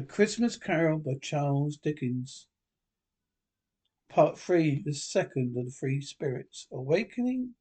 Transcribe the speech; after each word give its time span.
A 0.00 0.02
Christmas 0.02 0.56
Carol 0.56 0.98
by 0.98 1.16
Charles 1.20 1.76
Dickens. 1.76 2.46
Part 4.08 4.38
three, 4.38 4.80
the 4.82 4.94
second 4.94 5.54
of 5.58 5.66
the 5.66 5.70
three 5.70 6.00
spirits. 6.00 6.66
Awakening 6.72 7.54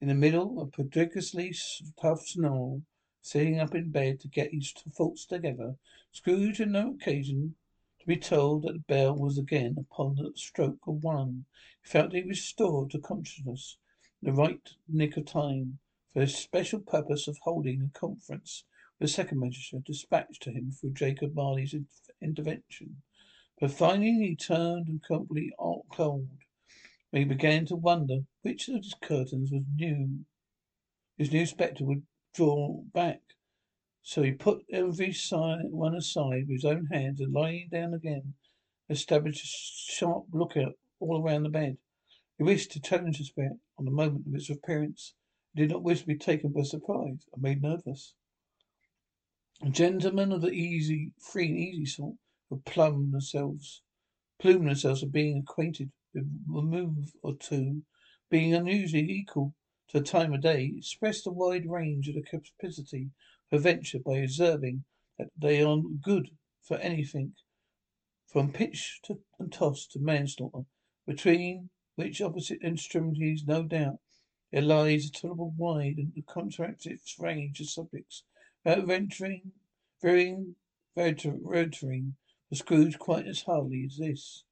in 0.00 0.08
the 0.08 0.14
middle 0.14 0.58
of 0.58 0.72
prodigiously 0.72 1.54
tough 2.00 2.26
snow, 2.28 2.80
sitting 3.20 3.60
up 3.60 3.74
in 3.74 3.90
bed 3.90 4.20
to 4.20 4.28
get 4.28 4.54
his 4.54 4.72
thoughts 4.72 5.26
together, 5.26 5.76
Scrooge 6.12 6.56
had 6.56 6.70
no 6.70 6.92
occasion 6.92 7.56
to 8.00 8.06
be 8.06 8.16
told 8.16 8.62
that 8.62 8.72
the 8.72 8.78
bell 8.78 9.14
was 9.14 9.36
again 9.36 9.76
upon 9.78 10.14
the 10.14 10.32
stroke 10.34 10.86
of 10.86 11.04
one. 11.04 11.44
He 11.82 11.90
felt 11.90 12.14
he 12.14 12.22
restored 12.22 12.90
to 12.92 12.98
consciousness 12.98 13.76
in 14.22 14.30
the 14.30 14.32
right 14.32 14.66
nick 14.88 15.18
of 15.18 15.26
time, 15.26 15.78
for 16.14 16.20
the 16.20 16.26
special 16.26 16.80
purpose 16.80 17.28
of 17.28 17.36
holding 17.42 17.82
a 17.82 17.98
conference 17.98 18.64
the 18.98 19.08
second 19.08 19.40
magistrate 19.40 19.84
dispatched 19.84 20.42
to 20.42 20.50
him 20.50 20.70
through 20.72 20.92
Jacob 20.92 21.34
Marley's 21.34 21.74
intervention. 22.22 23.02
But 23.60 23.70
finding 23.70 24.22
he 24.22 24.36
turned 24.36 24.88
and 24.88 25.02
completely 25.02 25.52
cold, 25.92 26.28
he 27.12 27.24
began 27.24 27.66
to 27.66 27.76
wonder 27.76 28.20
which 28.42 28.68
of 28.68 28.76
his 28.76 28.94
curtains 29.00 29.50
was 29.50 29.64
new. 29.74 30.24
His 31.16 31.32
new 31.32 31.46
spectre 31.46 31.84
would 31.84 32.06
draw 32.34 32.82
back. 32.92 33.22
So 34.02 34.22
he 34.22 34.32
put 34.32 34.64
every 34.70 35.12
side, 35.12 35.70
one 35.70 35.94
aside 35.94 36.46
with 36.46 36.56
his 36.56 36.64
own 36.64 36.86
hands 36.86 37.20
and 37.20 37.32
lying 37.32 37.68
down 37.70 37.94
again, 37.94 38.34
established 38.88 39.42
a 39.42 39.46
sharp 39.46 40.26
lookout 40.32 40.74
all 41.00 41.22
around 41.22 41.42
the 41.42 41.48
bed. 41.48 41.78
He 42.38 42.44
wished 42.44 42.72
to 42.72 42.80
challenge 42.80 43.18
the 43.18 43.24
spirit 43.24 43.58
on 43.78 43.84
the 43.84 43.90
moment 43.90 44.26
of 44.26 44.34
its 44.34 44.50
appearance. 44.50 45.14
He 45.54 45.62
did 45.62 45.70
not 45.70 45.82
wish 45.82 46.02
to 46.02 46.06
be 46.06 46.16
taken 46.16 46.52
by 46.52 46.62
surprise 46.62 47.26
and 47.32 47.42
made 47.42 47.62
nervous. 47.62 48.14
Gentlemen 49.70 50.32
of 50.32 50.42
the 50.42 50.50
easy, 50.50 51.12
free 51.18 51.48
and 51.48 51.56
easy 51.56 51.86
sort 51.86 52.18
who 52.50 52.60
plumb 52.66 53.10
themselves, 53.10 53.80
plume 54.38 54.66
themselves 54.66 55.02
of 55.02 55.10
being 55.12 55.38
acquainted 55.38 55.90
with 56.12 56.24
a 56.24 56.60
move 56.60 57.14
or 57.22 57.34
two, 57.34 57.82
being 58.28 58.52
unusually 58.52 59.10
equal 59.10 59.54
to 59.88 59.98
the 59.98 60.04
time 60.04 60.34
of 60.34 60.42
day, 60.42 60.74
expressed 60.76 61.24
the 61.24 61.32
wide 61.32 61.64
range 61.64 62.06
of 62.06 62.16
the 62.16 62.22
capacity 62.22 63.12
for 63.48 63.56
venture 63.58 63.98
by 63.98 64.18
observing 64.18 64.84
that 65.16 65.30
they 65.34 65.62
are 65.62 65.80
good 66.02 66.36
for 66.60 66.76
anything 66.76 67.34
from 68.26 68.52
pitch 68.52 69.00
to, 69.04 69.22
and 69.38 69.54
toss 69.54 69.86
to 69.86 69.98
manslaughter, 69.98 70.66
between 71.06 71.70
which 71.94 72.20
opposite 72.20 72.62
extremities, 72.62 73.46
no 73.46 73.62
doubt, 73.62 74.00
there 74.52 74.60
lies 74.60 75.06
a 75.06 75.10
tolerable 75.10 75.54
wide 75.56 75.96
and 75.96 76.26
contracted 76.26 77.00
range 77.18 77.58
of 77.58 77.70
subjects 77.70 78.22
without 78.66 78.84
venturing, 78.84 79.52
varying, 80.02 80.56
rotering 80.96 82.12
for 82.48 82.54
Scrooge 82.56 82.98
quite 82.98 83.24
as 83.28 83.42
hardly 83.42 83.84
as 83.86 83.96
this. 83.96 84.42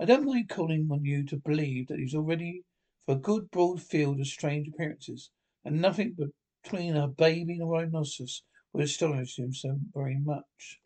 I 0.00 0.06
don't 0.06 0.24
mind 0.24 0.48
calling 0.48 0.88
on 0.90 1.04
you 1.04 1.22
to 1.26 1.36
believe 1.36 1.88
that 1.88 1.98
he's 1.98 2.14
already 2.14 2.62
for 3.04 3.12
a 3.12 3.18
good 3.18 3.50
broad 3.50 3.82
field 3.82 4.20
of 4.20 4.26
strange 4.26 4.68
appearances, 4.68 5.28
and 5.66 5.82
nothing 5.82 6.16
between 6.62 6.96
a 6.96 7.08
baby 7.08 7.54
and 7.54 7.62
a 7.62 7.66
rhinoceros 7.66 8.42
would 8.72 8.84
astonish 8.84 9.38
him 9.38 9.52
so 9.52 9.78
very 9.94 10.16
much. 10.16 10.80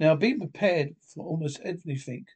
Now, 0.00 0.16
being 0.16 0.40
prepared 0.40 0.96
for 1.14 1.24
almost 1.24 1.60
anything, 1.64 2.26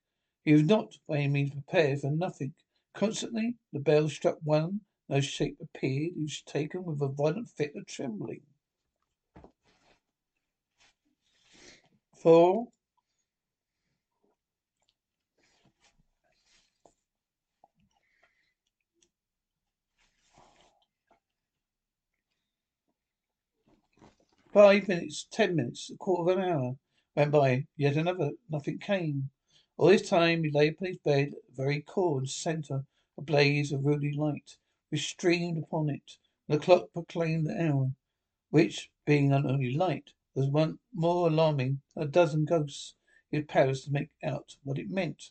he 0.45 0.53
was 0.53 0.63
not 0.63 0.93
by 1.09 1.17
any 1.17 1.29
means 1.29 1.51
prepared 1.51 2.01
for 2.01 2.13
nothing. 2.13 2.55
Constantly, 2.95 3.57
the 3.73 3.81
bell 3.81 4.09
struck 4.09 4.39
one, 4.45 4.83
no 5.09 5.21
shape 5.21 5.59
appeared. 5.61 6.13
He 6.15 6.23
was 6.23 6.43
taken 6.43 6.85
with 6.85 7.03
a 7.03 7.09
violent 7.09 7.49
fit 7.49 7.73
of 7.75 7.87
trembling. 7.87 8.43
For 12.25 12.69
Five 24.55 24.89
minutes, 24.89 25.27
ten 25.31 25.55
minutes, 25.55 25.91
a 25.91 25.99
quarter 25.99 26.33
of 26.33 26.39
an 26.39 26.45
hour 26.45 26.77
went 27.15 27.31
by. 27.31 27.67
Yet 27.77 27.97
another. 27.97 28.31
Nothing 28.49 28.79
came. 28.79 29.29
All 29.77 29.89
this 29.89 30.09
time 30.09 30.45
he 30.45 30.51
lay 30.51 30.69
upon 30.69 30.89
his 30.89 30.97
bed, 30.97 31.35
very 31.55 31.83
core 31.83 32.21
and 32.21 32.31
centre, 32.31 32.87
a 33.19 33.21
blaze 33.21 33.71
of 33.71 33.85
ruddy 33.85 34.15
light, 34.17 34.57
which 34.89 35.09
streamed 35.09 35.63
upon 35.63 35.91
it. 35.91 36.17
The 36.49 36.59
clock 36.59 36.91
proclaimed 36.95 37.49
the 37.49 37.63
hour, 37.63 37.91
which, 38.49 38.91
being 39.05 39.29
not 39.29 39.45
only 39.45 39.75
light, 39.75 40.13
was 40.35 40.49
one 40.49 40.79
more 40.93 41.29
alarming 41.29 41.81
than 41.95 42.05
a 42.05 42.11
dozen 42.11 42.45
ghosts. 42.45 42.95
Had 43.33 43.49
powers 43.49 43.85
to 43.85 43.91
make 43.91 44.11
out 44.23 44.57
what 44.63 44.79
it 44.79 44.91
meant, 44.91 45.31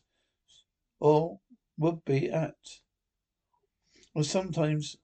or 1.00 1.40
would 1.78 2.04
be 2.04 2.30
at. 2.30 2.82
Was 4.14 4.30
sometimes 4.30 4.98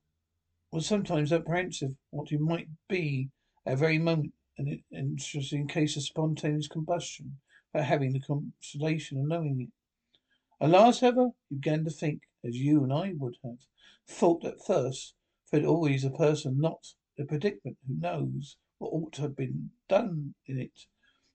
was 0.71 0.85
sometimes 0.85 1.31
apprehensive 1.31 1.95
what 2.09 2.31
it 2.31 2.41
might 2.41 2.67
be 2.89 3.29
at 3.65 3.71
the 3.71 3.77
very 3.77 3.97
moment 3.97 4.33
an 4.57 4.83
interesting 4.91 5.67
case 5.67 5.95
of 5.95 6.03
spontaneous 6.03 6.67
combustion, 6.67 7.39
without 7.71 7.87
having 7.87 8.11
the 8.11 8.19
consolation 8.19 9.17
of 9.17 9.27
knowing 9.27 9.61
it. 9.61 10.63
At 10.63 10.71
last, 10.71 10.99
however, 10.99 11.29
he 11.47 11.55
began 11.55 11.85
to 11.85 11.89
think, 11.89 12.23
as 12.45 12.57
you 12.57 12.83
and 12.83 12.91
I 12.91 13.13
would 13.15 13.37
have 13.43 13.59
thought 14.07 14.43
at 14.43 14.61
first, 14.65 15.13
for 15.45 15.57
it 15.57 15.65
always 15.65 16.03
a 16.03 16.09
person 16.09 16.59
not 16.59 16.95
in 17.15 17.23
a 17.23 17.27
predicament 17.27 17.77
who 17.87 17.95
knows 17.95 18.57
what 18.79 18.89
ought 18.89 19.13
to 19.13 19.21
have 19.21 19.35
been 19.35 19.69
done 19.87 20.33
in 20.45 20.59
it, 20.59 20.87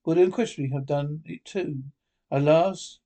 would 0.04 0.18
unquestionably 0.18 0.74
have 0.74 0.86
done 0.86 1.22
it 1.24 1.44
too. 1.44 1.84
Alas, 2.30 2.98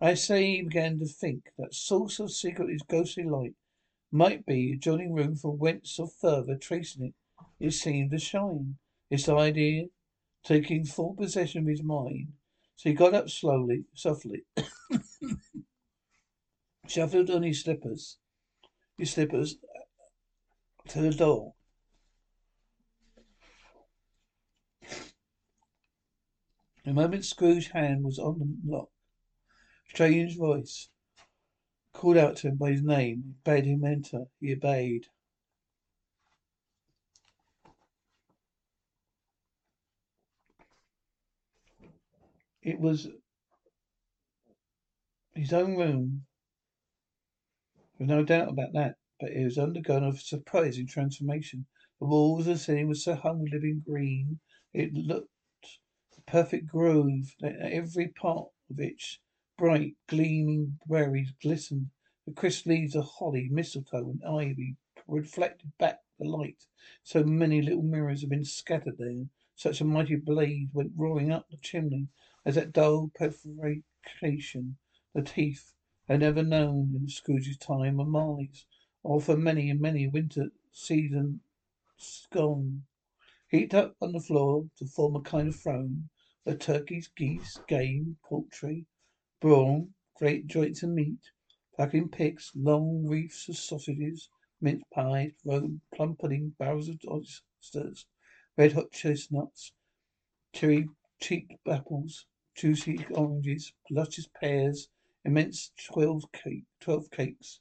I 0.00 0.14
say 0.14 0.56
he 0.56 0.62
began 0.62 0.98
to 0.98 1.06
think 1.06 1.52
that 1.56 1.74
source 1.74 2.20
of 2.20 2.30
secret 2.30 2.70
is 2.70 2.82
ghostly 2.82 3.24
light 3.24 3.54
might 4.12 4.44
be 4.44 4.72
adjoining 4.72 5.14
room 5.14 5.34
from 5.34 5.58
whence 5.58 5.98
or 5.98 6.06
further 6.06 6.54
tracing 6.54 7.06
it, 7.06 7.14
it 7.58 7.70
seemed 7.70 8.10
to 8.10 8.18
shine. 8.18 8.76
This 9.10 9.28
idea 9.28 9.86
taking 10.44 10.84
full 10.84 11.14
possession 11.14 11.62
of 11.62 11.68
his 11.68 11.82
mind, 11.82 12.32
so 12.76 12.90
he 12.90 12.94
got 12.94 13.14
up 13.14 13.30
slowly, 13.30 13.84
softly, 13.94 14.44
shuffled 16.86 17.30
on 17.30 17.42
his 17.42 17.62
slippers, 17.62 18.18
his 18.98 19.12
slippers 19.12 19.56
to 20.88 21.00
the 21.00 21.10
door. 21.10 21.54
The 26.84 26.92
moment 26.92 27.24
Scrooge's 27.24 27.68
hand 27.68 28.02
was 28.02 28.18
on 28.18 28.38
the 28.40 28.56
lock, 28.64 28.90
strange 29.88 30.36
voice 30.36 30.88
called 31.92 32.16
out 32.16 32.36
to 32.38 32.48
him 32.48 32.56
by 32.56 32.72
his 32.72 32.82
name, 32.82 33.36
bade 33.44 33.66
him 33.66 33.84
enter. 33.84 34.24
He 34.40 34.52
obeyed. 34.52 35.06
It 42.62 42.80
was 42.80 43.08
his 45.34 45.52
own 45.52 45.76
room. 45.76 46.26
There's 47.98 48.08
no 48.08 48.24
doubt 48.24 48.48
about 48.48 48.72
that. 48.72 48.96
But 49.20 49.30
it 49.30 49.44
was 49.44 49.58
undergone 49.58 50.02
a 50.02 50.16
surprising 50.16 50.88
transformation. 50.88 51.66
The 52.00 52.06
walls 52.06 52.46
the 52.46 52.58
ceiling 52.58 52.88
were 52.88 52.94
so 52.94 53.14
hung 53.14 53.40
with 53.40 53.52
living 53.52 53.82
green, 53.86 54.40
it 54.72 54.92
looked 54.94 55.31
perfect 56.26 56.66
grove, 56.66 57.34
that 57.40 57.56
every 57.60 58.08
part 58.08 58.48
of 58.70 58.78
which 58.78 59.20
bright, 59.56 59.96
gleaming 60.06 60.78
berries 60.86 61.32
glistened. 61.42 61.90
The 62.26 62.32
crisp 62.32 62.66
leaves 62.66 62.94
of 62.94 63.04
holly, 63.04 63.48
mistletoe, 63.50 64.10
and 64.10 64.24
ivy 64.24 64.76
reflected 65.06 65.72
back 65.78 66.00
the 66.18 66.24
light. 66.24 66.66
So 67.02 67.24
many 67.24 67.60
little 67.60 67.82
mirrors 67.82 68.20
had 68.20 68.30
been 68.30 68.44
scattered 68.44 68.98
there. 68.98 69.26
Such 69.54 69.80
a 69.80 69.84
mighty 69.84 70.16
blaze 70.16 70.68
went 70.72 70.92
roaring 70.96 71.30
up 71.30 71.50
the 71.50 71.56
chimney 71.58 72.08
as 72.44 72.54
that 72.54 72.72
dull 72.72 73.10
perforation 73.14 74.76
the 75.14 75.22
teeth 75.22 75.74
had 76.08 76.20
never 76.20 76.42
known 76.42 76.94
in 76.94 77.08
Scrooge's 77.08 77.56
time 77.56 78.00
or 78.00 78.06
Marley's, 78.06 78.66
or 79.02 79.20
for 79.20 79.36
many 79.36 79.70
and 79.70 79.80
many 79.80 80.08
winter 80.08 80.50
seasons 80.72 81.40
gone. 82.30 82.84
Heaped 83.48 83.74
up 83.74 83.96
on 84.00 84.12
the 84.12 84.20
floor 84.20 84.68
to 84.78 84.86
form 84.86 85.16
a 85.16 85.20
kind 85.20 85.48
of 85.48 85.56
throne, 85.56 86.08
were 86.44 86.56
turkeys, 86.56 87.08
geese, 87.16 87.58
game, 87.68 88.16
poultry, 88.24 88.86
brawn, 89.40 89.94
great 90.16 90.46
joints 90.46 90.82
of 90.82 90.90
meat, 90.90 91.30
plucking 91.76 92.08
pigs, 92.08 92.50
long 92.54 93.06
wreaths 93.06 93.48
of 93.48 93.56
sausages, 93.56 94.28
mince 94.60 94.82
pies, 94.92 95.32
plum 95.44 96.16
pudding, 96.16 96.54
barrels 96.58 96.88
of 96.88 96.98
oysters, 97.08 98.06
red 98.56 98.72
hot 98.72 98.90
chestnuts, 98.92 99.72
cherry 100.52 100.88
cheeked 101.20 101.54
apples, 101.68 102.26
juicy 102.54 103.06
oranges, 103.12 103.72
luscious 103.90 104.28
pears, 104.40 104.88
immense 105.24 105.70
twelve 105.76 106.24
cake, 106.32 106.64
twelve 106.80 107.10
cakes, 107.10 107.60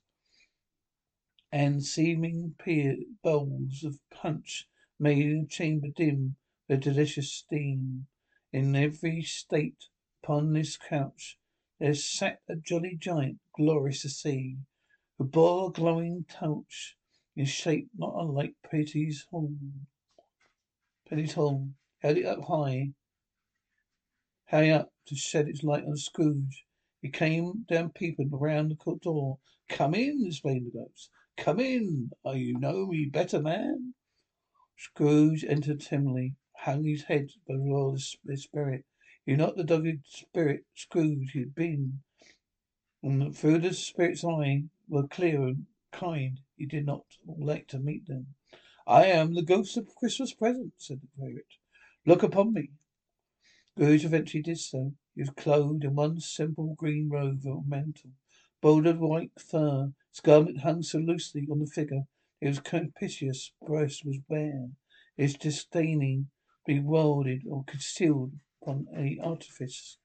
and 1.51 1.83
seeming 1.83 2.55
pear 2.57 2.95
bowls 3.23 3.83
of 3.83 3.99
punch 4.09 4.67
made 4.99 5.25
in 5.25 5.41
a 5.41 5.45
chamber 5.45 5.89
dim 5.95 6.35
with 6.67 6.81
delicious 6.81 7.31
steam. 7.31 8.07
In 8.53 8.75
every 8.75 9.21
state 9.21 9.85
upon 10.21 10.51
this 10.51 10.75
couch 10.75 11.39
there 11.79 11.93
sat 11.93 12.41
a 12.49 12.57
jolly 12.57 12.97
giant, 12.97 13.39
glorious 13.55 14.01
to 14.01 14.09
see, 14.09 14.57
who 15.17 15.23
bore 15.23 15.69
a 15.69 15.71
glowing 15.71 16.25
torch 16.25 16.97
in 17.33 17.45
shape 17.45 17.89
not 17.95 18.13
unlike 18.13 18.57
Pity's 18.69 19.25
horn. 19.29 19.87
Pity's 21.07 21.31
horn 21.35 21.77
held 21.99 22.17
it 22.17 22.25
up 22.25 22.43
high, 22.43 22.93
high 24.47 24.69
up 24.71 24.93
to 25.05 25.15
shed 25.15 25.47
its 25.47 25.63
light 25.63 25.85
on 25.85 25.95
Scrooge. 25.95 26.65
He 27.01 27.09
came 27.09 27.63
down 27.69 27.93
peeping 27.93 28.31
round 28.31 28.69
the 28.71 28.75
court 28.75 29.01
door. 29.03 29.39
"Come 29.69 29.95
in!" 29.95 30.25
exclaimed 30.27 30.65
the 30.67 30.71
ghost. 30.71 31.09
"Come 31.37 31.61
in! 31.61 32.11
Are 32.25 32.35
you 32.35 32.59
know 32.59 32.87
me 32.87 33.05
better, 33.05 33.41
man?" 33.41 33.93
Scrooge 34.75 35.45
entered 35.45 35.79
timidly, 35.79 36.35
hung 36.63 36.83
his 36.83 37.01
head 37.03 37.31
before 37.47 37.97
the 38.23 38.37
spirit. 38.37 38.85
You're 39.25 39.37
not 39.37 39.57
the 39.57 39.63
dogged 39.63 40.05
spirit 40.05 40.63
Scrooge 40.75 41.31
he'd 41.31 41.55
been, 41.55 42.03
and 43.01 43.35
through 43.35 43.57
the 43.59 43.73
spirit's 43.73 44.23
eyes 44.23 44.61
were 44.87 45.07
clear 45.07 45.41
and 45.41 45.65
kind. 45.91 46.39
He 46.55 46.67
did 46.67 46.85
not 46.85 47.05
like 47.25 47.67
to 47.69 47.79
meet 47.79 48.05
them. 48.05 48.35
"I 48.85 49.07
am 49.07 49.33
the 49.33 49.41
ghost 49.41 49.75
of 49.75 49.95
Christmas 49.95 50.35
present," 50.35 50.73
said 50.77 51.01
the 51.01 51.07
spirit. 51.07 51.47
"Look 52.05 52.21
upon 52.21 52.53
me." 52.53 52.69
Scrooge 53.71 54.05
eventually 54.05 54.43
did 54.43 54.59
so. 54.59 54.93
He 55.15 55.21
was 55.21 55.31
clothed 55.31 55.83
in 55.83 55.95
one 55.95 56.19
simple 56.19 56.75
green 56.75 57.09
robe 57.09 57.43
or 57.43 57.63
mantle, 57.63 58.11
bordered 58.61 58.99
white 58.99 59.39
fur. 59.39 59.93
His 60.11 60.19
garment 60.19 60.59
hung 60.59 60.83
so 60.83 60.99
loosely 60.99 61.47
on 61.49 61.57
the 61.57 61.65
figure. 61.65 62.03
Was 62.39 62.59
capacious 62.59 63.51
breast 63.65 64.05
was 64.05 64.19
bare. 64.19 64.69
His 65.17 65.33
disdaining 65.33 66.29
bewildered 66.65 67.41
or 67.49 67.63
concealed 67.65 68.33
upon 68.61 68.87
any 68.95 69.19
artifice. 69.19 69.97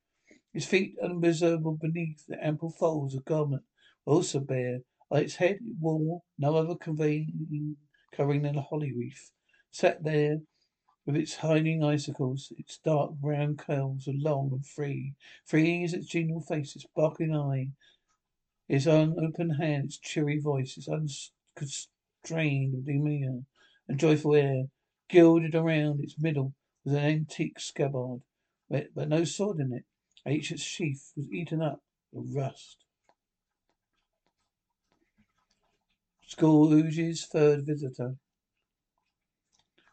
His 0.52 0.66
feet, 0.66 0.96
unobservable 1.02 1.76
beneath 1.76 2.26
the 2.26 2.42
ample 2.44 2.70
folds 2.70 3.14
of 3.14 3.24
garment, 3.24 3.64
were 4.04 4.14
also 4.14 4.40
bare. 4.40 4.80
On 5.10 5.22
its 5.22 5.36
head 5.36 5.56
it 5.56 5.76
wore 5.78 6.22
no 6.38 6.56
other 6.56 6.74
covering 6.74 7.76
than 8.16 8.56
a 8.56 8.62
holly 8.62 8.92
wreath. 8.92 9.30
Sat 9.70 10.02
there 10.02 10.40
with 11.04 11.14
its 11.16 11.36
hiding 11.36 11.84
icicles, 11.84 12.52
its 12.58 12.78
dark 12.78 13.12
brown 13.12 13.56
curls 13.56 14.06
were 14.08 14.14
long 14.16 14.50
and 14.52 14.66
free, 14.66 15.14
free 15.44 15.84
as 15.84 15.94
its 15.94 16.06
genial 16.06 16.40
face, 16.40 16.74
its 16.74 16.84
sparkling 16.84 17.36
eye, 17.36 17.70
its 18.68 18.86
unopened 18.86 19.56
hand, 19.58 19.84
its 19.84 19.98
cheery 19.98 20.40
voice, 20.40 20.76
its 20.76 20.88
unconstrained 20.88 22.84
demeanour 22.84 23.44
and 23.86 24.00
joyful 24.00 24.34
air. 24.34 24.64
Gilded 25.08 25.54
around 25.54 26.00
its 26.00 26.18
middle 26.18 26.54
was 26.84 26.94
an 26.94 27.04
antique 27.04 27.60
scabbard 27.60 28.22
but 28.68 29.08
no 29.08 29.22
sword 29.24 29.60
in 29.60 29.72
it. 29.72 29.84
Each 30.28 30.46
sheath 30.58 31.12
was 31.16 31.30
eaten 31.32 31.62
up 31.62 31.80
with 32.12 32.34
rust. 32.34 32.84
Scrooge's 36.26 37.24
third 37.26 37.64
visitor. 37.64 38.16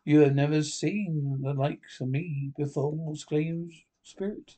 You 0.04 0.22
have 0.22 0.34
never 0.34 0.64
seen 0.64 1.42
the 1.42 1.54
likes 1.54 2.02
of 2.02 2.10
me 2.10 2.52
before, 2.58 3.14
exclaimed 3.14 3.72
Spirit. 4.02 4.58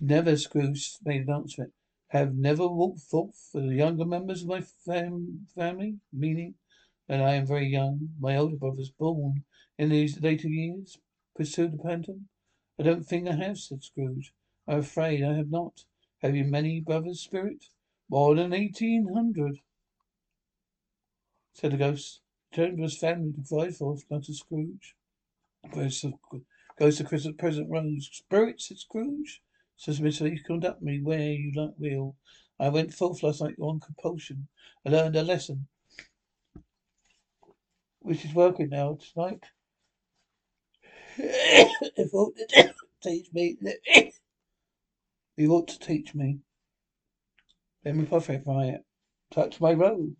Never, 0.00 0.36
Scrooge 0.36 0.96
made 1.04 1.28
an 1.28 1.34
answer. 1.34 1.70
Have 2.08 2.34
never 2.34 2.66
walked 2.66 3.00
forth 3.00 3.50
with 3.52 3.68
the 3.68 3.74
younger 3.74 4.06
members 4.06 4.42
of 4.42 4.48
my 4.48 4.62
fam- 4.62 5.46
family, 5.54 5.98
meaning 6.12 6.54
that 7.06 7.20
I 7.20 7.34
am 7.34 7.46
very 7.46 7.68
young. 7.68 8.08
My 8.18 8.36
older 8.36 8.56
brother 8.56 8.78
was 8.78 8.90
born 8.90 9.44
in 9.80 9.88
these 9.88 10.20
later 10.20 10.46
years, 10.46 10.98
pursued 11.34 11.72
the 11.72 11.82
Phantom. 11.82 12.28
I 12.78 12.82
don't 12.82 13.02
think 13.02 13.26
I 13.26 13.32
have, 13.32 13.56
said 13.56 13.82
Scrooge. 13.82 14.34
I'm 14.68 14.80
afraid 14.80 15.24
I 15.24 15.32
have 15.32 15.50
not. 15.50 15.84
Have 16.18 16.36
you 16.36 16.44
many 16.44 16.80
brothers, 16.80 17.20
Spirit? 17.20 17.64
More 18.10 18.34
than 18.34 18.52
eighteen 18.52 19.08
hundred, 19.14 19.60
said 21.54 21.72
the 21.72 21.78
ghost. 21.78 22.20
Turned 22.52 22.76
to 22.76 22.82
his 22.82 22.98
family 22.98 23.32
to 23.32 23.40
provide 23.40 23.74
for, 23.74 23.96
muttered 24.10 24.34
Scrooge. 24.34 24.96
Ghost 25.72 26.04
of, 26.04 26.12
ghost 26.78 27.06
Christmas 27.06 27.34
present 27.38 27.70
rose. 27.70 28.10
Spirit, 28.12 28.60
said 28.60 28.78
Scrooge. 28.78 29.40
Submissively 29.78 30.42
conduct 30.46 30.82
me 30.82 31.00
where 31.00 31.32
you 31.32 31.52
like 31.56 31.74
will. 31.78 32.16
I 32.58 32.68
went 32.68 32.92
forth 32.92 33.22
last 33.22 33.40
night 33.40 33.56
on 33.58 33.80
compulsion. 33.80 34.48
I 34.86 34.90
learned 34.90 35.16
a 35.16 35.22
lesson 35.22 35.68
which 38.00 38.26
is 38.26 38.34
working 38.34 38.68
now 38.68 38.98
tonight 39.14 39.44
if 41.96 42.14
ought 42.14 42.36
to 42.36 42.74
teach 43.02 43.32
me, 43.32 43.56
you 45.36 45.52
ought 45.52 45.68
to 45.68 45.78
teach 45.78 46.14
me. 46.14 46.38
Let 47.84 47.96
me 47.96 48.04
profify 48.04 48.74
it. 48.74 48.84
Touch 49.30 49.60
my 49.60 49.72
robe. 49.72 50.16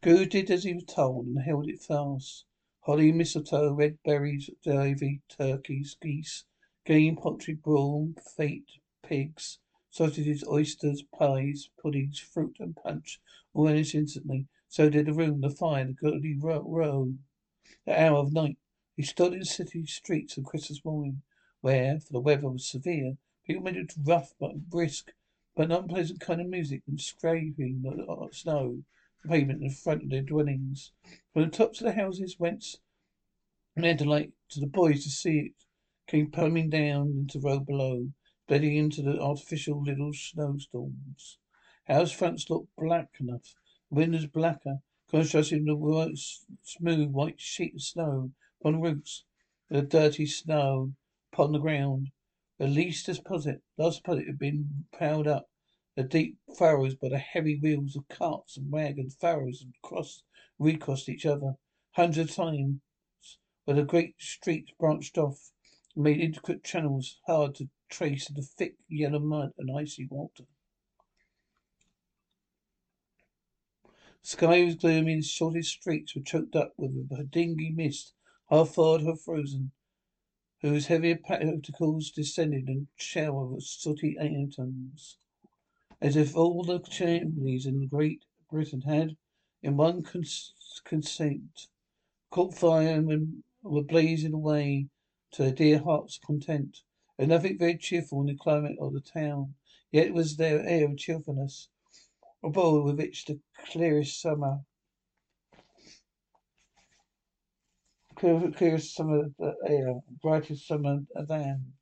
Scrooge 0.00 0.30
did 0.30 0.50
as 0.50 0.64
he 0.64 0.74
was 0.74 0.84
told 0.84 1.26
and 1.26 1.38
held 1.40 1.68
it 1.68 1.82
fast. 1.82 2.44
Holly, 2.80 3.12
mistletoe, 3.12 3.74
red 3.74 3.98
berries, 4.04 4.50
ivy, 4.66 5.20
turkeys, 5.28 5.96
geese, 6.00 6.44
game, 6.84 7.16
poultry, 7.16 7.54
brawn, 7.54 8.14
fate, 8.36 8.70
pigs, 9.02 9.58
sausages, 9.90 10.44
oysters, 10.48 11.02
pies, 11.16 11.68
puddings, 11.80 12.18
fruit, 12.18 12.56
and 12.58 12.74
punch 12.74 13.20
all 13.54 13.66
vanished 13.66 13.94
instantly. 13.94 14.46
So 14.68 14.88
did 14.88 15.06
the 15.06 15.12
room, 15.12 15.40
the 15.40 15.50
fire, 15.50 15.84
the 15.84 15.92
goody 15.92 16.36
row, 16.36 17.14
the 17.86 18.00
hour 18.00 18.18
of 18.18 18.32
night, 18.32 18.58
he 18.98 19.04
stood 19.04 19.32
in 19.32 19.44
city 19.44 19.86
streets 19.86 20.36
on 20.36 20.42
Christmas 20.42 20.84
morning, 20.84 21.22
where, 21.60 22.00
for 22.00 22.12
the 22.12 22.18
weather 22.18 22.48
was 22.48 22.68
severe, 22.68 23.16
people 23.46 23.62
made 23.62 23.76
it 23.76 23.94
rough 23.96 24.34
but 24.40 24.68
brisk, 24.68 25.12
but 25.54 25.66
an 25.66 25.70
unpleasant 25.70 26.18
kind 26.18 26.40
of 26.40 26.48
music 26.48 26.82
and 26.88 27.00
scraping 27.00 27.82
the 27.82 28.04
uh, 28.04 28.26
snow, 28.32 28.82
the 29.22 29.28
pavement 29.28 29.62
in 29.62 29.70
front 29.70 30.02
of 30.02 30.10
their 30.10 30.22
dwellings. 30.22 30.90
From 31.32 31.42
the 31.42 31.48
tops 31.48 31.80
of 31.80 31.84
the 31.84 31.92
houses 31.92 32.40
whence 32.40 32.78
men 33.76 33.96
delight 33.96 34.32
to 34.48 34.58
the 34.58 34.66
boys 34.66 35.04
to 35.04 35.10
see 35.10 35.38
it, 35.38 35.52
came 36.08 36.32
pluming 36.32 36.68
down 36.68 37.10
into 37.10 37.38
the 37.38 37.46
road 37.46 37.66
below, 37.66 38.10
bedding 38.48 38.74
into 38.74 39.00
the 39.00 39.20
artificial 39.20 39.80
little 39.80 40.12
snowstorms. 40.12 41.38
House 41.84 42.10
fronts 42.10 42.50
looked 42.50 42.74
black 42.76 43.10
enough, 43.20 43.54
windows 43.90 44.26
blacker, 44.26 44.80
contrasting 45.08 45.66
the 45.66 46.16
smooth 46.64 47.10
white 47.10 47.40
sheet 47.40 47.76
of 47.76 47.82
snow 47.82 48.32
upon 48.60 48.80
roots, 48.80 49.24
the 49.68 49.82
dirty 49.82 50.26
snow 50.26 50.92
upon 51.32 51.52
the 51.52 51.60
ground. 51.60 52.10
The 52.58 52.66
least 52.66 53.06
deposit, 53.06 53.62
last 53.76 54.02
deposit 54.02 54.26
had 54.26 54.38
been 54.38 54.86
piled 54.90 55.28
up. 55.28 55.48
The 55.94 56.02
deep 56.02 56.38
furrows 56.56 56.96
by 56.96 57.10
the 57.10 57.18
heavy 57.18 57.58
wheels 57.58 57.94
of 57.94 58.08
carts 58.08 58.56
and 58.56 58.70
wagons, 58.72 59.16
furrows 59.20 59.62
and 59.62 59.74
crossed, 59.82 60.24
recrossed 60.58 61.08
each 61.08 61.24
other 61.24 61.54
hundreds 61.92 62.30
of 62.30 62.36
times, 62.36 62.80
where 63.64 63.76
the 63.76 63.84
great 63.84 64.16
streets 64.18 64.72
branched 64.78 65.18
off 65.18 65.52
and 65.94 66.02
made 66.02 66.20
intricate 66.20 66.64
channels 66.64 67.20
hard 67.26 67.54
to 67.56 67.68
trace 67.88 68.28
in 68.28 68.34
the 68.34 68.42
thick 68.42 68.74
yellow 68.88 69.20
mud 69.20 69.52
and 69.56 69.70
icy 69.70 70.06
water. 70.10 70.44
The 74.22 74.28
Sky 74.28 74.64
was 74.64 74.74
gloomy 74.74 75.12
and 75.12 75.24
shortest 75.24 75.70
streets 75.70 76.16
were 76.16 76.22
choked 76.22 76.56
up 76.56 76.74
with 76.76 77.08
a 77.16 77.24
dingy 77.24 77.70
mist 77.70 78.14
half 78.50 78.70
thawed, 78.70 79.02
half 79.02 79.20
frozen, 79.20 79.70
whose 80.62 80.86
heavier 80.86 81.16
particles 81.16 82.10
descended 82.10 82.68
in 82.68 82.88
a 82.98 83.02
shower 83.02 83.54
of 83.54 83.62
sooty 83.62 84.16
atoms, 84.18 85.18
as 86.00 86.16
if 86.16 86.36
all 86.36 86.62
the 86.64 86.78
chimneys 86.80 87.66
in 87.66 87.86
Great 87.88 88.24
Britain 88.50 88.80
had, 88.82 89.16
in 89.62 89.76
one 89.76 90.02
consent, 90.84 91.66
caught 92.30 92.54
fire 92.54 92.94
and 92.94 93.42
were 93.62 93.82
blazing 93.82 94.32
away 94.32 94.88
to 95.32 95.42
their 95.42 95.52
dear 95.52 95.78
hearts' 95.80 96.18
content. 96.18 96.78
There 97.16 97.26
was 97.26 97.30
nothing 97.36 97.58
very 97.58 97.76
cheerful 97.76 98.20
in 98.20 98.28
the 98.28 98.34
climate 98.36 98.78
of 98.80 98.94
the 98.94 99.00
town, 99.00 99.54
yet 99.92 100.14
was 100.14 100.36
their 100.36 100.66
air 100.66 100.86
of 100.86 100.96
cheerfulness, 100.96 101.68
abode 102.42 102.84
with 102.84 102.98
which 102.98 103.24
the 103.26 103.40
clearest 103.66 104.20
summer 104.20 104.60
clear, 108.18 108.50
clearest 108.50 108.96
summer 108.96 109.30
air, 109.64 110.00
brightest 110.20 110.66
summer 110.66 110.98
than. 111.14 111.72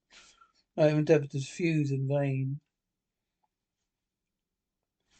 I 0.76 0.88
have 0.88 0.98
endeavoured 0.98 1.30
to 1.30 1.40
fuse 1.40 1.90
in 1.90 2.06
vain. 2.06 2.60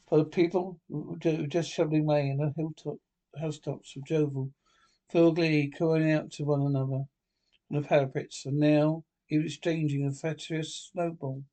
For 0.07 0.19
the 0.19 0.27
people 0.27 0.79
just 1.19 1.71
shoveling 1.71 2.03
away 2.03 2.29
in 2.29 2.37
the 2.37 2.53
hilltop, 2.55 2.99
housetops 3.41 3.97
of 3.97 4.05
Jovel, 4.05 4.53
full 5.09 5.33
glee, 5.33 5.71
calling 5.71 6.13
out 6.13 6.31
to 6.33 6.45
one 6.45 6.61
another 6.61 7.07
on 7.71 7.81
the 7.81 7.83
parapets, 7.83 8.45
and 8.45 8.59
now 8.59 9.05
even 9.31 9.47
exchanging 9.47 10.07
a 10.07 10.13
fatuous 10.13 10.91
snowball. 10.93 11.45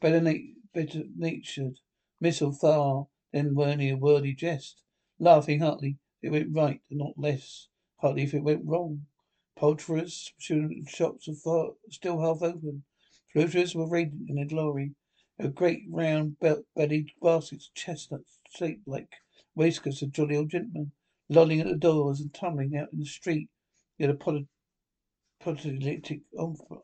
Better, 0.00 0.20
na- 0.20 0.54
better 0.74 1.04
natured, 1.16 1.78
missile 2.20 2.52
far 2.52 3.06
than 3.32 3.54
worthy 3.54 3.90
a 3.90 3.96
wordy 3.96 4.34
jest, 4.34 4.82
laughing 5.20 5.60
heartily, 5.60 5.98
it 6.20 6.30
went 6.30 6.54
right 6.54 6.82
and 6.90 6.98
not 6.98 7.16
less 7.16 7.68
Partly 8.00 8.22
if 8.22 8.32
it 8.32 8.44
went 8.44 8.64
wrong. 8.64 9.08
Poulterers' 9.56 10.32
shops 10.38 11.28
were 11.44 11.74
still 11.90 12.20
half 12.20 12.42
open. 12.42 12.84
Fruiterers 13.32 13.74
were 13.74 13.88
radiant 13.88 14.30
in 14.30 14.36
their 14.36 14.44
glory. 14.44 14.94
Their 15.36 15.50
great 15.50 15.82
round 15.90 16.38
belt-bellied 16.38 17.10
baskets, 17.20 17.66
of 17.66 17.74
chestnuts 17.74 18.38
shaped 18.50 18.86
like 18.86 19.14
waistcoats 19.56 20.00
of 20.02 20.12
jolly 20.12 20.36
old 20.36 20.50
gentlemen, 20.50 20.92
lolling 21.28 21.58
at 21.58 21.66
the 21.66 21.74
doors 21.74 22.20
and 22.20 22.32
tumbling 22.32 22.76
out 22.76 22.92
in 22.92 23.00
the 23.00 23.04
street. 23.04 23.50
Had 23.98 24.10
a 24.10 24.14
polyptychic 24.14 26.22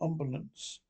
ambulance. 0.03 0.81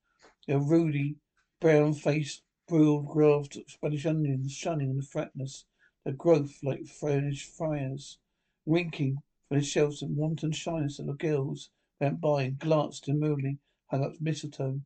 Their 0.46 0.58
ruddy, 0.58 1.16
brown-faced, 1.60 2.42
broiled 2.66 3.08
graft 3.08 3.58
Spanish 3.68 4.06
onions 4.06 4.52
shining 4.52 4.88
in 4.88 4.96
the 4.96 5.02
fatness, 5.02 5.66
their 6.02 6.14
growth 6.14 6.62
like 6.62 6.86
furnished 6.86 7.50
fires. 7.50 8.18
Winking 8.64 9.22
from 9.48 9.58
the 9.58 9.64
shelves 9.64 10.02
and 10.02 10.16
wanton 10.16 10.52
shyness 10.52 10.98
of 10.98 11.06
the 11.06 11.12
girls 11.12 11.70
went 12.00 12.20
by 12.20 12.42
and 12.42 12.58
glanced 12.58 13.04
demurely, 13.04 13.58
hung 13.86 14.02
up 14.02 14.20
mistletoe. 14.20 14.80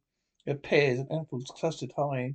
Their 0.45 0.57
pears 0.57 0.99
and 0.99 1.13
apples 1.13 1.53
clustered 1.55 1.93
high 1.97 2.35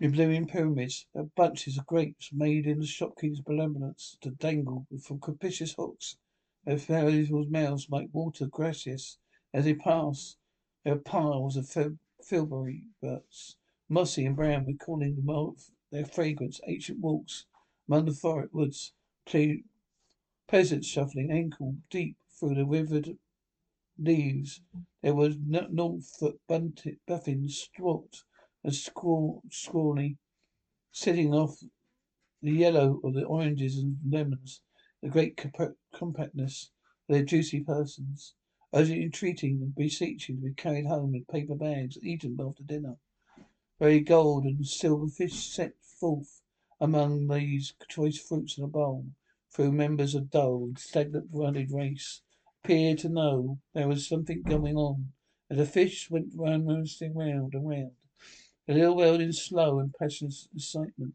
in 0.00 0.12
blooming 0.12 0.46
pyramids. 0.46 1.06
Their 1.12 1.24
bunches 1.24 1.76
of 1.76 1.86
grapes 1.86 2.30
made 2.32 2.66
in 2.66 2.78
the 2.78 2.86
shopkeeper's 2.86 3.40
benevolence 3.40 4.16
to 4.20 4.30
dangle 4.30 4.86
from 5.02 5.20
capricious 5.20 5.74
hooks. 5.74 6.16
Their 6.64 6.76
valuable 6.76 7.44
mouths 7.46 7.88
like 7.90 8.10
water 8.12 8.46
gracious 8.46 9.18
as 9.52 9.64
they 9.64 9.74
pass. 9.74 10.36
their 10.84 10.96
piles 10.96 11.56
of 11.56 11.68
filberry 12.22 12.84
butts, 13.02 13.56
mossy 13.88 14.24
and 14.24 14.36
brown, 14.36 14.66
recalling 14.66 15.16
the 15.16 15.54
their 15.90 16.04
fragrance, 16.04 16.60
ancient 16.66 17.00
walks 17.00 17.46
among 17.88 18.04
the 18.04 18.12
forest 18.12 18.54
woods, 18.54 18.92
peasants 20.48 20.88
shuffling 20.88 21.30
ankle 21.30 21.76
deep 21.90 22.16
through 22.30 22.54
the 22.54 22.64
withered 22.64 23.18
leaves. 23.98 24.62
There 25.02 25.14
was 25.14 25.36
Norfolk 25.36 26.40
Biffins, 26.48 27.68
stalked 27.70 28.24
and 28.64 28.74
scrawny, 28.74 30.16
setting 30.90 31.34
off 31.34 31.62
the 32.40 32.52
yellow 32.52 32.98
of 33.04 33.12
the 33.12 33.24
oranges 33.24 33.76
and 33.76 33.98
lemons, 34.08 34.62
the 35.02 35.10
great 35.10 35.38
compactness 35.92 36.70
of 37.08 37.14
their 37.14 37.24
juicy 37.24 37.60
persons 37.60 38.34
urgently 38.72 39.04
entreating 39.04 39.60
and 39.62 39.74
beseeching 39.74 40.36
to 40.36 40.42
be 40.42 40.54
carried 40.54 40.86
home 40.86 41.14
in 41.14 41.24
paper 41.26 41.54
bags, 41.54 41.96
and 41.96 42.06
eaten 42.06 42.38
after 42.40 42.62
dinner. 42.62 42.96
Very 43.78 44.00
gold 44.00 44.44
and 44.44 44.66
silver 44.66 45.08
fish 45.08 45.50
set 45.50 45.74
forth 45.82 46.40
among 46.80 47.28
these 47.28 47.74
choice 47.88 48.18
fruits 48.18 48.56
in 48.56 48.64
a 48.64 48.68
bowl, 48.68 49.06
through 49.50 49.72
members 49.72 50.14
of 50.14 50.30
dull, 50.30 50.72
stagnant 50.76 51.30
blooded 51.30 51.70
race, 51.70 52.22
appeared 52.62 52.98
to 52.98 53.08
know 53.08 53.58
there 53.74 53.88
was 53.88 54.08
something 54.08 54.42
going 54.42 54.76
on, 54.76 55.12
and 55.48 55.58
the 55.58 55.66
fish 55.66 56.10
went 56.10 56.32
round 56.36 56.66
round 56.66 57.54
and 57.54 57.68
round, 57.68 57.92
the 58.66 58.74
little 58.74 58.96
world 58.96 59.20
in 59.20 59.32
slow 59.32 59.78
and 59.78 59.94
passionate 59.98 60.34
excitement. 60.54 61.14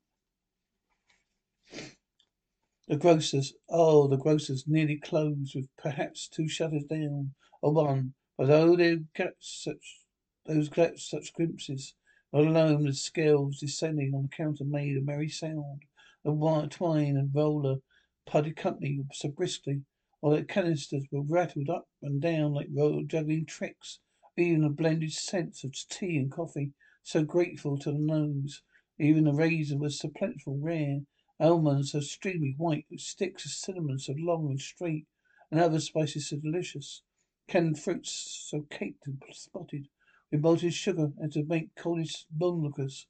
The 2.88 2.98
grocer's, 2.98 3.54
oh, 3.70 4.08
the 4.08 4.18
grocer's 4.18 4.66
nearly 4.68 4.98
closed 4.98 5.56
with 5.56 5.70
perhaps 5.78 6.28
two 6.28 6.48
shutters 6.50 6.84
down, 6.84 7.34
or 7.62 7.72
one, 7.72 8.14
but 8.38 8.50
oh, 8.50 8.76
they 8.76 8.98
get 9.16 9.36
such, 9.40 10.00
those 10.46 10.70
get 10.70 11.00
such 11.00 11.34
glimpses. 11.34 11.94
Not 12.34 12.48
alone 12.48 12.86
the 12.86 12.94
scales 12.94 13.60
descending 13.60 14.16
on 14.16 14.24
the 14.24 14.36
counter 14.36 14.66
made 14.66 14.98
a 14.98 15.02
merry 15.02 15.30
sound. 15.30 15.84
The 16.24 16.32
wire, 16.32 16.66
twine 16.66 17.16
and 17.16 17.30
roller 17.34 17.78
putty 18.26 18.52
company 18.52 19.04
so 19.14 19.30
briskly, 19.30 19.84
while 20.20 20.36
the 20.36 20.44
canisters 20.44 21.06
were 21.12 21.22
rattled 21.22 21.70
up 21.70 21.90
and 22.02 22.22
down 22.22 22.54
like 22.54 22.68
royal 22.72 23.04
juggling 23.04 23.46
tricks. 23.46 24.00
Even 24.38 24.62
the 24.62 24.70
blended 24.70 25.12
scents 25.12 25.64
of 25.64 25.76
tea 25.90 26.18
and 26.18 26.32
coffee, 26.32 26.74
so 27.04 27.24
grateful 27.24 27.78
to 27.78 27.92
the 27.92 28.00
nose. 28.00 28.62
Even 28.98 29.26
the 29.26 29.34
raisin 29.34 29.80
was 29.80 30.00
so 30.00 30.10
plentiful, 30.10 30.58
rare. 30.58 31.02
Almonds 31.40 31.92
so 31.92 32.00
streamy 32.00 32.56
white, 32.58 32.86
sticks 32.98 33.46
of 33.46 33.52
cinnamon 33.52 34.00
so 34.00 34.14
long 34.18 34.50
and 34.50 34.62
straight, 34.62 35.08
and 35.52 35.60
other 35.60 35.80
spices 35.80 36.30
so 36.30 36.38
delicious. 36.38 37.04
Canned 37.48 37.80
fruits 37.80 38.48
so 38.50 38.62
caked 38.70 39.06
and 39.06 39.22
spotted 39.32 39.90
with 40.32 40.42
malted 40.42 40.74
sugar 40.74 41.12
and 41.20 41.32
to 41.32 41.44
make 41.44 41.70
onlookers 41.86 43.06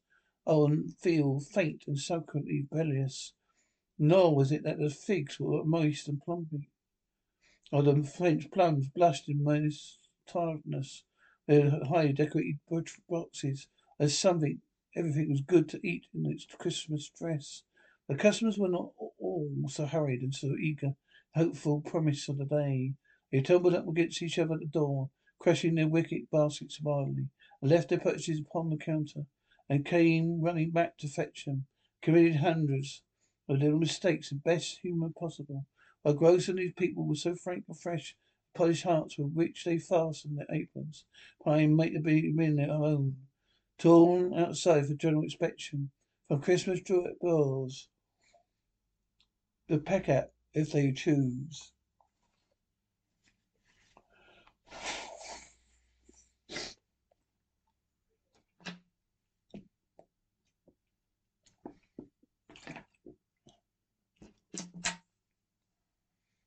oh, 0.45 0.65
and 0.65 0.93
feel 0.97 1.39
faint 1.39 1.83
and 1.87 1.97
subsequently 1.97 2.67
bilious. 2.69 3.33
Nor 3.99 4.35
was 4.35 4.51
it 4.51 4.63
that 4.63 4.79
the 4.79 4.89
figs 4.89 5.39
were 5.39 5.63
moist 5.63 6.07
and 6.07 6.19
plumpy, 6.19 6.71
or 7.71 7.83
the 7.83 8.01
French 8.03 8.49
plums 8.49 8.89
blushed 8.89 9.29
in 9.29 9.43
moist 9.43 10.09
tiredness. 10.25 11.03
Their 11.45 11.69
highly 11.85 12.13
decorated 12.13 12.59
boxes 13.07 13.67
as 13.99 14.17
something 14.17 14.61
everything 14.95 15.29
was 15.29 15.41
good 15.41 15.69
to 15.69 15.87
eat 15.87 16.07
in 16.11 16.25
its 16.25 16.45
Christmas 16.45 17.09
dress. 17.09 17.65
The 18.07 18.15
customers 18.15 18.57
were 18.57 18.67
not 18.67 18.93
all 18.97 19.51
so 19.67 19.85
hurried 19.85 20.23
and 20.23 20.33
so 20.33 20.55
eager, 20.57 20.95
hopeful 21.35 21.81
promise 21.81 22.27
of 22.27 22.39
the 22.39 22.45
day. 22.45 22.95
They 23.31 23.41
tumbled 23.41 23.75
up 23.75 23.87
against 23.87 24.23
each 24.23 24.39
other 24.39 24.55
at 24.55 24.61
the 24.61 24.65
door, 24.65 25.11
crushing 25.37 25.75
their 25.75 25.87
wicket 25.87 26.31
baskets 26.31 26.81
wildly, 26.81 27.29
and 27.61 27.69
left 27.69 27.89
their 27.89 27.99
purchases 27.99 28.39
upon 28.39 28.71
the 28.71 28.77
counter, 28.77 29.27
and 29.69 29.85
came 29.85 30.41
running 30.41 30.71
back 30.71 30.97
to 30.97 31.07
fetch 31.07 31.45
them, 31.45 31.67
committed 32.01 32.37
hundreds 32.37 33.03
of 33.47 33.59
little 33.59 33.79
mistakes 33.79 34.31
in 34.31 34.39
best 34.39 34.79
humour 34.81 35.09
possible. 35.09 35.65
While 36.01 36.15
Gross 36.15 36.47
and 36.47 36.59
his 36.59 36.73
people 36.73 37.05
were 37.05 37.15
so 37.15 37.35
frank 37.35 37.65
and 37.67 37.79
fresh, 37.79 38.15
polished 38.53 38.83
hearts 38.83 39.17
with 39.17 39.33
which 39.33 39.63
they 39.63 39.79
fastened 39.79 40.37
their 40.37 40.55
aprons, 40.55 41.05
crying 41.41 41.75
make 41.75 41.93
the 41.93 41.99
been 41.99 42.55
their 42.55 42.71
own, 42.71 43.15
torn 43.77 44.33
outside 44.33 44.85
for 44.85 44.93
general 44.93 45.23
inspection, 45.23 45.91
from 46.27 46.41
Christmas 46.41 46.81
doors 46.81 47.89
the 49.67 49.77
peck 49.77 50.09
if 50.53 50.71
they 50.71 50.91
choose. 50.91 51.71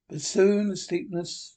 But 0.08 0.20
soon 0.20 0.68
the 0.68 0.76
steepness 0.76 1.56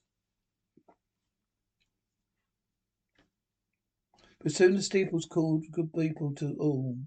But 4.41 4.53
soon 4.53 4.75
the 4.75 4.81
steeples 4.81 5.25
called 5.25 5.69
good 5.69 5.93
people 5.93 6.33
to 6.35 6.55
all. 6.55 6.97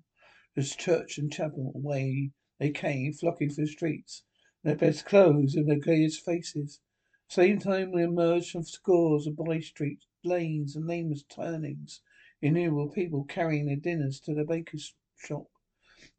There's 0.55 0.77
church 0.77 1.17
and 1.17 1.33
chapel 1.33 1.73
away 1.75 2.31
they 2.59 2.71
came, 2.71 3.15
flocking 3.15 3.49
through 3.49 3.65
the 3.65 3.73
streets, 3.73 4.23
their 4.63 4.77
best 4.77 5.07
clothes 5.07 5.55
and 5.57 5.67
their 5.67 5.79
gayest 5.81 6.25
faces. 6.25 6.81
Same 7.29 7.59
time 7.59 7.91
we 7.91 8.03
emerged 8.03 8.51
from 8.51 8.65
scores 8.65 9.27
of 9.27 9.37
by 9.37 9.61
streets, 9.61 10.07
lanes, 10.23 10.77
and 10.77 10.87
nameless 10.87 11.23
turnings. 11.25 12.03
Innumerable 12.43 12.91
people 12.91 13.25
carrying 13.25 13.67
their 13.67 13.77
dinners 13.77 14.21
to 14.21 14.35
the 14.35 14.45
baker's 14.45 14.95
shop. 15.17 15.51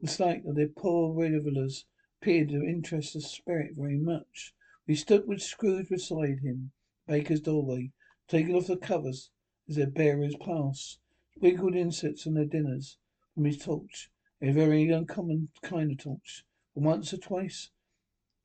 The 0.01 0.07
sight 0.07 0.45
of 0.45 0.55
their 0.55 0.67
poor 0.67 1.13
revellers 1.13 1.85
appeared 2.19 2.49
to 2.49 2.65
interest 2.65 3.13
the 3.13 3.21
spirit 3.21 3.75
very 3.77 3.99
much. 3.99 4.55
We 4.85 4.95
stood 4.95 5.27
with 5.27 5.41
Scrooge 5.41 5.87
beside 5.87 6.39
him, 6.39 6.71
baker's 7.07 7.39
doorway, 7.39 7.93
taking 8.27 8.53
off 8.53 8.67
the 8.67 8.75
covers 8.75 9.31
as 9.69 9.77
their 9.77 9.89
bearers 9.89 10.35
passed, 10.35 10.99
sprinkled 11.35 11.73
incense 11.73 12.27
on 12.27 12.33
their 12.33 12.45
dinners 12.45 12.97
from 13.33 13.45
his 13.45 13.57
torch, 13.59 14.11
a 14.41 14.51
very 14.51 14.89
uncommon 14.89 15.49
kind 15.61 15.91
of 15.91 15.99
torch. 15.99 16.43
For 16.73 16.81
once 16.81 17.13
or 17.13 17.17
twice 17.17 17.71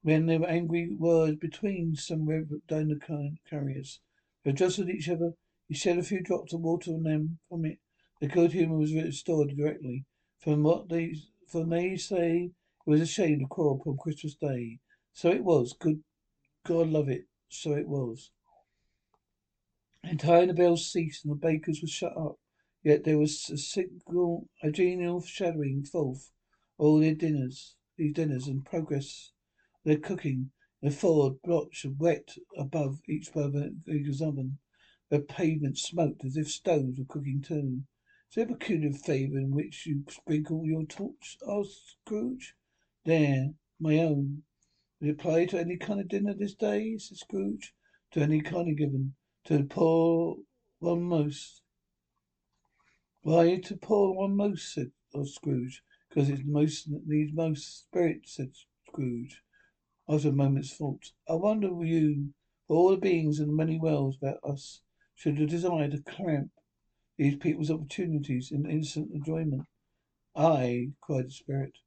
when 0.02 0.26
there 0.26 0.38
were 0.38 0.47
angry 0.47 0.95
words 0.95 1.38
between 1.38 1.97
some 1.97 2.25
donor 2.68 2.99
carriers. 3.45 4.00
They 4.45 4.52
jostled 4.52 4.90
each 4.90 5.09
other. 5.09 5.35
He 5.66 5.75
shed 5.75 5.99
a 5.99 6.04
few 6.04 6.23
drops 6.23 6.52
of 6.52 6.61
water 6.61 6.92
on 6.92 7.02
them 7.02 7.40
from 7.49 7.64
it. 7.64 7.80
The 8.21 8.28
good 8.28 8.52
humour 8.52 8.78
was 8.78 8.95
restored 8.95 9.57
directly. 9.57 10.04
From 10.38 10.62
what 10.62 10.88
they 10.88 11.16
from 11.49 11.71
they 11.71 11.97
say 11.97 12.52
was 12.87 13.00
a 13.00 13.07
shame 13.07 13.40
to 13.40 13.47
quarrel 13.47 13.80
upon 13.80 13.97
Christmas 13.97 14.37
Day. 14.37 14.78
So 15.12 15.30
it 15.30 15.42
was. 15.42 15.73
Good 15.73 16.04
God 16.68 16.90
love 16.90 17.08
it. 17.08 17.25
So 17.48 17.72
it 17.72 17.88
was. 17.88 18.30
And 20.04 20.20
time 20.20 20.48
the 20.48 20.54
bells 20.54 20.92
ceased 20.92 21.25
and 21.25 21.32
the 21.32 21.37
bakers 21.38 21.80
were 21.80 21.88
shut 21.88 22.14
up. 22.14 22.38
Yet 22.82 23.04
there 23.04 23.16
was 23.16 23.48
a 23.48 23.56
single 23.56 24.50
a 24.62 24.70
genial 24.70 25.22
shadowing 25.22 25.84
forth 25.84 26.30
all 26.76 27.00
their 27.00 27.14
dinners 27.14 27.75
these 27.96 28.12
dinners 28.12 28.46
and 28.46 28.66
progress 28.66 29.32
they're 29.84 29.96
cooking. 29.96 30.50
The 30.82 30.90
forward 30.90 31.40
blotch 31.42 31.87
of 31.87 31.98
wet 31.98 32.37
above 32.54 33.00
each 33.08 33.32
burger's 33.32 34.20
oven. 34.20 34.58
The 35.08 35.20
pavement 35.20 35.78
smoked 35.78 36.22
as 36.26 36.37
if 36.37 36.50
stoves 36.50 36.98
were 36.98 37.06
cooking 37.06 37.40
too. 37.40 37.84
Is 38.28 38.34
there 38.34 38.44
a 38.44 38.48
peculiar 38.48 38.92
flavour 38.92 39.38
in 39.38 39.52
which 39.52 39.87
you 39.87 40.04
sprinkle 40.10 40.66
your 40.66 40.84
torch? 40.84 41.38
asked 41.48 41.96
Scrooge. 42.04 42.54
There, 43.06 43.54
my 43.80 44.00
own. 44.00 44.42
Would 45.00 45.11
it 45.11 45.12
apply 45.12 45.47
to 45.47 45.61
any 45.61 45.76
kind 45.76 46.00
of 46.00 46.09
dinner 46.09 46.35
this 46.35 46.55
day? 46.55 46.99
said 46.99 47.19
Scrooge. 47.19 47.73
to 48.11 48.21
any 48.21 48.40
kindly 48.40 48.75
given 48.75 49.14
to 49.45 49.59
the 49.59 49.62
poor 49.62 50.38
one 50.81 51.02
most. 51.02 51.62
Why 53.23 53.59
to 53.59 53.76
poor 53.76 54.12
one 54.12 54.35
most, 54.35 54.75
said 54.75 54.90
Scrooge. 55.25 55.85
Because 56.09 56.28
it 56.28 56.45
most 56.45 56.88
needs 57.07 57.33
most 57.33 57.78
spirit, 57.83 58.28
said 58.28 58.57
Scrooge, 58.88 59.45
after 60.09 60.31
a 60.31 60.33
moment's 60.33 60.75
thought. 60.75 61.12
I 61.28 61.35
wonder 61.35 61.69
you, 61.85 62.35
for 62.67 62.76
all 62.76 62.90
the 62.90 62.97
beings 62.97 63.38
in 63.38 63.47
the 63.47 63.52
many 63.52 63.78
worlds 63.78 64.17
about 64.17 64.43
us, 64.43 64.81
should 65.14 65.37
desire 65.37 65.88
to 65.90 66.02
cramp 66.02 66.50
these 67.17 67.37
people's 67.37 67.71
opportunities 67.71 68.50
in 68.50 68.69
instant 68.69 69.12
enjoyment. 69.12 69.69
Aye, 70.35 70.90
cried 71.00 71.26
the 71.26 71.31
spirit. 71.31 71.78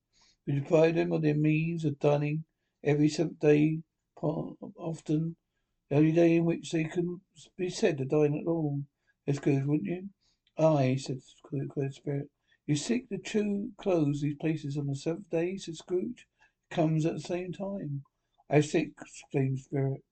We 0.47 0.53
deprive 0.53 0.95
them 0.95 1.11
of 1.11 1.23
their 1.23 1.35
means 1.35 1.83
of 1.83 1.99
dining 1.99 2.45
every 2.83 3.09
seventh 3.09 3.39
day, 3.39 3.81
often 4.21 5.35
the 5.89 5.97
only 5.97 6.11
day 6.11 6.37
in 6.37 6.45
which 6.45 6.71
they 6.71 6.85
can 6.85 7.21
be 7.57 7.69
said 7.69 7.97
to 7.97 8.05
dine 8.05 8.33
at 8.33 8.47
all. 8.47 8.81
That's 9.25 9.39
good, 9.39 9.67
wouldn't 9.67 9.89
you? 9.89 10.09
Aye, 10.57 10.97
said 10.99 11.21
the 11.51 11.91
spirit. 11.91 12.29
You 12.65 12.75
seek 12.75 13.09
to 13.09 13.17
true 13.17 13.71
close 13.77 14.21
these 14.21 14.37
places 14.37 14.77
on 14.77 14.87
the 14.87 14.95
seventh 14.95 15.29
day, 15.29 15.57
said 15.57 15.75
Scrooge. 15.75 16.27
Comes 16.69 17.05
at 17.05 17.15
the 17.15 17.19
same 17.19 17.51
time. 17.51 18.03
I 18.49 18.61
seek, 18.61 18.93
exclaimed 19.01 19.59
Spirit. 19.59 20.03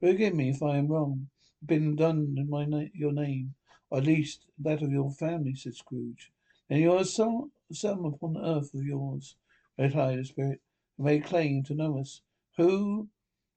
Forgive 0.00 0.34
me 0.34 0.50
if 0.50 0.62
I 0.62 0.76
am 0.76 0.88
wrong. 0.88 1.30
Been 1.64 1.96
done 1.96 2.34
in 2.36 2.50
my 2.50 2.64
na- 2.64 2.90
your 2.92 3.12
name, 3.12 3.54
or 3.90 3.98
at 3.98 4.04
least 4.04 4.46
that 4.58 4.82
of 4.82 4.90
your 4.90 5.10
family, 5.10 5.54
said 5.54 5.74
Scrooge. 5.74 6.32
And 6.68 6.80
you 6.80 6.92
are 6.92 7.04
some, 7.04 7.52
some 7.72 8.04
upon 8.04 8.34
the 8.34 8.44
earth 8.44 8.74
of 8.74 8.84
yours, 8.84 9.36
replied 9.78 10.18
the 10.18 10.24
Spirit, 10.24 10.60
may 11.00 11.20
claim 11.20 11.62
to 11.64 11.74
know 11.74 11.98
us. 11.98 12.22
Who 12.56 13.08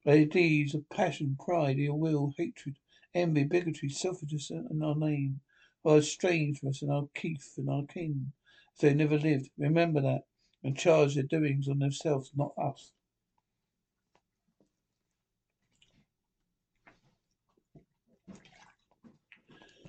by 0.05 0.23
deeds 0.25 0.75
of 0.75 0.89
passion, 0.89 1.37
pride, 1.39 1.79
ill 1.79 1.97
will, 1.97 2.33
hatred, 2.37 2.77
envy, 3.13 3.43
bigotry, 3.43 3.89
selfishness 3.89 4.49
and 4.49 4.83
our 4.83 4.95
name, 4.95 5.41
are 5.85 5.97
estranged 5.97 6.59
from 6.59 6.69
us 6.69 6.81
and 6.81 6.91
our 6.91 7.07
kith 7.13 7.53
and 7.57 7.69
our 7.69 7.85
kin, 7.85 8.33
as 8.75 8.81
they 8.81 8.93
never 8.93 9.17
lived. 9.17 9.49
Remember 9.57 10.01
that, 10.01 10.21
and 10.63 10.77
charge 10.77 11.15
their 11.15 11.23
doings 11.23 11.67
on 11.67 11.79
themselves, 11.79 12.31
not 12.35 12.53
us. 12.57 12.91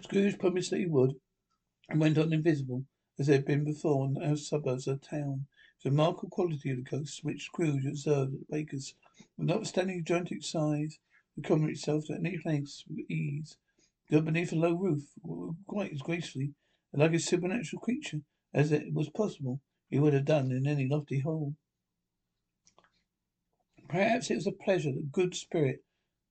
Scrooge 0.03 0.39
promised 0.39 0.71
that 0.71 0.81
he 0.81 0.87
would, 0.87 1.15
and 1.89 2.01
went 2.01 2.19
on 2.19 2.33
invisible, 2.33 2.85
as 3.19 3.27
they 3.27 3.35
had 3.35 3.47
been 3.47 3.65
before 3.65 4.07
in 4.07 4.15
the 4.15 4.37
suburbs 4.37 4.87
of 4.87 5.01
the 5.01 5.07
town. 5.07 5.47
It's 5.85 5.91
a 5.91 5.97
remarkable 5.97 6.31
quality 6.31 6.71
of 6.71 6.79
the 6.79 6.83
ghosts 6.83 7.23
which 7.23 7.45
Scrooge 7.45 7.85
observed 7.85 8.33
at 8.33 8.41
the 8.41 8.47
baker's. 8.49 8.95
Notwithstanding 9.37 9.99
the 9.99 10.03
gigantic 10.03 10.43
size, 10.43 10.99
recovered 11.37 11.69
itself 11.69 12.07
to 12.07 12.15
any 12.15 12.39
place 12.39 12.85
with 12.89 13.05
ease. 13.11 13.59
Stood 14.07 14.25
beneath 14.25 14.51
a 14.53 14.57
low 14.57 14.73
roof, 14.73 15.03
quite 15.67 15.93
as 15.93 16.01
gracefully 16.01 16.55
and 16.91 17.03
like 17.03 17.13
a 17.13 17.19
supernatural 17.19 17.83
creature 17.83 18.23
as 18.55 18.73
it 18.73 18.95
was 18.95 19.11
possible 19.11 19.61
he 19.91 19.99
would 19.99 20.15
have 20.15 20.25
done 20.25 20.53
in 20.53 20.67
any 20.67 20.89
lofty 20.89 21.19
hall. 21.19 21.55
Perhaps 23.87 24.31
it 24.31 24.37
was 24.37 24.47
a 24.47 24.53
pleasure 24.53 24.91
that 24.91 25.13
good 25.13 25.35
spirit 25.35 25.85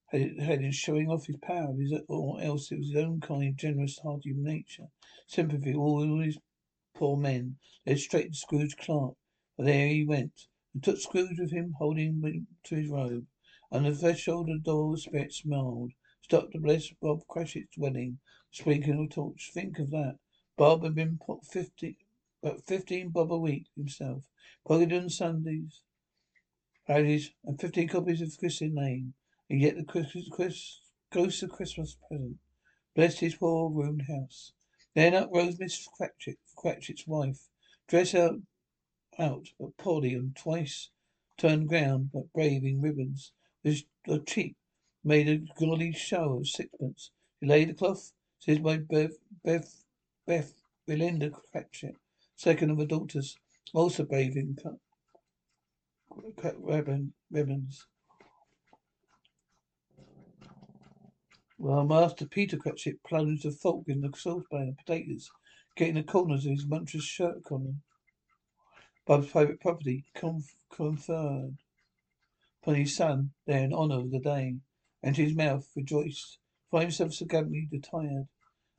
had, 0.07 0.39
had 0.39 0.61
in 0.61 0.71
showing 0.71 1.11
off 1.11 1.27
his 1.27 1.37
power, 1.37 1.75
his, 1.75 1.93
or 2.07 2.41
else 2.41 2.71
it 2.71 2.79
was 2.79 2.87
his 2.87 2.95
own 2.95 3.21
kind, 3.21 3.55
generous, 3.55 3.99
hearty 3.99 4.33
nature. 4.35 4.87
Sympathy, 5.27 5.75
with 5.75 5.77
all 5.77 6.17
these 6.17 6.39
poor 6.95 7.15
men, 7.15 7.57
led 7.85 7.99
straight 7.99 8.31
to 8.31 8.35
Scrooge 8.39 8.75
Clark. 8.77 9.13
But 9.57 9.65
there 9.67 9.87
he 9.87 10.03
went, 10.03 10.47
and 10.73 10.83
took 10.83 10.97
Scrooge 10.97 11.39
with 11.39 11.51
him, 11.51 11.75
holding 11.77 12.21
him 12.21 12.47
to 12.63 12.75
his 12.75 12.89
robe. 12.89 13.27
On 13.71 13.83
the 13.83 13.95
threshold 13.95 14.49
of 14.49 14.63
the 14.63 14.71
door, 14.71 14.95
the 14.95 15.01
spirit 15.01 15.33
smiled. 15.33 15.91
Stopped 16.21 16.53
to 16.53 16.59
bless 16.59 16.89
Bob 17.01 17.27
Cratchit's 17.27 17.77
wedding. 17.77 18.19
Sprinkling 18.51 19.07
a 19.11 19.13
torch. 19.13 19.51
Think 19.53 19.79
of 19.79 19.91
that. 19.91 20.17
Bob 20.57 20.83
had 20.83 20.95
been 20.95 21.19
put 21.23 21.45
fifty, 21.45 21.97
about 22.41 22.65
fifteen 22.65 23.09
bob 23.09 23.31
a 23.31 23.37
week 23.37 23.65
himself. 23.75 24.23
Pocketed 24.65 25.03
on 25.03 25.09
Sundays. 25.09 25.81
His, 26.87 27.31
and 27.43 27.59
fifteen 27.59 27.87
copies 27.87 28.21
of 28.21 28.37
Christian 28.37 28.73
name. 28.75 29.13
And 29.49 29.59
yet 29.61 29.75
the 29.75 29.83
Chris, 29.83 30.15
Chris, 30.31 30.79
ghost 31.11 31.43
of 31.43 31.51
Christmas 31.51 31.97
present 32.07 32.37
blessed 32.95 33.19
his 33.19 33.35
poor 33.35 33.69
ruined 33.69 34.03
house. 34.03 34.53
Then 34.93 35.15
up 35.15 35.29
rose 35.33 35.59
Miss 35.59 35.87
Cratchit, 35.97 36.37
Cratchit's 36.55 37.07
wife, 37.07 37.49
dressed 37.87 38.15
out, 38.15 38.39
out, 39.19 39.49
but 39.59 39.77
poorly 39.77 40.13
and 40.13 40.35
twice 40.35 40.89
turned 41.37 41.71
round, 41.71 42.11
but 42.11 42.31
braving 42.33 42.81
ribbons, 42.81 43.31
with 43.63 43.83
a 44.07 44.19
cheap 44.19 44.55
made 45.03 45.27
a 45.27 45.37
gaudy 45.59 45.91
show 45.91 46.37
of 46.39 46.47
sixpence. 46.47 47.11
She 47.39 47.47
laid 47.47 47.69
the 47.69 47.73
cloth, 47.73 48.13
says 48.39 48.59
my 48.59 48.77
Bev, 48.77 49.11
Bev, 49.43 49.65
Beth, 50.25 50.53
Belinda 50.87 51.31
Cratchit, 51.51 51.95
second 52.35 52.71
of 52.71 52.77
her 52.77 52.85
daughters, 52.85 53.37
also 53.73 54.03
bathing 54.05 54.57
cut, 54.61 54.77
cut 56.41 56.61
ribbon, 56.63 57.13
ribbons. 57.31 57.85
While 61.57 61.85
Master 61.85 62.25
Peter 62.25 62.57
Cratchit 62.57 63.03
plunged 63.03 63.45
a 63.45 63.51
fork 63.51 63.87
in 63.87 64.01
the 64.01 64.11
saucepan 64.17 64.69
of 64.69 64.77
potatoes, 64.77 65.29
getting 65.75 65.95
the 65.95 66.03
corners 66.03 66.45
of 66.45 66.51
his 66.51 66.65
monstrous 66.65 67.03
shirt 67.03 67.43
collar. 67.43 67.75
Bob's 69.05 69.31
private 69.31 69.59
property 69.59 70.05
conferred 70.13 71.57
upon 72.61 72.75
his 72.75 72.95
son 72.95 73.33
there 73.45 73.61
in 73.61 73.73
honour 73.73 73.99
of 73.99 74.11
the 74.11 74.19
day 74.19 74.59
and 75.01 75.17
his 75.17 75.35
mouth 75.35 75.69
rejoiced, 75.75 76.39
for 76.69 76.79
himself 76.79 77.13
so 77.13 77.25
gallantly 77.25 77.67
attired, 77.73 78.29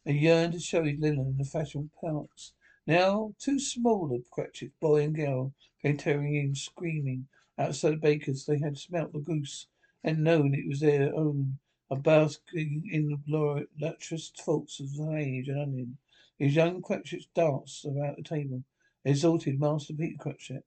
and 0.07 0.19
yearned 0.19 0.55
to 0.55 0.61
show 0.61 0.83
his 0.83 0.99
linen 0.99 1.27
in 1.27 1.37
the 1.37 1.45
fashionable 1.45 1.91
parts. 2.01 2.55
Now, 2.87 3.35
two 3.39 3.59
smaller 3.59 4.21
Cratchits, 4.31 4.73
boy 4.81 5.03
and 5.03 5.15
girl, 5.15 5.53
came 5.83 5.99
tearing 5.99 6.35
in, 6.35 6.55
screaming. 6.55 7.29
Outside 7.59 7.91
the 7.91 7.97
baker's, 7.99 8.47
they 8.47 8.61
had 8.61 8.79
smelt 8.79 9.13
the 9.13 9.19
goose, 9.19 9.67
and 10.03 10.25
known 10.25 10.55
it 10.55 10.67
was 10.67 10.81
their 10.81 11.15
own, 11.15 11.59
a 11.91 11.97
basking 11.97 12.89
in 12.91 13.09
the 13.11 13.67
lustrous 13.79 14.31
faults 14.31 14.81
of 14.81 14.89
sage 14.89 15.49
and 15.49 15.61
onion. 15.61 15.99
His 16.39 16.55
young 16.55 16.81
Cratchits 16.81 17.27
danced 17.35 17.85
about 17.85 18.17
the 18.17 18.23
table, 18.23 18.65
exalted 19.05 19.61
Master 19.61 19.95
Peter 19.95 20.17
Cratchit 20.19 20.65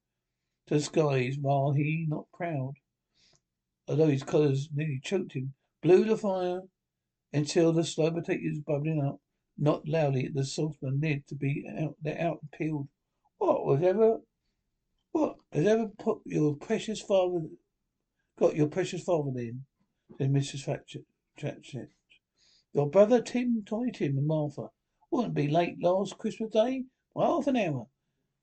to 0.66 0.74
the 0.74 0.80
skies, 0.80 1.36
while 1.40 1.72
he, 1.72 2.06
not 2.08 2.30
proud, 2.32 2.74
although 3.88 4.08
his 4.08 4.22
collars 4.22 4.68
nearly 4.72 5.00
choked 5.02 5.32
him, 5.32 5.54
blew 5.82 6.04
the 6.04 6.16
fire 6.16 6.62
until 7.32 7.72
the 7.72 7.84
slow 7.84 8.10
potatoes 8.10 8.60
bubbling 8.60 9.02
up, 9.02 9.20
knocked 9.56 9.88
loudly 9.88 10.26
at 10.26 10.34
the 10.34 10.44
saucepan 10.44 11.00
lid 11.00 11.26
to 11.26 11.34
be 11.34 11.64
out, 11.78 11.96
let 12.04 12.18
out 12.18 12.38
and 12.42 12.50
peeled. 12.52 12.88
What 13.38 13.64
was 13.64 13.82
ever, 13.82 14.20
what 15.12 15.36
has 15.52 15.66
ever 15.66 15.88
put 15.98 16.20
your 16.24 16.56
precious 16.56 17.00
father, 17.00 17.46
got 18.38 18.56
your 18.56 18.68
precious 18.68 19.02
father 19.02 19.30
in? 19.38 19.64
said 20.16 20.32
Mrs. 20.32 20.64
Cratchit. 20.64 21.90
Your 22.72 22.90
brother 22.90 23.22
Tim, 23.22 23.64
Tiny 23.64 23.92
Tim 23.92 24.18
and 24.18 24.26
Martha. 24.26 24.68
Wouldn't 25.10 25.34
be 25.34 25.48
late 25.48 25.82
last 25.82 26.18
Christmas 26.18 26.50
Day 26.50 26.84
by 27.14 27.26
half 27.26 27.46
an 27.46 27.56
hour. 27.56 27.86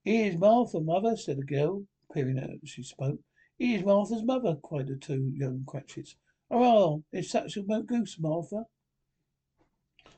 Here's 0.05 0.37
Martha, 0.37 0.79
mother, 0.79 1.17
said 1.17 1.37
the 1.39 1.43
girl, 1.43 1.83
peering 2.13 2.37
at 2.37 2.51
her 2.51 2.57
as 2.61 2.69
she 2.69 2.83
spoke. 2.83 3.19
Here's 3.57 3.83
Martha's 3.83 4.21
mother, 4.21 4.55
cried 4.63 4.85
the 4.85 4.97
two 4.97 5.31
young 5.35 5.63
Cratchits. 5.65 6.15
Hurrah! 6.47 6.97
It's 7.11 7.31
such 7.31 7.57
a 7.57 7.63
goose, 7.63 8.19
Martha. 8.19 8.65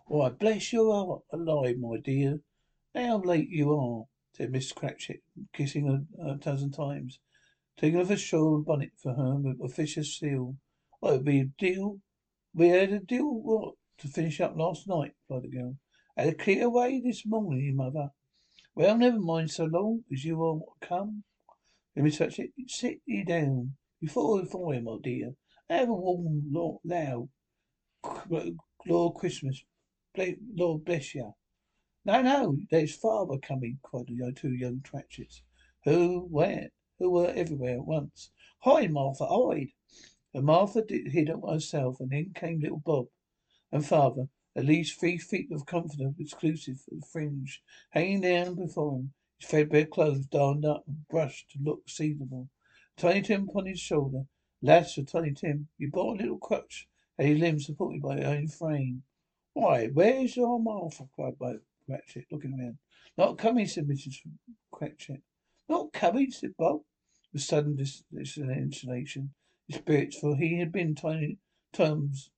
Why, 0.08 0.28
bless 0.28 0.74
your 0.74 0.94
heart 0.94 1.22
alive, 1.32 1.78
my 1.80 2.00
dear. 2.04 2.42
How 2.94 3.20
late 3.20 3.48
you 3.50 3.74
are, 3.74 4.04
said 4.34 4.52
Miss 4.52 4.74
Cratchit, 4.74 5.24
kissing 5.54 5.88
her 5.88 6.32
a 6.32 6.36
dozen 6.36 6.72
times, 6.72 7.20
taking 7.78 8.02
off 8.02 8.10
her 8.10 8.18
shawl 8.18 8.58
and 8.58 8.66
bonnet 8.66 8.92
for 9.02 9.14
her 9.14 9.36
with 9.36 9.62
officious 9.64 10.20
seal. 10.20 10.58
What 11.00 11.14
would 11.14 11.24
be 11.24 11.40
a 11.40 11.46
deal? 11.46 12.02
We 12.54 12.68
had 12.68 12.92
a 12.92 13.00
deal 13.00 13.40
what 13.40 13.76
to 14.00 14.10
finish 14.10 14.42
up 14.42 14.58
last 14.58 14.86
night, 14.86 15.14
replied 15.30 15.50
the 15.50 15.58
girl. 15.58 15.78
Had 16.18 16.28
a 16.28 16.34
clear 16.34 16.66
away 16.66 17.00
this 17.00 17.26
morning, 17.26 17.74
mother. 17.78 18.10
Well, 18.78 18.96
never 18.96 19.18
mind 19.18 19.50
so 19.50 19.66
long 19.66 20.04
as 20.14 20.24
you 20.24 20.40
are 20.44 20.60
come. 20.88 21.24
Let 21.96 22.06
me 22.06 22.12
touch 22.12 22.38
it. 22.38 22.52
Sit 22.68 23.00
you 23.08 23.26
down 23.26 23.74
before 24.00 24.40
the 24.40 24.46
fire, 24.46 24.80
my 24.80 24.98
dear. 25.02 25.34
Have 25.68 25.90
a 25.90 25.94
warm, 25.94 26.80
loud, 26.84 27.30
uh, 28.04 28.52
Lord 28.86 29.16
Christmas. 29.16 29.64
Lord 30.16 30.86
bless 30.86 31.16
you. 31.16 31.34
No, 32.06 32.22
no, 32.22 32.56
there's 32.70 32.96
father 32.96 33.40
coming, 33.40 33.80
cried 33.82 34.10
the 34.10 34.32
two 34.32 34.54
young 34.54 34.82
Cratchits, 34.88 35.42
who 35.84 36.28
where 36.30 36.70
who 37.00 37.10
were 37.10 37.34
everywhere 37.36 37.78
at 37.78 37.88
once. 37.88 38.30
Hide, 38.60 38.92
Martha, 38.92 39.26
hide. 39.26 39.70
And 40.36 40.46
Martha 40.46 40.84
did, 40.84 41.14
hid 41.14 41.30
herself, 41.30 42.00
and 42.00 42.14
in 42.14 42.32
came 42.36 42.60
little 42.60 42.84
Bob 42.86 43.08
and 43.72 43.84
father, 43.84 44.28
at 44.58 44.66
least 44.66 45.00
three 45.00 45.20
feet 45.20 45.52
of 45.52 45.68
comforter 45.68 46.12
exclusive 46.18 46.82
of 46.92 47.02
the 47.02 47.06
fringe, 47.06 47.62
hanging 47.92 48.22
down 48.22 48.56
before 48.56 48.98
him. 48.98 49.14
His 49.40 49.50
threadbare 49.50 49.86
clothes 49.86 50.26
darned 50.26 50.66
up 50.66 50.84
and 50.88 51.08
brushed 51.08 51.52
to 51.52 51.60
look 51.62 51.88
seasonable. 51.88 52.50
Tiny 52.98 53.22
Tim 53.22 53.48
upon 53.48 53.68
his 53.68 53.80
shoulder. 53.80 54.26
Lass 54.64 54.96
for 54.96 55.04
Tiny 55.04 55.34
Tim, 55.34 55.68
you 55.78 55.92
bought 55.92 56.20
a 56.20 56.24
little 56.24 56.40
crutch 56.40 56.90
and 57.20 57.28
his 57.28 57.40
limbs 57.40 57.68
supported 57.68 58.02
by 58.02 58.20
her 58.20 58.26
own 58.26 58.48
frame. 58.48 59.04
Why, 59.54 59.90
where's 59.90 60.36
your 60.36 60.60
Martha? 60.60 61.08
cried 61.14 61.38
Bob 61.38 61.58
Cratchit, 61.86 62.26
looking 62.32 62.60
around. 62.60 62.80
Not 63.16 63.38
coming, 63.38 63.68
said 63.68 63.88
Mrs. 63.88 64.22
Cratchit. 64.72 65.22
Not 65.70 65.94
coming, 65.94 66.32
said 66.32 66.56
Bob, 66.58 66.82
with 67.32 67.44
sudden 67.44 67.78
insulation. 68.12 69.34
His 69.68 69.78
spirits, 69.78 70.18
for 70.18 70.36
he 70.36 70.58
had 70.58 70.72
been 70.72 70.96
tiny 70.96 71.38
Tom's 71.74 72.32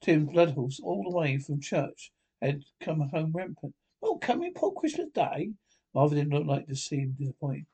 Tim's 0.00 0.32
blood 0.32 0.52
horse 0.52 0.80
all 0.82 1.02
the 1.02 1.16
way 1.16 1.38
from 1.38 1.60
church, 1.60 2.12
had 2.40 2.64
come 2.80 3.00
home 3.00 3.32
rampant. 3.32 3.74
Not 4.02 4.20
coming 4.20 4.54
poor 4.54 4.72
Christmas 4.72 5.10
Day? 5.12 5.52
Martha 5.94 6.14
didn't 6.14 6.46
like 6.46 6.66
to 6.68 6.76
see 6.76 6.98
him 6.98 7.16
disappointed. 7.18 7.66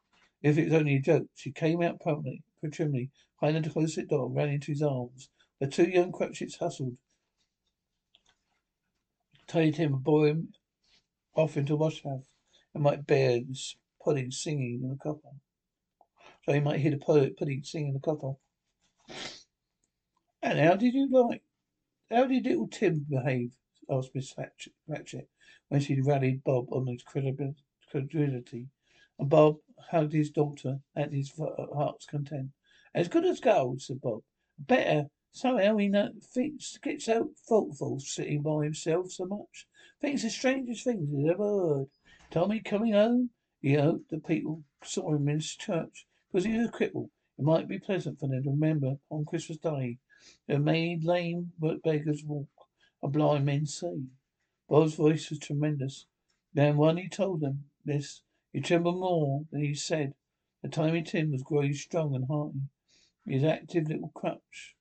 If 0.43 0.57
it 0.59 0.65
was 0.65 0.75
only 0.75 0.97
a 0.97 1.01
joke, 1.01 1.27
she 1.35 1.53
came 1.53 1.83
out 1.83 2.01
promptly, 2.01 2.43
trimly, 2.71 3.11
behind 3.41 3.65
the 3.65 3.71
closet 3.71 4.09
door, 4.09 4.31
ran 4.31 4.49
into 4.49 4.73
his 4.73 4.83
arms. 4.83 5.29
The 5.61 5.67
two 5.67 5.89
young 5.89 6.13
Cratchits 6.13 6.57
hustled. 6.57 6.97
Tiny 9.47 9.73
Tim 9.73 9.97
bore 9.99 10.29
him 10.29 10.55
off 11.35 11.57
into 11.57 11.75
the 11.75 11.77
wash 11.77 12.03
house 12.03 12.25
and 12.73 12.83
might 12.83 13.07
bear 13.07 13.41
the 13.41 13.57
pudding 14.03 14.31
singing 14.31 14.81
in 14.83 14.89
the 14.91 14.97
copper. 14.97 15.29
So 16.45 16.53
he 16.53 16.61
might 16.61 16.81
hear 16.81 16.91
the 16.91 17.35
pudding 17.37 17.63
singing 17.63 17.89
in 17.89 17.95
the 17.95 18.01
copper. 18.01 18.35
And 20.43 20.59
how 20.59 20.77
did 20.77 20.95
you 20.95 21.09
like? 21.11 21.43
How 22.11 22.27
did 22.27 22.45
little 22.45 22.69
Tim 22.69 23.07
behave? 23.09 23.57
asked 23.89 24.15
Miss 24.15 24.35
Cratchit 24.35 25.29
when 25.69 25.81
she 25.81 26.03
rallied 26.03 26.45
Bob 26.45 26.71
on 26.71 26.87
his 26.87 27.03
credulity. 27.03 28.69
And 29.19 29.31
Bob 29.31 29.57
hugged 29.79 30.13
his 30.13 30.31
daughter 30.31 30.81
at 30.95 31.13
his 31.13 31.33
heart's 31.33 32.05
content. 32.05 32.51
As 32.95 33.09
good 33.09 33.25
as 33.25 33.41
gold, 33.41 33.81
said 33.81 34.03
Bob. 34.03 34.23
Better. 34.59 35.09
Somehow 35.33 35.79
he 35.79 35.89
not, 35.89 36.23
thinks, 36.23 36.77
gets 36.77 37.07
so 37.07 37.33
thoughtful 37.49 37.99
sitting 38.01 38.43
by 38.43 38.65
himself 38.65 39.11
so 39.11 39.25
much. 39.25 39.67
Thinks 40.01 40.23
the 40.23 40.31
strangest 40.31 40.85
things 40.85 41.09
he's 41.11 41.31
ever 41.31 41.43
heard. 41.43 41.87
Tommy 42.31 42.61
coming 42.61 42.93
home? 42.93 43.31
He 43.63 43.73
hoped 43.73 44.11
the 44.11 44.19
people 44.19 44.63
saw 44.83 45.15
him 45.15 45.29
in 45.29 45.41
church 45.41 46.07
because 46.31 46.45
he 46.45 46.57
was 46.59 46.69
a 46.69 46.71
cripple. 46.71 47.09
It 47.39 47.45
might 47.45 47.67
be 47.67 47.79
pleasant 47.79 48.21
for 48.21 48.29
them 48.29 48.43
to 48.43 48.51
remember 48.51 48.99
on 49.11 49.25
Christmas 49.25 49.59
Day 49.59 49.99
that 50.47 50.61
made 50.61 51.05
lame 51.05 51.53
but 51.59 51.83
beggars 51.83 52.25
walk, 52.25 52.49
a 53.03 53.09
blind 53.09 53.45
men 53.45 53.67
see. 53.67 54.07
Bob's 54.69 54.95
voice 54.95 55.29
was 55.29 55.39
tremendous. 55.39 56.07
Then 56.55 56.79
when 56.79 56.97
he 56.97 57.11
told 57.11 57.41
them 57.41 57.71
this, 57.85 58.23
he 58.51 58.61
trembled 58.61 59.01
more 59.01 59.45
than 59.51 59.63
he 59.63 59.75
said. 59.75 60.15
The 60.63 60.71
tiny 60.71 61.03
Tim 61.03 61.33
was 61.33 61.43
growing 61.43 61.75
strong 61.75 62.15
and 62.15 62.27
hearty. 62.27 62.61
His 63.27 63.45
active 63.45 63.89
little 63.89 64.13
crutch 64.15 64.77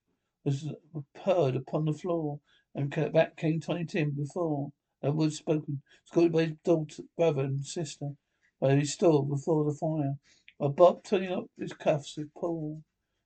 was 0.46 0.74
purred 1.14 1.58
upon 1.58 1.86
the 1.86 1.94
floor, 1.94 2.40
and 2.74 2.90
back 3.12 3.36
came 3.36 3.60
Tiny 3.60 3.86
Tim 3.86 4.12
before 4.12 4.72
a 5.02 5.12
word 5.12 5.34
spoken, 5.34 5.82
scolded 6.06 6.32
by 6.32 6.46
his 6.46 6.58
daughter, 6.64 7.04
brother 7.18 7.44
and 7.44 7.66
sister, 7.66 8.16
by 8.62 8.76
his 8.76 8.94
stall 8.94 9.24
before 9.24 9.66
the 9.66 9.78
fire. 9.78 10.18
While 10.58 10.70
Bob, 10.70 11.04
turning 11.04 11.34
up 11.34 11.48
his 11.58 11.74
cuffs, 11.74 12.16
said, 12.16 12.34
Poor 12.34 12.82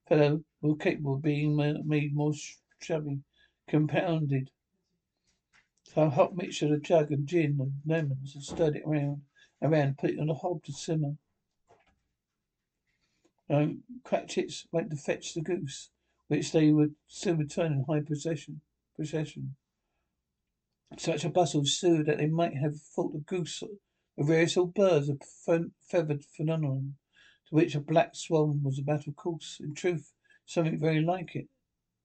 fellow, 0.08 0.42
were 0.60 0.76
capable 0.76 1.14
of 1.14 1.22
being 1.22 1.56
made 1.56 2.14
more 2.14 2.32
shabby, 2.80 3.20
compounded. 3.68 4.50
Some 5.84 6.10
hot 6.10 6.36
mixture 6.36 6.72
of 6.72 6.82
jug 6.82 7.10
and 7.12 7.26
gin 7.26 7.58
and 7.60 7.72
lemons 7.86 8.34
and 8.34 8.44
stirred 8.44 8.76
it 8.76 8.82
around, 8.86 9.22
around, 9.62 9.98
put 9.98 10.10
it 10.10 10.20
on 10.20 10.28
a 10.28 10.34
hob 10.34 10.64
to 10.64 10.72
simmer. 10.72 11.16
Um, 13.50 13.82
Cratchits 14.04 14.66
went 14.70 14.90
to 14.90 14.96
fetch 14.96 15.34
the 15.34 15.40
goose, 15.40 15.90
which 16.28 16.52
they 16.52 16.70
would 16.70 16.94
soon 17.06 17.38
return 17.38 17.72
in 17.72 17.84
high 17.84 18.00
procession. 18.00 18.60
procession. 18.96 19.56
Such 20.96 21.24
a 21.24 21.30
bustle 21.30 21.60
ensued 21.60 22.06
that 22.06 22.18
they 22.18 22.26
might 22.26 22.56
have 22.56 22.80
thought 22.80 23.12
the 23.12 23.20
goose 23.20 23.62
a 24.18 24.24
various 24.24 24.56
old 24.56 24.74
birds, 24.74 25.08
a 25.08 25.16
feathered 25.80 26.24
phenomenon, 26.24 26.96
to 27.48 27.54
which 27.54 27.74
a 27.74 27.80
black 27.80 28.14
swan 28.14 28.62
was 28.62 28.78
a 28.78 28.84
matter 28.84 29.10
of 29.10 29.16
course. 29.16 29.58
In 29.60 29.74
truth, 29.74 30.12
something 30.46 30.78
very 30.78 31.00
like 31.00 31.34
it 31.34 31.48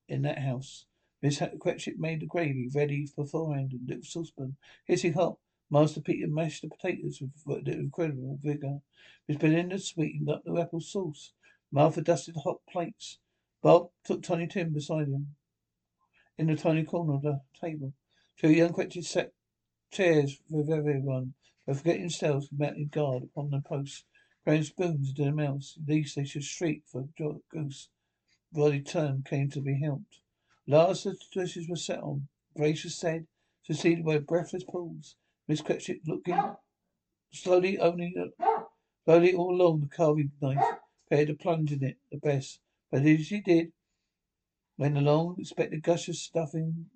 in 0.08 0.22
that 0.24 0.40
house. 0.40 0.86
Miss 1.22 1.42
Cratchit 1.60 2.00
made 2.00 2.20
the 2.20 2.26
gravy 2.26 2.70
ready 2.74 3.08
beforehand 3.16 3.72
in 3.74 3.80
a 3.86 3.88
little 3.88 4.04
saucepan, 4.04 4.58
hissing 4.86 5.14
hot. 5.14 5.38
Master 5.70 6.02
Peter 6.02 6.28
mashed 6.28 6.62
the 6.62 6.70
potatoes 6.70 7.22
with 7.46 7.68
incredible 7.68 8.38
vigour. 8.44 8.82
Miss 9.28 9.38
Belinda 9.38 9.80
sweetened 9.80 10.30
up 10.30 10.44
the 10.44 10.60
apple 10.60 10.82
sauce. 10.82 11.34
Martha 11.72 12.02
dusted 12.02 12.36
the 12.36 12.42
hot 12.42 12.60
plates. 12.70 13.20
Bob 13.62 13.90
took 14.04 14.22
Tiny 14.22 14.48
Tim 14.48 14.74
beside 14.74 15.08
him 15.08 15.36
in 16.38 16.48
the 16.48 16.56
tiny 16.56 16.84
corner 16.84 17.14
of 17.14 17.22
the 17.22 17.42
table. 17.60 17.94
Two 18.38 18.52
young 18.52 18.74
Cratchits 18.74 19.10
sat 19.10 19.32
chairs 19.92 20.42
with 20.50 20.70
everyone, 20.70 21.34
but 21.66 21.78
forgetting 21.78 22.02
themselves, 22.02 22.50
mounted 22.52 22.92
guard 22.92 23.24
upon 23.24 23.50
the 23.50 23.62
posts, 23.62 24.04
crammed 24.44 24.66
spoons 24.66 25.10
into 25.10 25.24
their 25.24 25.34
mouths. 25.34 25.78
Lest 25.88 26.16
they 26.16 26.26
should 26.26 26.44
shriek 26.44 26.84
for 26.86 27.08
goose. 27.50 27.90
Bloody 28.52 28.82
turn 28.82 29.24
came 29.24 29.50
to 29.50 29.62
be 29.62 29.80
helped. 29.80 30.20
Last 30.68 31.06
the 31.06 31.18
dishes 31.34 31.68
were 31.68 31.76
set 31.76 32.00
on. 32.00 32.28
Grace 32.56 32.84
was 32.84 32.96
said, 32.96 33.28
succeeded 33.64 34.06
by 34.06 34.16
a 34.16 34.20
breathless 34.20 34.64
pause. 34.64 35.16
Miss 35.48 35.62
Cratchit 35.62 36.02
looking 36.08 36.56
slowly 37.32 37.80
only 37.80 38.16
slowly 39.06 39.34
all 39.34 39.56
along 39.56 39.82
the 39.82 39.88
carving 39.88 40.32
knife, 40.40 40.64
prepared 41.08 41.28
to 41.28 41.34
plunge 41.34 41.72
in 41.72 41.84
it 41.84 41.98
the 42.12 42.18
best. 42.18 42.60
But 42.92 43.06
as 43.06 43.26
she 43.26 43.42
did, 43.42 43.74
when 44.78 44.94
the 44.94 45.02
long 45.02 45.36
expected 45.40 45.84
gush 45.84 46.08
of 46.08 46.16
stuffing 46.16 46.90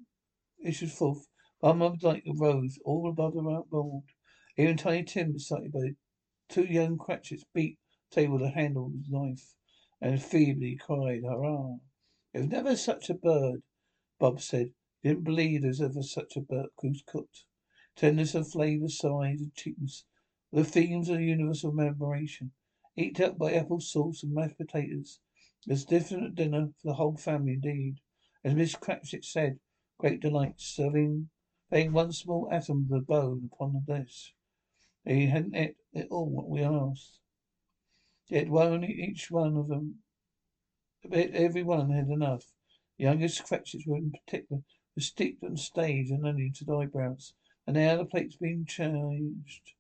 issued 0.64 0.92
forth, 0.92 1.28
one 1.60 1.80
moment 1.80 2.04
like 2.04 2.24
the 2.24 2.34
rose 2.34 2.78
all 2.86 3.10
above 3.10 3.34
the 3.34 3.42
round 3.42 3.66
mould. 3.72 4.04
Even 4.58 4.78
Tiny 4.78 5.04
Tim, 5.04 5.32
excited 5.32 5.72
by 5.72 5.80
the 5.80 5.96
two 6.50 6.64
young 6.64 6.98
Cratchits, 6.98 7.44
beat 7.54 7.78
the 8.10 8.16
table 8.16 8.40
to 8.40 8.50
handle 8.50 8.90
his 8.90 9.10
knife, 9.10 9.54
and 10.00 10.22
feebly 10.22 10.78
cried, 10.78 11.24
Hurrah! 11.24 11.80
There 12.32 12.42
was 12.44 12.50
never 12.50 12.76
such 12.78 13.10
a 13.10 13.16
bird, 13.16 13.64
Bob 14.18 14.40
said. 14.40 14.74
Didn't 15.04 15.26
believe 15.26 15.62
there 15.62 15.68
was 15.68 15.82
ever 15.82 16.02
such 16.02 16.38
a 16.38 16.42
bird 16.42 16.70
goose 16.78 17.04
cooked. 17.06 17.44
Tenderness 17.96 18.34
of 18.34 18.50
flavour, 18.50 18.88
size, 18.88 19.42
and 19.42 19.54
cheapness 19.54 20.06
the 20.52 20.64
themes 20.64 21.10
of 21.10 21.20
universal 21.20 21.78
admiration. 21.82 22.54
Eked 22.96 23.20
up 23.20 23.38
by 23.38 23.54
apple 23.54 23.82
sauce 23.82 24.24
and 24.24 24.34
mashed 24.34 24.58
potatoes. 24.58 25.20
It 25.68 25.72
was 25.72 25.84
a 25.84 25.88
different 25.88 26.36
dinner 26.36 26.68
for 26.68 26.88
the 26.88 26.94
whole 26.94 27.18
family 27.18 27.54
indeed. 27.54 28.00
As 28.46 28.56
Miss 28.56 28.76
Cratchit 28.76 29.26
said, 29.26 29.60
great 29.98 30.22
delight, 30.22 30.62
serving 30.62 31.30
laying 31.70 31.92
one 31.92 32.14
small 32.14 32.48
atom 32.50 32.84
of 32.84 32.88
the 32.88 33.02
bone 33.02 33.50
upon 33.52 33.74
the 33.74 34.00
dish. 34.00 34.34
They 35.08 35.28
hadn't 35.28 35.56
ate 35.56 35.78
at 35.96 36.10
all 36.10 36.30
what 36.30 36.50
we 36.50 36.62
asked. 36.62 37.22
Yet 38.28 38.50
one 38.50 38.84
each 38.84 39.32
one 39.32 39.56
of 39.56 39.70
them 39.70 40.00
every 41.14 41.64
one 41.64 41.92
had 41.92 42.10
enough. 42.10 42.52
The 42.98 43.06
youngest 43.06 43.46
Cratchits 43.46 43.88
were 43.88 43.96
in 43.96 44.12
particular 44.12 44.64
were 44.98 45.02
steeped 45.02 45.46
on 45.46 45.56
stage 45.56 46.10
and 46.10 46.28
only 46.28 46.52
to 46.56 46.66
the 46.66 46.76
eyebrows. 46.76 47.34
And 47.66 47.78
now 47.78 47.96
the 47.96 48.04
plate's 48.04 48.36
been 48.36 48.66
changed. 48.66 49.76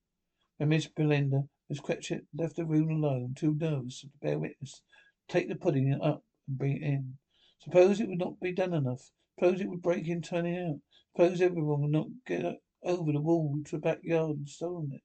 When 0.55 0.69
Miss 0.69 0.87
Belinda, 0.87 1.49
Miss 1.67 1.81
Cratchit 1.81 2.25
left 2.33 2.55
the 2.55 2.65
room 2.65 2.89
alone, 2.89 3.33
too 3.35 3.53
nervous 3.53 3.99
to 4.01 4.07
bear 4.21 4.39
witness, 4.39 4.81
take 5.27 5.49
the 5.49 5.55
pudding 5.55 5.93
up 6.01 6.23
and 6.47 6.57
bring 6.57 6.77
it 6.77 6.83
in. 6.83 7.17
Suppose 7.59 7.99
it 7.99 8.07
would 8.07 8.19
not 8.19 8.39
be 8.39 8.53
done 8.53 8.73
enough. 8.73 9.11
Suppose 9.37 9.59
it 9.59 9.67
would 9.67 9.81
break 9.81 10.07
in 10.07 10.21
turning 10.21 10.57
out. 10.57 10.79
Suppose 11.11 11.41
everyone 11.41 11.81
would 11.81 11.91
not 11.91 12.07
get 12.25 12.61
over 12.81 13.11
the 13.11 13.19
wall 13.19 13.59
to 13.65 13.71
the 13.71 13.81
backyard 13.81 14.37
and 14.37 14.47
stolen 14.47 14.93
it. 14.93 15.01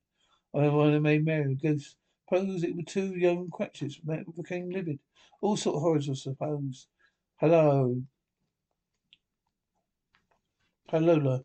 Or 0.53 0.71
when 0.71 0.93
they 0.93 0.99
made 0.99 1.25
merry 1.25 1.55
ghosts. 1.55 1.97
Suppose 2.29 2.63
it 2.63 2.75
were 2.75 2.83
two 2.83 3.15
young 3.15 3.51
Cratchits 3.51 3.99
became 3.99 4.71
livid. 4.71 4.99
All 5.43 5.57
sort 5.57 5.77
of 5.77 5.83
horrors, 5.83 6.09
I 6.09 6.15
suppose. 6.15 6.87
Hello. 7.37 8.03
Hello, 10.89 11.43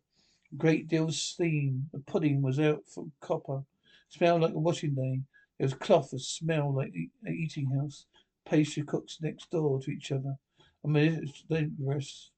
A 0.51 0.55
great 0.55 0.87
deal 0.87 1.05
of 1.05 1.15
steam. 1.15 1.89
The 1.91 1.99
pudding 1.99 2.41
was 2.41 2.59
out 2.59 2.83
from 2.87 3.11
copper. 3.19 3.63
Smelled 4.09 4.41
like 4.41 4.53
a 4.53 4.59
washing 4.59 4.95
day. 4.95 5.21
There 5.57 5.65
was 5.65 5.73
cloth 5.73 6.11
that 6.11 6.19
smelled 6.19 6.75
like 6.75 6.93
an 6.93 7.33
eating 7.33 7.71
house. 7.71 8.05
Pastry 8.45 8.83
cooks 8.83 9.17
next 9.21 9.49
door 9.51 9.81
to 9.81 9.91
each 9.91 10.11
other. 10.11 10.37
I 10.85 10.87
mean, 10.87 11.33
labourers. 11.49 12.31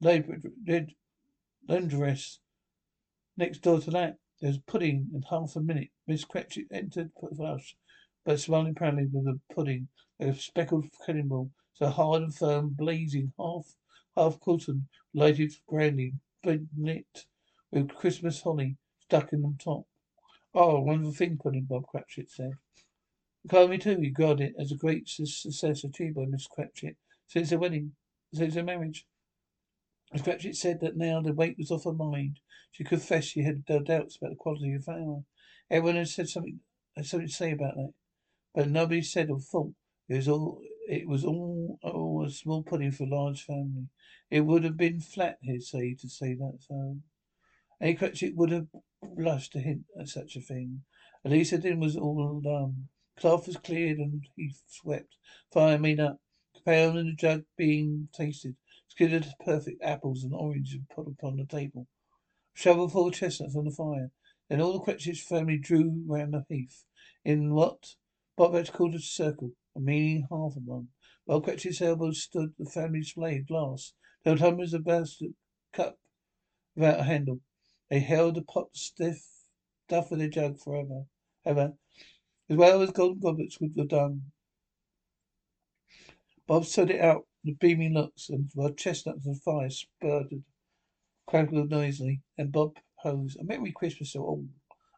laundress. 0.00 0.94
Laundress. 1.68 2.38
Next 3.36 3.58
door 3.58 3.80
to 3.80 3.90
that, 3.90 4.16
there 4.40 4.50
was 4.50 4.58
pudding 4.58 5.10
in 5.14 5.22
half 5.22 5.56
a 5.56 5.60
minute. 5.60 5.90
Miss 6.06 6.24
Cratchit 6.24 6.66
entered 6.70 7.10
flush, 7.14 7.76
but 8.24 8.38
smiling 8.38 8.74
proudly 8.74 9.06
with 9.06 9.24
the 9.24 9.86
a 10.18 10.34
speckled 10.34 10.86
cannonball, 11.04 11.50
so 11.74 11.88
hard 11.88 12.22
and 12.22 12.34
firm, 12.34 12.70
blazing, 12.70 13.32
half 13.38 13.76
half 14.16 14.40
cotton, 14.40 14.88
lighted 15.14 15.52
brandy, 15.68 16.14
lit 16.44 17.26
with 17.70 17.94
Christmas 17.94 18.40
holly 18.40 18.76
stuck 19.00 19.32
in 19.32 19.42
the 19.42 19.54
top. 19.58 19.86
Oh, 20.54 20.80
wonderful 20.80 21.12
thing, 21.12 21.38
pudding, 21.38 21.64
Bob 21.64 21.86
Cratchit 21.86 22.30
said. 22.30 22.52
Call 23.48 23.68
me 23.68 23.78
too. 23.78 23.98
Regarded 23.98 24.50
it 24.50 24.54
as 24.58 24.72
a 24.72 24.76
great 24.76 25.08
success 25.08 25.84
achieved 25.84 26.16
by 26.16 26.24
Miss 26.24 26.46
Cratchit 26.46 26.96
since 27.26 27.50
their 27.50 27.58
wedding, 27.58 27.92
since 28.32 28.54
their 28.54 28.64
marriage. 28.64 29.06
As 30.12 30.22
said 30.58 30.80
that 30.80 30.96
now 30.96 31.20
the 31.20 31.32
weight 31.32 31.58
was 31.58 31.70
off 31.70 31.84
her 31.84 31.92
mind, 31.92 32.40
she 32.70 32.84
confessed 32.84 33.30
she 33.30 33.42
had 33.42 33.64
doubts 33.64 34.16
about 34.16 34.30
the 34.30 34.36
quality 34.36 34.72
of 34.74 34.84
flour. 34.84 35.24
Everyone 35.70 35.96
had 35.96 36.08
said 36.08 36.28
something, 36.28 36.60
had 36.94 37.06
something 37.06 37.28
to 37.28 37.34
say 37.34 37.50
about 37.50 37.74
that, 37.74 37.92
but 38.54 38.68
nobody 38.68 39.02
said 39.02 39.30
or 39.30 39.40
thought 39.40 39.74
it 40.08 40.14
was 40.14 40.28
all. 40.28 40.62
It 40.88 41.08
was 41.08 41.24
all, 41.24 41.80
all 41.82 42.24
a 42.24 42.30
small 42.30 42.62
pudding 42.62 42.92
for 42.92 43.02
a 43.04 43.08
large 43.08 43.42
family. 43.42 43.88
It 44.30 44.42
would 44.42 44.62
have 44.62 44.76
been 44.76 45.00
flat, 45.00 45.38
he'd 45.42 45.64
say, 45.64 45.94
to 45.94 46.08
say 46.08 46.34
that 46.34 46.58
so. 46.60 47.00
Any 47.80 47.94
Cratchit 47.94 48.36
would 48.36 48.52
have 48.52 48.68
blushed 49.02 49.52
to 49.54 49.58
hint 49.58 49.86
at 49.98 50.08
such 50.08 50.36
a 50.36 50.40
thing. 50.40 50.84
The 51.24 51.42
dinner 51.42 51.80
was 51.80 51.96
all 51.96 52.40
done. 52.40 52.88
Cloth 53.18 53.48
was 53.48 53.56
cleared 53.56 53.98
and 53.98 54.24
he 54.36 54.54
swept. 54.68 55.16
Fire 55.52 55.78
made 55.78 55.98
up. 55.98 56.20
Pail 56.64 56.96
and 56.96 57.08
the 57.08 57.14
jug 57.14 57.44
being 57.56 58.08
tasted. 58.12 58.56
Skidded 58.96 59.26
perfect 59.44 59.82
apples 59.82 60.24
and 60.24 60.32
oranges 60.32 60.80
put 60.88 61.06
upon 61.06 61.36
the 61.36 61.44
table. 61.44 61.86
Shovel 62.54 62.88
full 62.88 63.08
of 63.08 63.12
chestnuts 63.12 63.54
on 63.54 63.66
the 63.66 63.70
fire. 63.70 64.10
Then 64.48 64.62
all 64.62 64.72
the 64.72 64.80
Cratchit 64.80 65.18
family 65.18 65.58
drew 65.58 66.02
round 66.06 66.32
the 66.32 66.46
hearth 66.48 66.86
in 67.22 67.52
what 67.52 67.94
Bob 68.38 68.54
called 68.68 68.94
a 68.94 68.98
circle, 68.98 69.50
a 69.76 69.80
meaning 69.80 70.26
half 70.30 70.54
one. 70.64 70.88
While 71.26 71.42
Cratchit's 71.42 71.82
elbows 71.82 72.22
stood 72.22 72.54
the 72.58 72.64
family 72.64 73.00
display 73.00 73.40
glass. 73.40 73.92
Were 74.24 74.34
tumblers 74.34 74.72
of 74.72 74.84
bastard 74.84 75.34
cup 75.74 75.98
without 76.74 77.00
a 77.00 77.02
handle. 77.02 77.40
They 77.90 78.00
held 78.00 78.36
the 78.36 78.42
pot 78.42 78.68
stiff, 78.72 79.22
stuff 79.88 80.10
of 80.10 80.20
the 80.20 80.28
jug 80.28 80.58
forever. 80.58 81.04
Ever. 81.44 81.74
As 82.48 82.56
well 82.56 82.80
as 82.80 82.92
golden 82.92 83.20
goblets 83.20 83.60
would 83.60 83.74
have 83.76 83.88
done. 83.88 84.32
Bob 86.46 86.64
stood 86.64 86.90
it 86.90 87.02
out 87.02 87.26
with 87.46 87.60
beaming 87.60 87.94
looks, 87.94 88.28
and 88.28 88.50
while 88.54 88.68
uh, 88.68 88.72
chestnuts 88.72 89.24
and 89.24 89.40
fire 89.40 89.70
spurted, 89.70 90.42
crackled 91.26 91.70
noisily, 91.70 92.20
and 92.36 92.50
Bob 92.50 92.76
posed, 93.00 93.38
A 93.38 93.44
Merry 93.44 93.70
Christmas 93.70 94.12
to 94.12 94.18
all. 94.18 94.44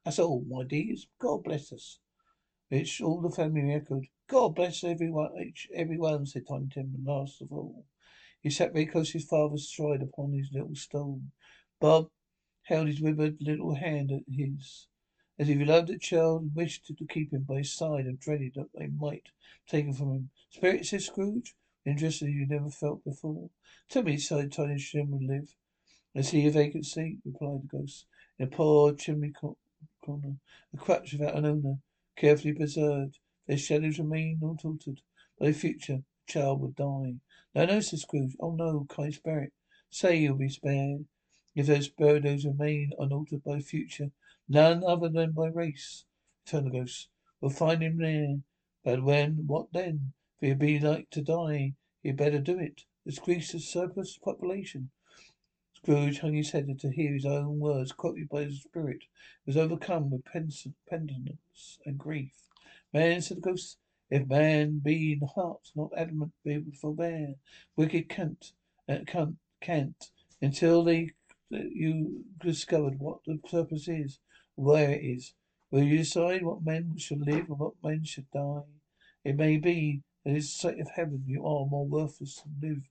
That's 0.04 0.18
all, 0.18 0.44
my 0.48 0.64
dears. 0.64 1.06
God 1.20 1.44
bless 1.44 1.72
us. 1.72 1.98
Which 2.70 3.00
all 3.02 3.20
the 3.20 3.30
family 3.30 3.72
echoed. 3.72 4.06
God 4.28 4.54
bless 4.54 4.82
everyone, 4.82 5.30
each, 5.42 5.68
everyone, 5.74 6.26
said 6.26 6.46
Tiny 6.48 6.68
Tim, 6.72 6.94
and 6.96 7.06
last 7.06 7.42
of 7.42 7.52
all. 7.52 7.84
He 8.40 8.50
sat 8.50 8.72
very 8.72 8.86
close 8.86 9.08
to 9.08 9.18
his 9.18 9.28
father's 9.28 9.74
side 9.74 10.02
upon 10.02 10.32
his 10.32 10.50
little 10.52 10.74
stool. 10.74 11.20
Bob 11.80 12.08
held 12.62 12.86
his 12.86 13.00
withered 13.00 13.36
little 13.40 13.74
hand 13.74 14.10
at 14.10 14.22
his, 14.32 14.86
as 15.38 15.48
if 15.48 15.58
he 15.58 15.64
loved 15.64 15.88
the 15.88 15.98
child 15.98 16.42
and 16.42 16.54
wished 16.54 16.86
to 16.86 17.06
keep 17.06 17.32
him 17.32 17.42
by 17.42 17.58
his 17.58 17.74
side 17.74 18.06
and 18.06 18.20
dreaded 18.20 18.52
that 18.54 18.70
they 18.74 18.86
might 18.86 19.28
take 19.66 19.86
him 19.86 19.92
from 19.92 20.12
him. 20.12 20.30
Spirit, 20.50 20.86
said 20.86 21.02
Scrooge, 21.02 21.54
interested 21.88 22.28
you 22.28 22.46
never 22.46 22.70
felt 22.70 23.04
before. 23.04 23.50
Tell 23.88 24.02
me, 24.02 24.16
said 24.18 24.52
Tiny 24.52 24.78
Tim 24.78 25.10
would 25.10 25.22
live. 25.22 25.54
I 26.16 26.22
see 26.22 26.46
a 26.46 26.50
vacant 26.50 26.86
seat, 26.86 27.18
replied 27.24 27.62
the 27.62 27.78
ghost, 27.78 28.06
in 28.38 28.46
a 28.46 28.50
poor 28.50 28.94
chimney 28.94 29.32
corner, 29.32 30.36
a 30.72 30.76
crutch 30.76 31.12
without 31.12 31.36
an 31.36 31.46
owner, 31.46 31.78
carefully 32.16 32.54
preserved. 32.54 33.18
Their 33.46 33.58
shadows 33.58 33.98
remain 33.98 34.40
unaltered. 34.42 35.00
By 35.38 35.52
future, 35.52 36.02
child 36.26 36.60
would 36.60 36.76
die. 36.76 37.14
No, 37.54 37.64
no, 37.64 37.80
said 37.80 38.00
Scrooge. 38.00 38.36
Oh 38.40 38.52
no, 38.54 38.86
kind 38.88 39.14
spirit. 39.14 39.52
Say 39.90 40.18
you'll 40.18 40.36
be 40.36 40.48
spared. 40.48 41.06
If 41.54 41.66
those 41.66 41.90
shadows 41.98 42.44
remain 42.44 42.92
unaltered 42.98 43.42
by 43.42 43.60
future, 43.60 44.10
none 44.48 44.84
other 44.84 45.08
than 45.08 45.32
by 45.32 45.48
race, 45.48 46.04
returned 46.44 46.66
the 46.66 46.78
ghost. 46.78 47.08
We'll 47.40 47.50
find 47.50 47.82
him 47.82 47.98
there. 47.98 48.40
But 48.84 49.02
when, 49.02 49.46
what 49.46 49.72
then? 49.72 50.12
If 50.40 50.48
he'd 50.48 50.58
be 50.58 50.78
like 50.78 51.10
to 51.10 51.22
die, 51.22 51.74
he'd 52.02 52.16
better 52.16 52.38
do 52.38 52.58
it. 52.58 52.82
Decrease 53.04 53.52
the 53.52 53.58
surplus 53.58 54.18
population. 54.18 54.90
Scrooge 55.74 56.20
hung 56.20 56.34
his 56.34 56.50
head 56.50 56.78
to 56.78 56.90
hear 56.90 57.12
his 57.14 57.24
own 57.24 57.58
words 57.58 57.92
quoted 57.92 58.28
by 58.28 58.44
the 58.44 58.52
spirit. 58.52 59.02
He 59.44 59.50
was 59.50 59.56
overcome 59.56 60.10
with 60.10 60.24
penitence 60.24 61.78
and 61.84 61.98
grief. 61.98 62.34
Man, 62.92 63.20
said 63.20 63.38
the 63.38 63.40
ghost, 63.40 63.78
if 64.10 64.26
man 64.26 64.78
be 64.78 65.12
in 65.12 65.26
heart 65.26 65.72
not 65.74 65.92
adamant, 65.96 66.32
be 66.44 66.64
forbear. 66.80 67.34
Wicked 67.76 68.08
can't, 68.08 68.52
uh, 68.88 68.98
can't, 69.06 69.36
can't, 69.60 70.10
until 70.40 70.84
they 70.84 71.10
you 71.50 72.24
discovered 72.40 72.98
what 72.98 73.24
the 73.24 73.38
purpose 73.38 73.88
is, 73.88 74.20
where 74.54 74.90
it 74.90 75.04
is. 75.04 75.34
Will 75.70 75.82
you 75.82 75.98
decide 75.98 76.42
what 76.42 76.64
men 76.64 76.96
should 76.96 77.20
live 77.20 77.48
and 77.48 77.58
what 77.58 77.74
men 77.82 78.04
should 78.04 78.30
die? 78.30 78.62
It 79.24 79.36
may 79.36 79.56
be 79.56 80.02
in 80.28 80.34
the 80.34 80.40
sight 80.42 80.78
of 80.78 80.90
heaven 80.90 81.24
you 81.26 81.40
are 81.40 81.64
more 81.66 81.86
worthless 81.86 82.36
to 82.36 82.48
live, 82.60 82.82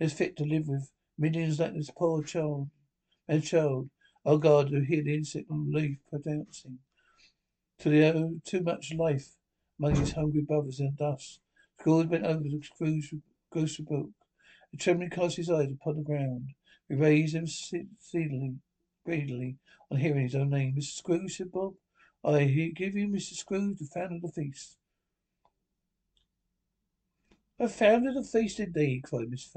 less 0.00 0.12
fit 0.12 0.36
to 0.36 0.44
live 0.44 0.66
with 0.66 0.90
millions 1.16 1.60
like 1.60 1.74
this 1.74 1.90
poor 1.96 2.22
child, 2.22 2.68
and 3.28 3.44
child. 3.44 3.88
Oh 4.26 4.38
God, 4.38 4.70
who 4.70 4.80
hear 4.80 5.02
the 5.02 5.14
insect 5.14 5.46
leaf 5.48 5.98
pronouncing 6.10 6.80
to 7.78 7.88
the 7.88 8.12
oh, 8.12 8.40
too 8.44 8.60
much 8.60 8.92
life 8.92 9.36
among 9.78 9.96
his 9.96 10.12
hungry 10.12 10.42
brothers 10.42 10.80
and 10.80 10.96
thus. 10.98 11.38
Scrooge 11.78 12.10
bent 12.10 12.26
over 12.26 12.42
the 12.42 12.60
Scrooge 12.62 13.14
ghostly 13.50 13.84
book. 13.84 14.10
The 14.72 14.76
trembling 14.76 15.10
cast 15.10 15.36
his 15.36 15.48
eyes 15.48 15.70
upon 15.70 15.96
the 15.96 16.02
ground. 16.02 16.50
He 16.88 16.96
raised 16.96 17.34
them 17.34 17.46
speedily, 17.46 18.56
greedily, 19.06 19.56
on 19.90 19.98
hearing 19.98 20.24
his 20.24 20.34
own 20.34 20.50
name. 20.50 20.74
Mr. 20.76 20.98
Scrooge, 20.98 21.36
said 21.36 21.52
Bob. 21.52 21.74
I 22.24 22.44
give 22.76 22.96
you 22.96 23.08
Mr. 23.08 23.34
Scrooge, 23.34 23.78
the 23.78 23.86
fan 23.86 24.12
of 24.12 24.22
the 24.22 24.28
feast. 24.28 24.76
A 27.60 27.68
founder 27.68 28.08
of 28.08 28.14
the 28.14 28.22
feast 28.22 28.58
indeed, 28.58 29.02
cried 29.02 29.28
Miss 29.28 29.54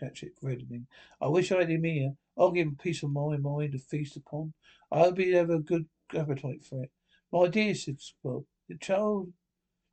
Cratchit, 0.00 0.32
reddening. 0.42 0.88
I 1.20 1.28
wish 1.28 1.52
I 1.52 1.60
had 1.60 1.70
him 1.70 1.84
here. 1.84 2.16
I'll 2.36 2.50
give 2.50 2.66
him 2.66 2.76
a 2.76 2.82
piece 2.82 3.04
of 3.04 3.12
my 3.12 3.36
mind 3.36 3.72
to 3.72 3.78
feast 3.78 4.16
upon. 4.16 4.54
I'll 4.90 5.12
be 5.12 5.30
have 5.34 5.50
a 5.50 5.60
good 5.60 5.86
appetite 6.12 6.64
for 6.64 6.82
it. 6.82 6.90
My 7.30 7.46
dear, 7.46 7.76
said 7.76 8.00
Bob, 8.24 8.44
the 8.68 8.76
child 8.76 9.32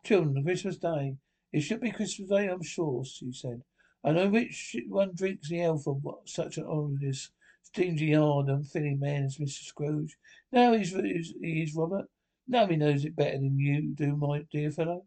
Children, 0.04 0.44
Christmas 0.44 0.78
Day. 0.78 1.18
It 1.54 1.60
should 1.60 1.82
be 1.82 1.92
Christmas 1.92 2.30
Day, 2.30 2.48
I'm 2.48 2.64
sure, 2.64 3.06
she 3.06 3.32
said. 3.32 3.62
I 4.04 4.14
know 4.14 4.30
which 4.30 4.76
one 4.88 5.12
drinks 5.14 5.50
the 5.50 5.60
health 5.60 5.86
of 5.86 6.04
such 6.26 6.58
an 6.58 6.66
ominous, 6.66 7.30
stingy, 7.62 8.14
hard, 8.14 8.50
unfeeling 8.50 9.00
man 9.00 9.26
as 9.26 9.38
Mr. 9.38 9.64
Scrooge. 9.66 10.18
Now 10.52 10.74
he's, 10.74 10.96
he's, 10.96 11.36
is 11.40 11.76
Robert. 11.76 12.10
He 12.48 12.76
knows 12.76 13.06
it 13.06 13.16
better 13.16 13.38
than 13.38 13.60
you 13.60 13.94
do, 13.94 14.16
my 14.16 14.48
dear 14.52 14.72
fellow. 14.72 15.06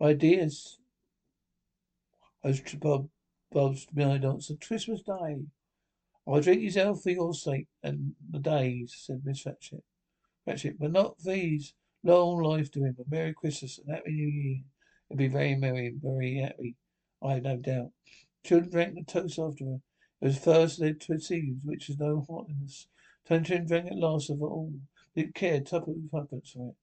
My 0.00 0.12
dears, 0.12 0.80
as 2.44 2.60
Bob, 2.74 3.08
Bob's 3.50 3.86
behind 3.86 4.24
answered, 4.24 4.60
Christmas 4.60 5.02
Day. 5.02 5.44
I'll 6.26 6.40
drink 6.40 6.62
his 6.62 6.76
health 6.76 7.02
for 7.02 7.10
your 7.10 7.34
sake 7.34 7.68
and 7.82 8.14
the 8.30 8.38
days, 8.38 8.94
said 8.96 9.22
Miss 9.24 9.42
Cratchit. 9.42 9.82
Cratchit, 10.44 10.78
but 10.78 10.92
not 10.92 11.18
these. 11.18 11.74
Long 12.02 12.42
life 12.42 12.70
to 12.72 12.84
him. 12.84 12.96
A 12.98 13.10
Merry 13.10 13.32
Christmas 13.32 13.78
and 13.78 13.94
Happy 13.94 14.12
New 14.12 14.28
Year. 14.28 14.60
He'll 15.08 15.18
be 15.18 15.28
very 15.28 15.54
merry 15.54 15.86
and 15.86 16.02
very 16.02 16.36
happy, 16.36 16.76
I 17.22 17.34
have 17.34 17.42
no 17.42 17.56
doubt. 17.56 17.92
Children 18.44 18.70
drank 18.70 18.94
the 18.94 19.04
toast 19.04 19.38
after 19.38 19.64
her. 19.64 19.80
It 20.20 20.26
was 20.26 20.38
first 20.38 20.80
led 20.80 21.00
to 21.02 21.14
a 21.14 21.20
seed 21.20 21.60
which 21.64 21.88
was 21.88 21.98
no 21.98 22.24
hotness. 22.28 22.88
Tiny 23.26 23.44
Tim 23.44 23.66
drank 23.66 23.90
at 23.90 23.96
last 23.96 24.30
of 24.30 24.42
all. 24.42 24.72
Didn't 25.14 25.34
care 25.34 25.60
tuppence 25.60 26.10
for 26.10 26.68
it. 26.68 26.76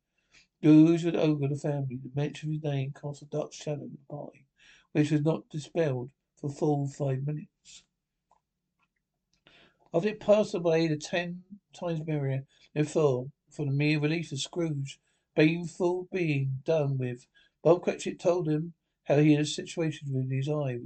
Scrooge 0.61 1.05
would 1.05 1.15
over 1.15 1.47
the 1.47 1.55
family. 1.55 1.99
The 2.03 2.11
mention 2.15 2.49
of 2.49 2.53
his 2.53 2.63
name 2.63 2.93
cast 2.99 3.23
a 3.23 3.25
dark 3.25 3.51
shadow 3.51 3.81
in 3.81 3.91
the 3.91 4.15
party, 4.15 4.45
which 4.93 5.11
was 5.11 5.21
not 5.21 5.49
dispelled 5.49 6.11
for 6.35 6.49
full 6.49 6.87
five 6.87 7.25
minutes. 7.25 7.83
After 9.93 10.09
it 10.09 10.19
passed 10.19 10.53
away, 10.53 10.87
the 10.87 10.97
ten 10.97 11.43
times 11.73 12.05
merrier, 12.05 12.45
therefore, 12.73 13.31
for 13.49 13.65
the 13.65 13.71
mere 13.71 13.99
relief 13.99 14.31
of 14.31 14.39
Scrooge 14.39 14.99
Painful 15.35 16.07
being 16.11 16.61
done 16.65 16.97
with. 16.97 17.25
Bob 17.63 17.83
Cratchit 17.83 18.19
told 18.19 18.47
him 18.47 18.73
how 19.03 19.17
he 19.17 19.33
had 19.33 19.41
a 19.41 19.45
situation 19.45 20.13
with 20.13 20.29
his 20.29 20.49
eye 20.49 20.77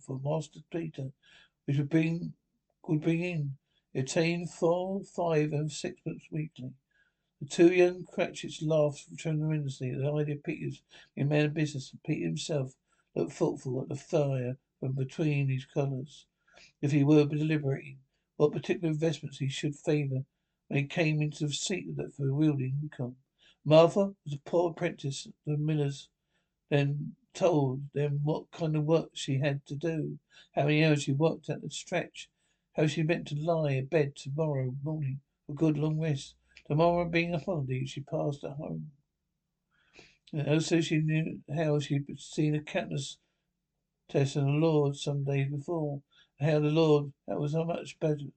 for 0.00 0.20
Master 0.22 0.60
Peter, 0.70 1.12
which 1.64 1.78
would 1.78 1.88
bring 1.88 2.34
would 2.86 3.00
bring 3.00 3.22
in 3.22 3.56
obtain 3.94 4.46
four, 4.46 5.02
five, 5.04 5.52
and 5.52 5.70
sixpence 5.70 6.24
weekly. 6.30 6.72
The 7.40 7.46
two 7.46 7.72
young 7.72 8.04
Cratchits 8.04 8.62
laughed 8.62 9.16
tremendously 9.16 9.90
at 9.90 9.98
the 9.98 10.12
idea 10.12 10.36
of 10.36 10.44
Peter's 10.44 10.82
being 11.14 11.28
man 11.28 11.46
of 11.46 11.54
business, 11.54 11.90
and 11.92 12.02
Peter 12.02 12.26
himself 12.26 12.74
looked 13.14 13.32
thoughtful 13.32 13.82
at 13.82 13.88
the 13.88 13.96
fire 13.96 14.58
from 14.80 14.92
between 14.92 15.48
his 15.48 15.64
colours. 15.66 16.26
If 16.80 16.92
he 16.92 17.04
were 17.04 17.24
deliberating 17.24 17.98
what 18.36 18.52
particular 18.52 18.90
investments 18.90 19.38
he 19.38 19.48
should 19.48 19.76
favour 19.76 20.24
when 20.68 20.80
he 20.80 20.86
came 20.86 21.22
into 21.22 21.46
the 21.46 21.52
seat 21.52 21.86
for 22.16 22.32
wielding 22.34 22.78
income. 22.82 23.16
Martha 23.64 24.14
was 24.24 24.34
a 24.34 24.38
poor 24.44 24.70
apprentice 24.70 25.26
at 25.26 25.32
the 25.46 25.56
miller's, 25.56 26.08
then 26.70 27.14
told 27.32 27.82
them 27.94 28.20
what 28.22 28.50
kind 28.50 28.76
of 28.76 28.84
work 28.84 29.10
she 29.14 29.38
had 29.38 29.64
to 29.66 29.74
do, 29.74 30.18
how 30.54 30.64
many 30.64 30.84
hours 30.84 31.02
she 31.02 31.12
worked 31.12 31.48
at 31.48 31.62
the 31.62 31.70
stretch, 31.70 32.28
how 32.76 32.86
she 32.86 33.02
meant 33.02 33.26
to 33.28 33.36
lie 33.36 33.72
in 33.72 33.86
bed 33.86 34.16
tomorrow 34.16 34.74
morning 34.82 35.20
for 35.46 35.54
good 35.54 35.78
long 35.78 35.98
rest. 35.98 36.34
Tomorrow 36.66 37.08
being 37.08 37.34
a 37.34 37.38
holiday, 37.38 37.84
she 37.84 38.00
passed 38.00 38.44
at 38.44 38.52
home. 38.52 38.90
Also 40.48 40.80
she 40.80 40.98
knew 40.98 41.42
how 41.54 41.78
she 41.78 41.94
had 41.94 42.18
seen 42.18 42.54
a 42.54 42.60
countless 42.60 43.18
test 44.08 44.36
and 44.36 44.48
the 44.48 44.66
lord 44.66 44.96
some 44.96 45.22
days 45.24 45.48
before, 45.50 46.02
how 46.40 46.58
the 46.58 46.70
Lord, 46.70 47.12
that 47.28 47.38
was 47.38 47.52
so 47.52 47.64
much 47.64 47.98
better, 48.00 48.32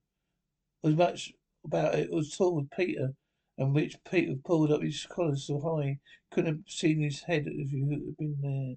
was 0.84 0.96
much 0.96 1.34
about 1.66 1.96
it 1.96 2.12
was 2.12 2.38
told 2.38 2.70
Peter, 2.70 3.16
and 3.58 3.74
which 3.74 4.04
Peter 4.04 4.36
pulled 4.36 4.72
up 4.72 4.84
his 4.84 5.08
collar 5.08 5.36
so 5.36 5.60
high, 5.60 5.88
he 5.88 6.00
couldn't 6.30 6.58
have 6.58 6.64
seen 6.68 7.02
his 7.02 7.24
head 7.24 7.46
if 7.48 7.72
he 7.72 7.80
had 7.82 8.18
been 8.18 8.38
there. 8.42 8.76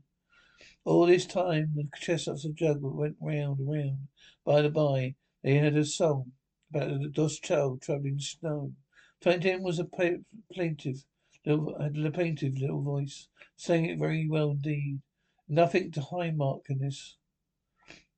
All 0.84 1.06
this 1.06 1.26
time 1.26 1.74
the 1.74 1.88
chestnuts 2.00 2.46
of 2.46 2.54
jug 2.54 2.78
went 2.80 3.16
round 3.20 3.58
and 3.58 3.70
round. 3.70 4.08
By 4.44 4.62
the 4.62 4.70
by, 4.70 5.14
they 5.42 5.58
had 5.58 5.76
a 5.76 5.84
song 5.84 6.32
about 6.70 6.88
the 6.88 7.12
lost 7.20 7.44
child 7.44 7.82
travelling 7.82 8.14
in 8.14 8.20
snow. 8.20 8.72
Tiny 9.20 9.56
was 9.56 9.78
a 9.78 9.84
plaintive, 9.84 11.04
little, 11.46 11.78
had 11.80 11.96
a 11.96 12.10
plaintive 12.10 12.58
little 12.58 12.82
voice, 12.82 13.28
saying 13.56 13.86
it 13.86 13.98
very 13.98 14.28
well 14.28 14.50
indeed. 14.50 15.00
Nothing 15.48 15.90
to 15.92 16.00
high 16.00 16.30
mark 16.30 16.66
in 16.68 16.78
this. 16.78 17.16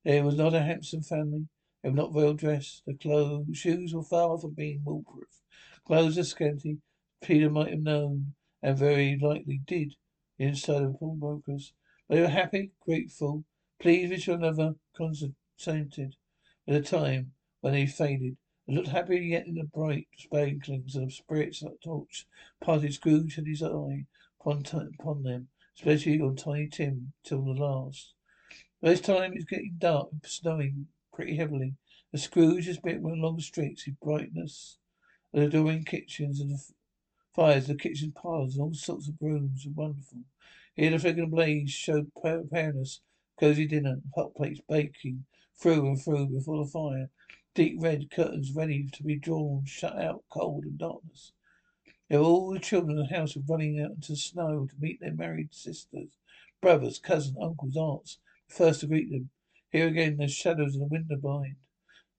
There 0.03 0.23
was 0.23 0.35
not 0.35 0.53
a 0.53 0.61
handsome 0.61 1.01
family. 1.01 1.47
They 1.81 1.89
were 1.89 1.95
not 1.95 2.13
well 2.13 2.33
dressed. 2.33 2.83
The 2.85 2.93
clothes, 2.93 3.57
shoes 3.57 3.93
were 3.93 4.03
far 4.03 4.37
from 4.37 4.53
being 4.53 4.83
woolproof. 4.83 5.41
Clothes 5.85 6.17
are 6.17 6.23
scanty. 6.23 6.79
Peter 7.21 7.49
might 7.49 7.71
have 7.71 7.79
known, 7.79 8.35
and 8.61 8.77
very 8.77 9.17
likely 9.17 9.61
did, 9.65 9.95
inside 10.37 10.83
of 10.83 10.99
pawnbrokers. 10.99 11.73
They 12.09 12.19
were 12.19 12.27
happy, 12.27 12.71
grateful, 12.81 13.45
pleased 13.79 14.11
with 14.11 14.27
one 14.27 14.43
another, 14.43 14.75
contented 14.95 16.15
with 16.67 16.75
a 16.75 16.81
time 16.81 17.33
when 17.61 17.73
they 17.73 17.85
faded. 17.85 18.37
They 18.65 18.75
looked 18.75 18.87
happier 18.87 19.19
yet 19.19 19.45
in 19.45 19.55
the 19.55 19.65
bright 19.65 20.07
sparklings 20.17 20.95
of 20.95 21.11
spirits 21.11 21.59
that 21.59 21.81
torch. 21.81 22.25
Parted 22.61 22.93
Scrooge 22.93 23.35
had 23.35 23.45
his 23.45 23.61
eye 23.61 24.05
upon, 24.39 24.63
t- 24.63 24.77
upon 24.77 25.23
them, 25.23 25.49
especially 25.75 26.21
on 26.21 26.37
Tiny 26.37 26.69
Tim, 26.69 27.11
till 27.23 27.43
the 27.43 27.51
last. 27.51 28.13
By 28.81 28.91
this 28.91 29.01
time 29.01 29.33
it 29.33 29.35
was 29.35 29.45
getting 29.45 29.75
dark 29.77 30.13
and 30.13 30.25
snowing 30.25 30.87
pretty 31.11 31.35
heavily. 31.35 31.75
The 32.13 32.17
Scrooge 32.17 32.65
has 32.67 32.77
been 32.79 33.03
along 33.03 33.35
the 33.35 33.41
streets 33.41 33.85
with 33.85 33.99
brightness, 33.99 34.77
the 35.33 35.41
adoring 35.41 35.83
kitchens 35.83 36.39
and 36.39 36.51
the 36.51 36.63
fires, 37.33 37.67
the 37.67 37.75
kitchen 37.75 38.13
parlours, 38.13 38.55
and 38.55 38.63
all 38.63 38.73
sorts 38.73 39.09
of 39.09 39.15
rooms 39.19 39.67
wonderful. 39.67 40.19
Here 40.73 40.89
the 40.89 40.99
flickering 40.99 41.31
blaze 41.31 41.71
showed 41.71 42.13
paleness, 42.15 43.01
cosy 43.37 43.67
dinner, 43.67 44.01
hot 44.15 44.33
plates 44.35 44.61
baking 44.69 45.25
through 45.53 45.85
and 45.85 46.01
through 46.01 46.27
before 46.27 46.63
the 46.63 46.71
fire 46.71 47.09
deep 47.55 47.75
red 47.79 48.09
curtains 48.09 48.51
ready 48.51 48.87
to 48.91 49.03
be 49.03 49.15
drawn, 49.15 49.63
shut 49.65 49.95
out 49.95 50.23
cold 50.29 50.63
and 50.63 50.77
darkness. 50.77 51.33
There 52.09 52.19
were 52.19 52.25
all 52.25 52.51
the 52.51 52.59
children 52.59 52.97
in 52.97 53.03
the 53.07 53.15
house 53.15 53.37
running 53.47 53.79
out 53.79 53.91
into 53.91 54.13
the 54.13 54.17
snow 54.17 54.65
to 54.65 54.75
meet 54.79 54.99
their 54.99 55.13
married 55.13 55.53
sisters, 55.53 56.17
brothers, 56.61 56.99
cousins, 56.99 57.37
uncles, 57.39 57.77
aunts, 57.77 58.19
first 58.47 58.81
to 58.81 58.87
greet 58.87 59.11
them. 59.11 59.29
Here 59.71 59.87
again 59.87 60.17
the 60.17 60.27
shadows 60.27 60.75
of 60.75 60.81
the 60.81 60.87
window 60.87 61.15
blind. 61.15 61.57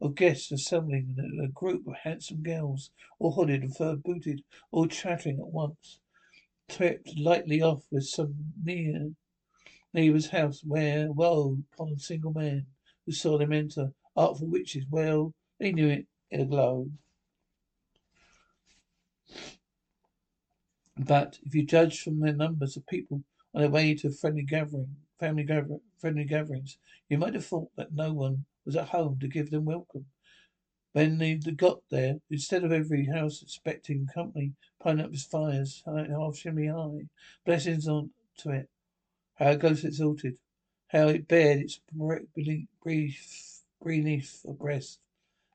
Of 0.00 0.14
guests 0.14 0.52
assembling 0.52 1.16
in 1.18 1.40
a 1.44 1.48
group 1.48 1.86
of 1.86 1.94
handsome 2.02 2.42
girls, 2.42 2.90
all 3.18 3.32
hooded 3.32 3.62
and 3.62 3.76
fur 3.76 3.96
booted, 3.96 4.42
all 4.70 4.86
chattering 4.86 5.38
at 5.38 5.46
once. 5.46 6.00
Tripped 6.68 7.16
lightly 7.18 7.60
off 7.62 7.84
with 7.90 8.04
some 8.04 8.52
near 8.62 9.12
neighbour's 9.92 10.28
house 10.28 10.62
where, 10.64 11.10
woe 11.12 11.58
upon 11.72 11.92
a 11.92 11.98
single 11.98 12.32
man 12.32 12.66
who 13.06 13.12
saw 13.12 13.38
them 13.38 13.52
enter, 13.52 13.92
Artful 14.16 14.46
witches, 14.48 14.84
well, 14.90 15.32
they 15.58 15.72
knew 15.72 15.88
it 15.88 16.06
in 16.30 16.40
a 16.40 16.44
glow. 16.44 16.90
But 20.96 21.38
if 21.42 21.54
you 21.54 21.64
judge 21.64 22.00
from 22.00 22.20
the 22.20 22.32
numbers 22.32 22.76
of 22.76 22.86
people 22.86 23.24
on 23.52 23.62
their 23.62 23.70
way 23.70 23.94
to 23.96 24.10
friendly 24.10 24.42
gathering, 24.42 24.96
family 25.18 25.42
gather, 25.42 25.78
friendly 25.98 26.24
gatherings, 26.24 26.78
you 27.08 27.18
might 27.18 27.34
have 27.34 27.46
thought 27.46 27.74
that 27.76 27.92
no 27.92 28.12
one 28.12 28.44
was 28.64 28.76
at 28.76 28.88
home 28.88 29.18
to 29.20 29.28
give 29.28 29.50
them 29.50 29.64
welcome. 29.64 30.06
When 30.92 31.18
they 31.18 31.34
got 31.34 31.80
there, 31.90 32.20
instead 32.30 32.62
of 32.62 32.70
every 32.70 33.06
house 33.06 33.42
expecting 33.42 34.06
company, 34.14 34.52
piling 34.80 35.00
up 35.00 35.12
its 35.12 35.24
fires 35.24 35.82
half 35.84 36.36
chimney 36.36 36.68
high, 36.68 37.08
blessings 37.44 37.88
on 37.88 38.10
to 38.38 38.50
it. 38.50 38.70
How 39.34 39.50
it 39.50 39.58
goes 39.58 39.84
exalted, 39.84 40.38
how 40.86 41.08
it 41.08 41.26
bared 41.26 41.62
its 41.62 41.80
brief 42.80 43.63
a 43.86 44.52
breast, 44.54 44.98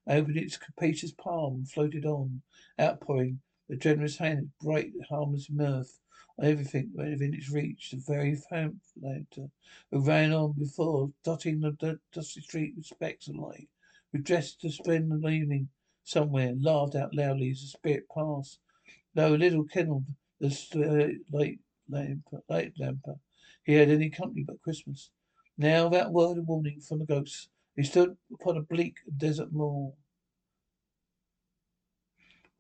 opened 0.08 0.38
its 0.38 0.56
capacious 0.56 1.12
palm, 1.12 1.66
floated 1.66 2.06
on, 2.06 2.44
outpouring 2.80 3.42
the 3.68 3.76
generous 3.76 4.18
hand, 4.18 4.52
bright, 4.62 4.92
harmless 5.10 5.50
mirth 5.50 6.00
on 6.38 6.46
everything 6.46 6.92
within 6.94 7.34
its 7.34 7.50
reach. 7.50 7.90
The 7.90 7.98
very 7.98 8.40
pamphleter 8.52 9.50
who 9.90 10.06
ran 10.06 10.32
on 10.32 10.52
before, 10.52 11.12
dotting 11.24 11.60
the 11.60 12.00
dusty 12.14 12.42
street 12.42 12.76
with 12.76 12.86
specks 12.86 13.28
of 13.28 13.36
light, 13.36 13.68
who 14.12 14.20
dressed 14.20 14.62
to 14.62 14.72
spend 14.72 15.12
the 15.12 15.28
evening 15.28 15.70
somewhere, 16.04 16.54
laughed 16.60 16.96
out 16.96 17.16
loudly 17.16 17.50
as 17.50 17.62
the 17.62 17.68
spirit 17.68 18.06
passed. 18.14 18.60
Though 19.16 19.34
little 19.34 19.64
kennelled 19.64 20.06
the 20.40 21.20
light 21.32 21.60
lamp, 21.90 22.28
light 22.48 22.74
lamper, 22.78 23.20
he 23.64 23.74
had 23.74 23.90
any 23.90 24.12
company 24.12 24.44
but 24.44 24.62
Christmas. 24.62 25.10
Now, 25.58 25.90
without 25.90 26.14
word 26.14 26.38
of 26.38 26.48
warning 26.48 26.80
from 26.80 27.00
the 27.00 27.06
ghosts, 27.06 27.50
he 27.76 27.84
stood 27.84 28.18
upon 28.34 28.58
a 28.58 28.62
bleak 28.62 28.98
desert 29.18 29.52
moor, 29.52 29.94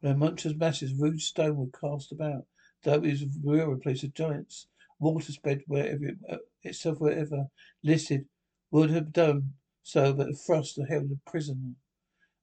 where 0.02 0.15
monstrous 0.15 0.56
masses 0.56 0.91
of 0.91 1.02
rude 1.02 1.22
stone 1.22 1.58
were 1.58 1.80
cast 1.80 2.12
about, 2.12 2.45
though 2.84 2.93
it 2.93 3.02
was 3.02 3.24
a 3.24 3.28
real 3.43 3.76
place 3.78 4.04
of 4.04 4.13
giants. 4.13 4.67
Water 5.00 5.32
spread 5.32 5.62
wherever 5.67 6.12
uh, 6.30 6.38
itself 6.63 7.00
wherever 7.00 7.48
listed 7.84 8.26
would 8.72 8.89
have 8.89 9.13
done 9.13 9.54
so, 9.84 10.13
but 10.13 10.28
the 10.28 10.36
frost 10.36 10.76
had 10.78 10.89
held 10.89 11.12
a 11.12 11.30
prisoner, 11.30 11.74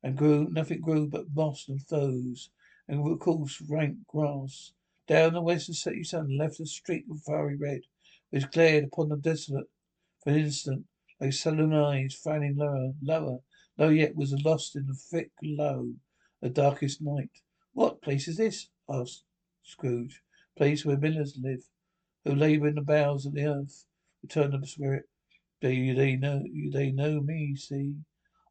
and 0.02 0.16
grew 0.16 0.48
nothing 0.50 0.80
grew 0.80 1.06
but 1.06 1.34
moss 1.34 1.68
and 1.68 1.86
furze, 1.86 2.50
and 2.88 3.20
coarse 3.20 3.60
rank 3.68 3.98
grass. 4.08 4.72
Down 5.06 5.34
the 5.34 5.42
western 5.42 5.74
setting 5.74 6.04
sun 6.04 6.36
left 6.36 6.60
a 6.60 6.66
streak 6.66 7.04
of 7.10 7.22
fiery 7.22 7.56
red, 7.56 7.82
which 8.30 8.50
glared 8.50 8.84
upon 8.84 9.10
the 9.10 9.16
desolate 9.16 9.68
for 10.22 10.30
an 10.30 10.40
instant 10.40 10.86
sullen 11.30 11.72
eyes 11.72 12.14
frowning 12.14 12.56
lower, 12.56 12.92
lower, 13.02 13.38
lower 13.78 13.92
yet 13.92 14.16
was 14.16 14.32
lost 14.44 14.76
in 14.76 14.86
the 14.86 14.94
thick 14.94 15.30
glow 15.42 15.94
of 16.42 16.54
darkest 16.54 17.00
night. 17.00 17.30
What 17.72 18.02
place 18.02 18.28
is 18.28 18.36
this? 18.36 18.68
asked 18.88 19.24
Scrooge. 19.62 20.22
Place 20.56 20.84
where 20.84 20.98
millers 20.98 21.38
live, 21.42 21.64
who 22.24 22.34
labour 22.34 22.68
in 22.68 22.74
the 22.74 22.82
bowels 22.82 23.26
of 23.26 23.34
the 23.34 23.46
earth, 23.46 23.86
returned 24.22 24.62
the 24.62 24.66
spirit. 24.66 25.08
They, 25.62 25.92
they 25.92 26.16
know, 26.16 26.44
they 26.72 26.92
know 26.92 27.20
me, 27.20 27.56
see. 27.56 27.96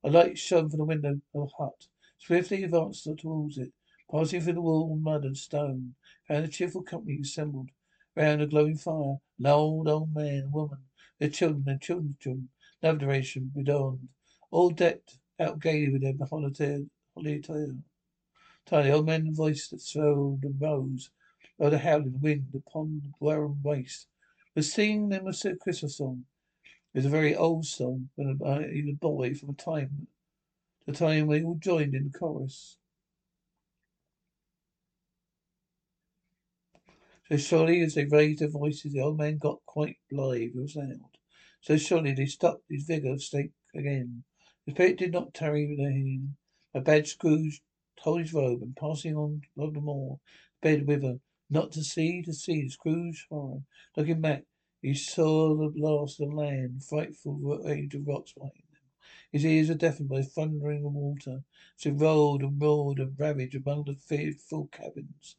A 0.03 0.09
light 0.09 0.37
shone 0.37 0.69
from 0.69 0.79
the 0.79 0.85
window 0.85 1.21
of 1.35 1.43
a 1.43 1.63
hut. 1.63 1.87
Swiftly 2.17 2.63
advanced 2.63 3.07
towards 3.19 3.57
it, 3.59 3.73
passing 4.11 4.41
through 4.41 4.53
the 4.53 4.61
wall 4.61 4.91
of 4.91 5.01
mud 5.01 5.23
and 5.23 5.37
stone, 5.37 5.95
found 6.27 6.45
a 6.45 6.47
cheerful 6.47 6.81
company 6.83 7.19
assembled 7.21 7.69
round 8.15 8.41
a 8.41 8.47
glowing 8.47 8.77
fire. 8.77 9.17
An 9.39 9.45
old, 9.45 9.87
old 9.87 10.15
man 10.15 10.51
woman, 10.51 10.79
their 11.19 11.29
children 11.29 11.65
and 11.67 11.81
children's 11.81 12.17
children, 12.19 12.49
Love 12.83 12.99
duration 12.99 13.51
beyond. 13.55 14.09
All 14.51 14.69
decked 14.69 15.17
out 15.39 15.59
gaily 15.59 15.89
with 15.89 16.01
their 16.01 16.13
holiday, 16.27 16.85
holiday 17.13 17.41
Tiny 18.65 18.91
old 18.91 19.05
man's 19.05 19.37
voice 19.37 19.67
that 19.69 19.81
swelled 19.81 20.43
and 20.43 20.59
rose 20.59 21.11
by 21.59 21.69
the 21.69 21.77
howling 21.77 22.19
wind 22.19 22.47
upon 22.53 23.01
the 23.03 23.11
barren 23.21 23.61
waste 23.63 24.07
was 24.55 24.71
singing 24.71 25.09
them 25.09 25.27
a 25.27 25.55
Christmas 25.57 25.97
song. 25.97 26.25
It 26.93 26.99
was 26.99 27.05
a 27.05 27.09
very 27.09 27.35
old 27.35 27.65
song 27.65 28.09
he 28.15 28.23
was 28.23 28.37
uh, 28.41 28.91
a 28.91 28.93
boy 28.93 29.35
from 29.35 29.49
a 29.49 29.53
time 29.53 30.07
the 30.85 30.93
time 30.93 31.27
when 31.27 31.41
they 31.41 31.45
all 31.45 31.55
joined 31.55 31.93
in 31.93 32.05
the 32.11 32.17
chorus. 32.17 32.77
So 37.29 37.37
surely 37.37 37.81
as 37.81 37.95
they 37.95 38.05
raised 38.05 38.39
their 38.39 38.49
voices, 38.49 38.93
the 38.93 39.01
old 39.01 39.17
man 39.17 39.37
got 39.37 39.59
quite 39.65 39.97
blithe 40.09 40.51
with 40.55 40.75
loud. 40.75 41.17
So 41.67 41.77
they 41.99 42.27
stopped 42.27 42.65
his 42.69 42.83
vigour 42.83 43.13
of 43.13 43.23
stake 43.23 43.49
again. 43.73 44.23
The 44.67 44.73
spirit 44.73 44.99
did 44.99 45.13
not 45.13 45.33
tarry 45.33 45.65
with 45.65 45.79
him. 45.79 46.37
A 46.75 46.79
bad 46.79 47.07
Scrooge 47.07 47.63
told 47.97 48.21
his 48.21 48.35
robe, 48.35 48.61
and 48.61 48.75
passing 48.75 49.15
on 49.15 49.41
of 49.57 49.73
the 49.73 49.81
moor, 49.81 50.19
bed 50.61 50.85
with 50.85 51.01
her, 51.01 51.19
not 51.49 51.71
to 51.71 51.83
see, 51.83 52.21
to 52.21 52.33
see 52.33 52.69
Scrooge 52.69 53.25
horror. 53.31 53.63
Looking 53.97 54.21
back, 54.21 54.43
he 54.83 54.93
saw 54.93 55.55
the 55.55 55.73
last 55.75 56.21
of 56.21 56.35
land, 56.35 56.83
frightful 56.83 57.33
range 57.33 57.95
of 57.95 58.05
rocks 58.05 58.33
behind 58.33 58.53
them. 58.71 58.83
His 59.31 59.43
ears 59.43 59.69
were 59.69 59.73
deafened 59.73 60.09
by 60.09 60.21
thundering 60.21 60.85
of 60.85 60.93
water, 60.93 61.45
so 61.77 61.89
he 61.89 61.95
rolled 61.95 62.43
and 62.43 62.61
roared 62.61 62.99
and 62.99 63.19
ravaged 63.19 63.55
among 63.55 63.85
the 63.85 63.95
fearful 63.95 64.67
cabins. 64.67 65.35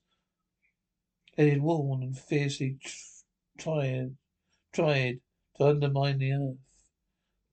They 1.37 1.51
had 1.51 1.63
worn 1.63 2.03
and 2.03 2.19
fiercely 2.19 2.79
tried, 3.59 4.17
tried 4.73 5.21
to 5.57 5.67
undermine 5.67 6.19
the 6.19 6.33
earth. 6.33 6.59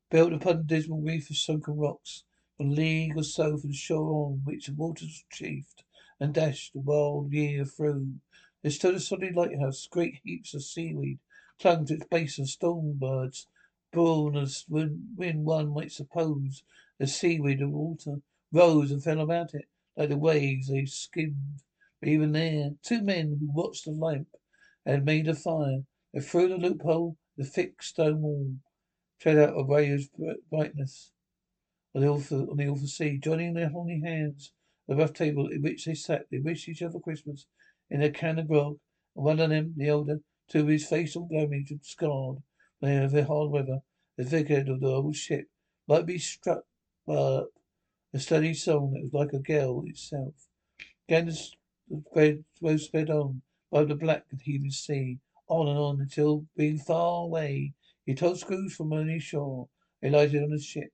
Built 0.09 0.33
upon 0.33 0.57
a 0.57 0.63
dismal 0.63 1.01
reef 1.01 1.29
of 1.29 1.37
sunken 1.37 1.77
rocks, 1.77 2.23
a 2.59 2.63
league 2.63 3.17
or 3.17 3.23
so 3.23 3.57
from 3.57 3.73
shore 3.73 4.31
on 4.31 4.41
which 4.43 4.67
the 4.67 4.73
waters 4.73 5.25
chafed 5.31 5.83
and 6.19 6.33
dashed 6.33 6.73
the 6.73 6.79
wild 6.79 7.31
year 7.31 7.65
through, 7.65 8.19
there 8.61 8.71
stood 8.71 8.95
a 8.95 8.99
solid 8.99 9.35
lighthouse. 9.35 9.87
Great 9.87 10.19
heaps 10.23 10.53
of 10.53 10.63
seaweed 10.63 11.19
clung 11.59 11.85
to 11.85 11.95
its 11.95 12.05
base, 12.07 12.37
and 12.37 12.47
storm 12.47 12.93
birds 12.93 13.47
born 13.91 14.35
as 14.35 14.65
when 14.67 15.15
one 15.15 15.73
might 15.73 15.91
suppose 15.91 16.63
the 16.97 17.07
seaweed 17.07 17.59
and 17.59 17.73
water 17.73 18.21
rose 18.51 18.91
and 18.91 19.03
fell 19.03 19.19
about 19.19 19.53
it, 19.53 19.65
like 19.95 20.09
the 20.09 20.17
waves 20.17 20.67
they 20.67 20.85
skimmed. 20.85 21.61
But 21.99 22.09
even 22.09 22.31
there, 22.33 22.71
two 22.83 23.01
men 23.01 23.37
who 23.39 23.51
watched 23.51 23.85
the 23.85 23.91
lamp 23.91 24.27
had 24.85 25.05
made 25.05 25.27
a 25.27 25.35
fire. 25.35 25.83
They 26.13 26.19
through 26.21 26.49
the 26.49 26.57
loophole, 26.57 27.17
the 27.37 27.43
thick 27.43 27.81
stone 27.81 28.21
wall, 28.21 28.53
tread 29.19 29.37
out 29.37 29.57
a 29.57 29.63
ray 29.63 29.91
of 29.91 30.09
brightness 30.49 31.11
on 31.95 32.01
the 32.01 32.07
awful, 32.07 32.49
on 32.49 32.57
the 32.57 32.67
awful 32.67 32.87
sea, 32.87 33.17
joining 33.17 33.53
their 33.53 33.69
holy 33.69 34.01
hands 34.03 34.51
the 34.87 34.95
rough 34.95 35.13
table 35.13 35.49
at 35.53 35.61
which 35.61 35.85
they 35.85 35.93
sat. 35.93 36.25
They 36.29 36.39
wished 36.39 36.67
each 36.67 36.81
other 36.81 36.99
Christmas 36.99 37.45
in 37.89 38.01
a 38.01 38.11
can 38.11 38.39
of 38.39 38.47
grog, 38.47 38.79
and 39.15 39.25
one 39.25 39.39
of 39.39 39.49
them, 39.49 39.73
the 39.77 39.87
elder, 39.87 40.19
to 40.49 40.65
his 40.65 40.85
face 40.85 41.15
all 41.15 41.27
damaged 41.27 41.71
and 41.71 41.79
scarred 41.83 42.37
by 42.81 43.07
the 43.07 43.25
hard 43.25 43.51
weather, 43.51 43.79
the 44.17 44.25
vicar 44.25 44.59
of 44.71 44.81
the 44.81 44.87
old 44.87 45.15
ship, 45.15 45.47
might 45.87 46.05
be 46.05 46.17
struck 46.17 46.63
by 47.07 47.43
a 48.13 48.19
steady 48.19 48.53
song 48.53 48.91
that 48.91 49.03
was 49.03 49.13
like 49.13 49.33
a 49.33 49.39
gale 49.39 49.83
itself. 49.87 50.33
Again 51.07 51.27
the 51.27 51.33
spread, 51.33 52.43
sped 52.79 53.09
on 53.09 53.41
by 53.71 53.83
the 53.85 53.95
black 53.95 54.25
and 54.31 54.41
heaving 54.41 54.71
sea, 54.71 55.19
on 55.53 55.67
and 55.67 55.77
on 55.77 56.01
until, 56.01 56.47
being 56.57 56.77
far 56.77 57.25
away, 57.25 57.73
he 58.05 58.15
told 58.15 58.39
Scrooge 58.39 58.73
from 58.73 58.91
on 58.91 59.07
his 59.07 59.23
shore. 59.23 59.69
They 60.01 60.09
lighted 60.09 60.43
on 60.43 60.49
the 60.49 60.59
ship. 60.59 60.91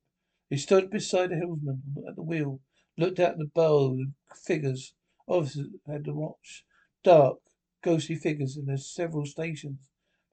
He 0.49 0.57
stood 0.57 0.89
beside 0.89 1.29
the 1.29 1.37
helmsman 1.37 1.81
at 2.07 2.15
the 2.15 2.23
wheel, 2.23 2.59
looked 2.97 3.19
out 3.19 3.31
at 3.31 3.37
the 3.37 3.45
bow. 3.45 3.95
The 3.95 4.11
figures 4.35 4.93
officers 5.27 5.67
had 5.87 6.05
to 6.05 6.13
watch. 6.13 6.65
Dark, 7.03 7.37
ghostly 7.81 8.15
figures 8.15 8.57
in 8.57 8.65
their 8.65 8.77
several 8.77 9.25
stations. 9.25 9.79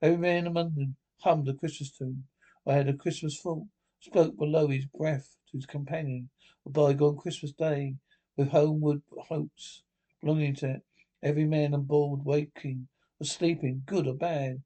Every 0.03 0.19
man 0.19 0.47
among 0.47 0.75
them 0.75 0.97
hummed 1.21 1.49
a 1.49 1.55
Christmas 1.55 1.91
tune, 1.91 2.25
or 2.65 2.75
had 2.75 2.89
a 2.89 2.95
Christmas 2.95 3.41
thought, 3.41 3.67
spoke 4.01 4.37
below 4.37 4.69
his 4.69 4.87
breath 4.87 5.37
to 5.51 5.57
his 5.57 5.67
companion 5.67 6.31
of 6.65 6.73
bygone 6.73 7.17
Christmas 7.17 7.53
day, 7.53 7.97
with 8.37 8.49
homeward 8.49 9.03
hopes 9.29 9.83
belonging 10.21 10.55
to 10.57 10.71
it. 10.71 10.83
Every 11.23 11.45
man 11.45 11.75
on 11.75 11.85
board, 11.85 12.25
waking 12.25 12.89
or 13.21 13.25
sleeping, 13.25 13.83
good 13.87 14.07
or 14.07 14.15
bad, 14.15 14.63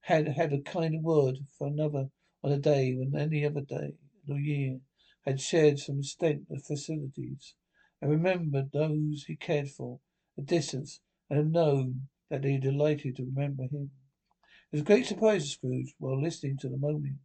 had 0.00 0.28
had 0.28 0.52
a 0.52 0.60
kind 0.60 1.02
word 1.02 1.38
for 1.56 1.66
another 1.66 2.10
on 2.44 2.52
a 2.52 2.58
day 2.58 2.94
when 2.94 3.16
any 3.16 3.44
other 3.44 3.62
day 3.62 3.92
of 4.20 4.26
the 4.26 4.34
year 4.34 4.80
had 5.24 5.40
shared 5.40 5.78
some 5.78 5.98
extent 5.98 6.46
of 6.50 6.62
facilities, 6.62 7.54
and 8.00 8.10
remembered 8.10 8.70
those 8.70 9.24
he 9.24 9.34
cared 9.34 9.68
for, 9.68 9.98
a 10.38 10.42
distance, 10.42 11.00
and 11.28 11.38
had 11.38 11.52
known 11.52 12.08
that 12.28 12.42
they 12.42 12.58
delighted 12.58 13.16
to 13.16 13.24
remember 13.24 13.64
him. 13.64 13.90
It 14.70 14.72
was 14.72 14.80
a 14.82 14.84
great 14.84 15.06
surprise 15.06 15.44
to 15.44 15.50
Scrooge, 15.50 15.94
while 15.98 16.20
listening 16.20 16.58
to 16.58 16.68
the 16.68 16.76
moaning, 16.76 17.18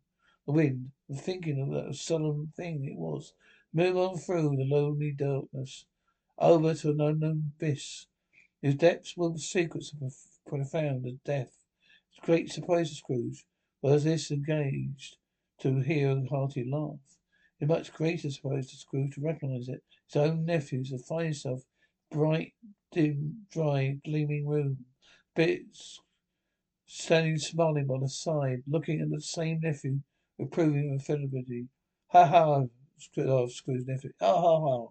the 0.46 0.54
wind, 0.54 0.92
and 1.10 1.20
thinking 1.20 1.60
of 1.62 1.70
that 1.70 1.96
solemn 1.96 2.54
thing 2.56 2.86
it 2.86 2.96
was, 2.96 3.34
move 3.74 3.98
on 3.98 4.18
through 4.18 4.56
the 4.56 4.66
lonely 4.66 5.12
darkness, 5.12 5.86
over 6.38 6.74
to 6.74 6.92
an 6.92 7.02
unknown 7.02 7.52
abyss, 7.58 8.08
whose 8.62 8.76
depths 8.76 9.18
were 9.18 9.30
the 9.30 9.40
secrets 9.40 9.92
of 9.92 10.02
profound 10.48 11.06
as 11.06 11.14
death. 11.26 11.54
Its 12.12 12.26
great 12.26 12.52
surprise 12.52 12.90
to 12.90 12.96
Scrooge 12.96 13.46
was 13.82 14.04
this 14.04 14.32
engaged 14.32 15.18
to 15.60 15.80
hear 15.82 16.12
a 16.12 16.26
hearty 16.30 16.64
laugh. 16.70 17.00
It 17.60 17.68
much 17.68 17.94
greater 17.94 18.30
surprise 18.30 18.70
to 18.72 18.78
Scrooge 18.78 19.16
to 19.16 19.22
recognise 19.22 19.70
it. 19.70 19.84
His 20.08 20.16
own 20.16 20.46
nephew 20.46 20.84
to 20.86 20.98
find 20.98 21.26
himself 21.26 21.64
bright, 22.10 22.54
dim, 22.92 23.46
dry, 23.52 24.00
gleaming 24.04 24.48
room. 24.48 24.86
Bits 25.36 26.02
standing 26.86 27.38
smiling 27.38 27.88
by 27.88 27.98
the 28.00 28.10
side, 28.10 28.64
looking 28.68 29.00
at 29.00 29.10
the 29.10 29.22
same 29.22 29.62
nephew, 29.62 30.02
reproving 30.38 30.94
affability. 30.94 31.68
Ha 32.08 32.26
ha! 32.26 32.48
laughed 32.58 32.70
oh, 33.18 33.48
Scrooge's 33.48 33.88
nephew. 33.88 34.12
Ha 34.20 34.42
ha 34.42 34.60
ha! 34.60 34.88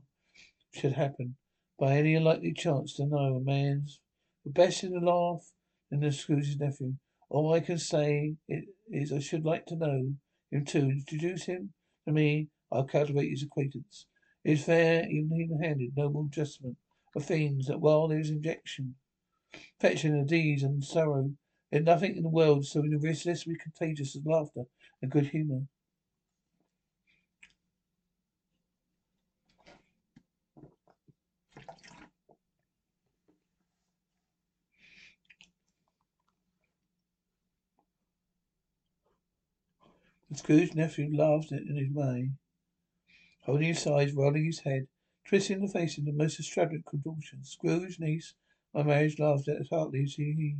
Should 0.72 0.94
happen, 0.94 1.36
by 1.78 1.98
any 1.98 2.18
likely 2.18 2.54
chance, 2.54 2.94
to 2.94 3.04
know 3.04 3.36
a 3.36 3.40
man's 3.40 4.00
the 4.44 4.50
best 4.50 4.84
in 4.84 4.92
the 4.92 5.00
laugh 5.00 5.50
than 5.90 6.00
the 6.00 6.12
Scrooge's 6.12 6.58
nephew. 6.58 6.94
All 7.28 7.54
I 7.54 7.60
can 7.60 7.78
say 7.78 8.34
is 8.90 9.12
I 9.12 9.18
should 9.20 9.44
like 9.44 9.66
to 9.66 9.76
know 9.76 10.14
him 10.50 10.64
too. 10.64 10.90
Introduce 10.90 11.44
him 11.44 11.72
to 12.06 12.12
me. 12.12 12.48
I'll 12.72 12.84
cultivate 12.84 13.30
his 13.30 13.42
acquaintance. 13.42 14.06
It 14.44 14.52
is 14.52 14.64
fair, 14.64 15.08
even 15.08 15.36
even-handed, 15.36 15.96
noble 15.96 16.26
adjustment 16.26 16.76
of 17.14 17.24
things 17.24 17.66
that 17.66 17.80
while 17.80 18.08
there 18.08 18.20
is 18.20 18.30
injection, 18.30 18.94
affection, 19.78 20.14
and 20.14 20.32
ease 20.32 20.62
and 20.62 20.82
sorrow, 20.82 21.32
there's 21.70 21.84
nothing 21.84 22.16
in 22.16 22.22
the 22.22 22.28
world 22.28 22.64
so 22.64 22.82
irresistibly 22.82 23.56
contagious 23.56 24.16
as 24.16 24.24
laughter 24.24 24.62
and 25.02 25.10
good 25.10 25.26
humour. 25.26 25.62
The 40.30 40.38
Scrooge 40.38 40.76
nephew 40.76 41.12
laughed 41.12 41.50
in 41.50 41.74
his 41.74 41.90
way, 41.90 42.30
holding 43.40 43.66
his 43.66 43.80
sides, 43.80 44.12
rolling 44.12 44.44
his 44.44 44.60
head, 44.60 44.86
twisting 45.24 45.60
the 45.60 45.66
face 45.66 45.98
in 45.98 46.04
the 46.04 46.12
most 46.12 46.38
extravagant 46.38 46.86
contortions. 46.86 47.50
Scrooge's 47.50 47.98
niece, 47.98 48.34
my 48.72 48.84
marriage, 48.84 49.18
laughed 49.18 49.48
at 49.48 49.66
heartily 49.66 50.04
as 50.04 50.14
he, 50.14 50.56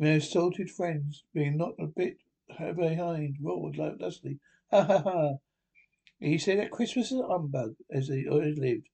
my 0.00 0.08
assaulted 0.08 0.72
friends, 0.72 1.22
being 1.32 1.56
not 1.56 1.76
a 1.78 1.86
bit 1.86 2.18
behind, 2.48 3.36
roared 3.40 3.76
lustily. 3.76 4.40
Ha 4.72 4.82
ha 4.82 4.98
ha! 4.98 5.36
He 6.18 6.36
said 6.36 6.58
that 6.58 6.72
Christmas 6.72 7.12
is 7.12 7.20
a 7.20 7.28
humbug, 7.28 7.76
as 7.88 8.08
he 8.08 8.26
always 8.26 8.58
lived, 8.58 8.88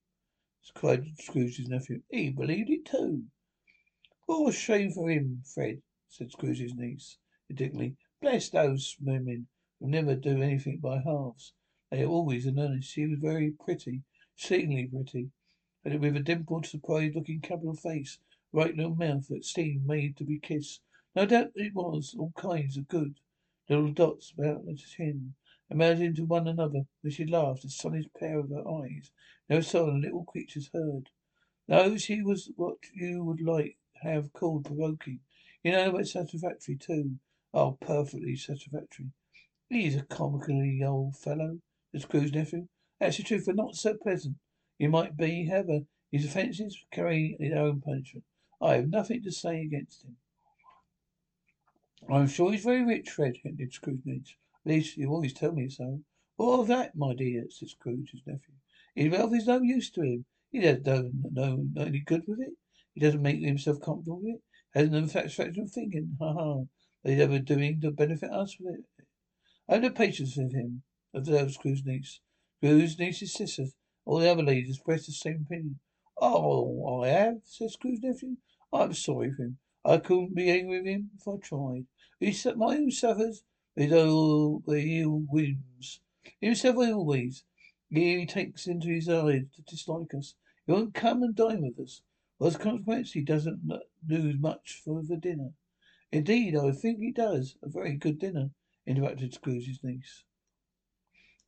cried 0.74 1.06
Scrooge's 1.20 1.68
nephew. 1.68 2.02
He 2.10 2.28
believed 2.28 2.68
it 2.68 2.84
too. 2.84 3.24
What 4.26 4.50
a 4.50 4.52
shame 4.52 4.90
for 4.90 5.08
him, 5.08 5.42
Fred, 5.46 5.80
said 6.10 6.32
Scrooge's 6.32 6.74
niece, 6.74 7.16
indignantly. 7.48 7.96
Bless 8.20 8.50
those 8.50 8.98
women 9.00 9.48
never 9.88 10.14
do 10.14 10.40
anything 10.40 10.78
by 10.78 10.98
halves. 10.98 11.52
They 11.90 12.02
are 12.02 12.08
always 12.08 12.46
in 12.46 12.58
earnest. 12.58 12.90
She 12.90 13.06
was 13.06 13.18
very 13.18 13.50
pretty, 13.50 14.02
exceedingly 14.36 14.86
pretty, 14.86 15.30
and 15.84 16.00
with 16.00 16.16
a 16.16 16.20
dimpled, 16.20 16.66
surprised 16.66 17.16
looking 17.16 17.40
capital 17.40 17.74
face, 17.74 18.18
right 18.52 18.76
little 18.76 18.94
mouth 18.94 19.28
that 19.28 19.44
seemed 19.44 19.86
made 19.86 20.16
to 20.16 20.24
be 20.24 20.38
kissed. 20.38 20.80
No 21.14 21.26
doubt 21.26 21.52
it 21.54 21.74
was 21.74 22.14
all 22.18 22.32
kinds 22.36 22.76
of 22.76 22.88
good 22.88 23.20
little 23.68 23.92
dots 23.92 24.32
about 24.36 24.66
the 24.66 24.74
chin, 24.74 25.34
melted 25.70 26.02
into 26.02 26.24
one 26.24 26.46
another 26.46 26.86
as 27.04 27.14
she 27.14 27.24
laughed, 27.24 27.64
a 27.64 27.70
sunny 27.70 28.08
pair 28.18 28.38
of 28.38 28.50
her 28.50 28.68
eyes. 28.68 29.10
No 29.48 29.60
saw 29.60 29.86
the 29.86 29.92
little 29.92 30.24
creatures 30.24 30.70
heard. 30.72 31.10
No, 31.68 31.96
she 31.96 32.22
was 32.22 32.50
what 32.56 32.78
you 32.94 33.24
would 33.24 33.40
like 33.40 33.78
have 34.02 34.32
called 34.32 34.64
provoking. 34.64 35.20
You 35.62 35.72
know, 35.72 35.92
but 35.92 36.08
satisfactory 36.08 36.76
too. 36.76 37.18
Oh, 37.54 37.78
perfectly 37.80 38.36
satisfactory. 38.36 39.10
He's 39.72 39.96
a 39.96 40.02
comically 40.02 40.82
old 40.84 41.16
fellow, 41.16 41.58
the 41.94 42.00
Scrooge 42.00 42.34
nephew. 42.34 42.68
That's 43.00 43.16
the 43.16 43.22
truth, 43.22 43.44
but 43.46 43.56
not 43.56 43.74
so 43.74 43.94
pleasant. 43.94 44.36
He 44.78 44.86
might 44.86 45.16
be, 45.16 45.46
however, 45.46 45.80
his 46.10 46.26
offences 46.26 46.84
carry 46.90 47.38
their 47.40 47.56
own 47.56 47.80
punishment. 47.80 48.26
I 48.60 48.74
have 48.74 48.90
nothing 48.90 49.22
to 49.22 49.32
say 49.32 49.62
against 49.62 50.04
him. 50.04 50.18
I'm 52.10 52.26
sure 52.26 52.52
he's 52.52 52.64
very 52.64 52.84
rich, 52.84 53.08
Fred, 53.08 53.38
hinted 53.42 53.72
Scrooge 53.72 54.04
niece. 54.04 54.36
At 54.66 54.72
least 54.72 54.98
you 54.98 55.08
always 55.08 55.32
tell 55.32 55.52
me 55.52 55.70
so. 55.70 56.02
What 56.36 56.60
of 56.60 56.66
that, 56.66 56.94
my 56.94 57.14
dear? 57.14 57.46
said 57.48 57.70
Scrooge's 57.70 58.20
nephew. 58.26 58.54
His 58.94 59.10
wealth 59.10 59.34
is 59.34 59.46
no 59.46 59.62
use 59.62 59.88
to 59.92 60.02
him. 60.02 60.26
He 60.50 60.60
doesn't 60.60 61.32
know 61.32 61.64
any 61.78 62.00
good 62.00 62.24
with 62.26 62.40
it. 62.40 62.52
He 62.92 63.00
doesn't 63.00 63.22
make 63.22 63.40
himself 63.40 63.80
comfortable 63.80 64.20
with 64.22 64.34
it. 64.34 64.42
Hasn't 64.74 64.92
the 64.92 65.10
satisfaction 65.10 65.62
of 65.62 65.70
thinking, 65.70 66.14
ha 66.20 66.34
ha, 66.34 66.58
that 67.02 67.10
he's 67.10 67.20
ever 67.20 67.38
doing 67.38 67.80
to 67.80 67.90
benefit 67.90 68.30
us 68.30 68.58
with 68.60 68.74
it. 68.74 68.84
I 69.72 69.76
have 69.76 69.84
no 69.84 69.90
patience 69.90 70.36
with 70.36 70.52
him, 70.52 70.82
niece. 71.14 72.20
Scrooge's 72.58 72.98
niece's 72.98 73.32
sisters, 73.32 73.74
all 74.04 74.18
the 74.18 74.30
other 74.30 74.42
ladies 74.42 74.76
expressed 74.76 75.06
the 75.06 75.12
same 75.12 75.46
opinion. 75.46 75.78
Oh, 76.20 77.00
I 77.02 77.08
have, 77.08 77.38
Scrooge's 77.46 78.02
nephew. 78.02 78.36
I'm 78.70 78.92
sorry 78.92 79.32
for 79.32 79.44
him. 79.44 79.56
I 79.82 79.96
couldn't 79.96 80.34
be 80.34 80.50
angry 80.50 80.76
with 80.76 80.86
him 80.86 81.12
if 81.16 81.26
I 81.26 81.38
tried. 81.38 81.86
He 82.20 82.36
my 82.54 82.86
suffers 82.90 83.44
the 83.74 85.00
ill 85.00 85.24
whims. 85.30 86.00
Himself 86.38 86.76
always. 86.76 87.44
He 87.88 88.26
takes 88.26 88.66
into 88.66 88.88
his 88.88 89.08
eyes 89.08 89.44
to 89.56 89.62
dislike 89.62 90.12
us. 90.12 90.34
He 90.66 90.72
won't 90.72 90.92
come 90.92 91.22
and 91.22 91.34
dine 91.34 91.62
with 91.62 91.80
us. 91.82 92.02
As 92.42 92.56
a 92.56 92.58
consequence, 92.58 93.12
he 93.12 93.22
doesn't 93.22 93.62
lose 94.06 94.38
much 94.38 94.82
for 94.84 95.02
the 95.02 95.16
dinner. 95.16 95.54
Indeed, 96.10 96.56
I 96.56 96.72
think 96.72 96.98
he 96.98 97.10
does. 97.10 97.56
A 97.62 97.70
very 97.70 97.94
good 97.94 98.18
dinner 98.18 98.50
interrupted 98.86 99.34
Scrooge's 99.34 99.82
niece. 99.82 100.24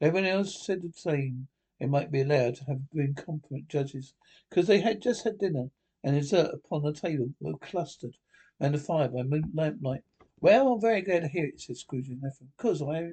Everyone 0.01 0.29
else 0.29 0.65
said 0.65 0.83
the 0.83 0.93
same. 0.93 1.49
They 1.81 1.87
might 1.87 2.13
be 2.13 2.21
allowed 2.21 2.57
to 2.57 2.65
have 2.65 2.91
been 2.91 3.15
competent 3.15 3.69
judges, 3.69 4.15
because 4.49 4.67
they 4.67 4.81
had 4.81 5.03
just 5.03 5.25
had 5.25 5.39
dinner, 5.39 5.71
and 6.03 6.15
dessert 6.15 6.55
upon 6.55 6.83
the 6.83 6.93
table 6.93 7.31
were 7.41 7.59
clustered 7.59 8.17
round 8.61 8.75
the 8.75 8.79
fire 8.79 9.09
by 9.09 9.23
lamplight. 9.55 10.05
Well, 10.41 10.75
I'm 10.75 10.81
very 10.81 11.03
glad 11.03 11.21
to 11.21 11.29
hear 11.29 11.47
it, 11.47 11.61
said 11.61 11.77
Scrooge's 11.77 12.21
nephew, 12.21 12.47
because 12.57 12.83
I 12.83 12.97
have 12.97 13.13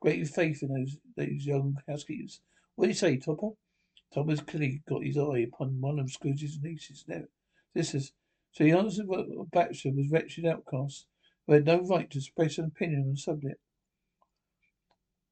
great 0.00 0.28
faith 0.28 0.62
in 0.62 0.68
those 0.72 0.96
those 1.16 1.46
young 1.46 1.76
housekeepers. 1.88 2.40
What 2.74 2.84
do 2.84 2.88
you 2.90 2.94
say, 2.94 3.16
Topper? 3.16 3.50
Topper's 4.12 4.40
clearly 4.40 4.82
got 4.88 5.04
his 5.04 5.18
eye 5.18 5.48
upon 5.52 5.80
one 5.80 5.98
of 5.98 6.10
Scrooge's 6.10 6.60
nieces. 6.62 7.04
Now, 7.08 7.24
This 7.74 7.94
is 7.94 8.12
so 8.52 8.64
he 8.64 8.72
answered 8.72 9.06
what 9.06 9.20
a 9.20 9.44
bachelor 9.52 9.92
was 9.92 10.10
wretched 10.10 10.46
outcast 10.46 11.06
who 11.46 11.52
had 11.52 11.66
no 11.66 11.80
right 11.82 12.10
to 12.10 12.18
express 12.18 12.58
an 12.58 12.66
opinion 12.66 13.02
on 13.02 13.10
the 13.10 13.16
subject. 13.16 13.60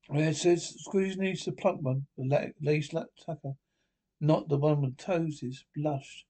Where 0.08 0.34
says 0.34 0.74
Scrooge's 0.78 1.16
niece, 1.16 1.44
the 1.44 1.52
plump 1.52 1.82
one, 1.82 2.06
the 2.16 2.52
lace 2.60 2.90
tucker, 2.90 3.54
not 4.20 4.48
the 4.48 4.58
one 4.58 4.82
with 4.82 4.98
toes, 4.98 5.42
is 5.42 5.64
blushed. 5.74 6.26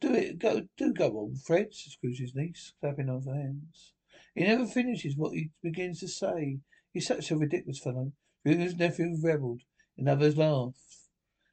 Do 0.00 0.14
it, 0.14 0.38
go, 0.38 0.68
do 0.76 0.92
go 0.92 1.10
on, 1.18 1.36
Fred, 1.36 1.74
said 1.74 1.92
Scrooge's 1.92 2.34
niece, 2.34 2.72
clapping 2.80 3.08
her 3.08 3.20
hands. 3.32 3.92
He 4.34 4.44
never 4.44 4.66
finishes 4.66 5.16
what 5.16 5.32
he 5.32 5.50
begins 5.62 6.00
to 6.00 6.08
say. 6.08 6.60
He's 6.92 7.06
such 7.06 7.30
a 7.30 7.36
ridiculous 7.36 7.78
fellow. 7.78 8.12
Scrooge's 8.40 8.76
nephew 8.76 9.16
revelled, 9.20 9.62
and 9.96 10.08
others 10.08 10.36
laughed. 10.36 10.78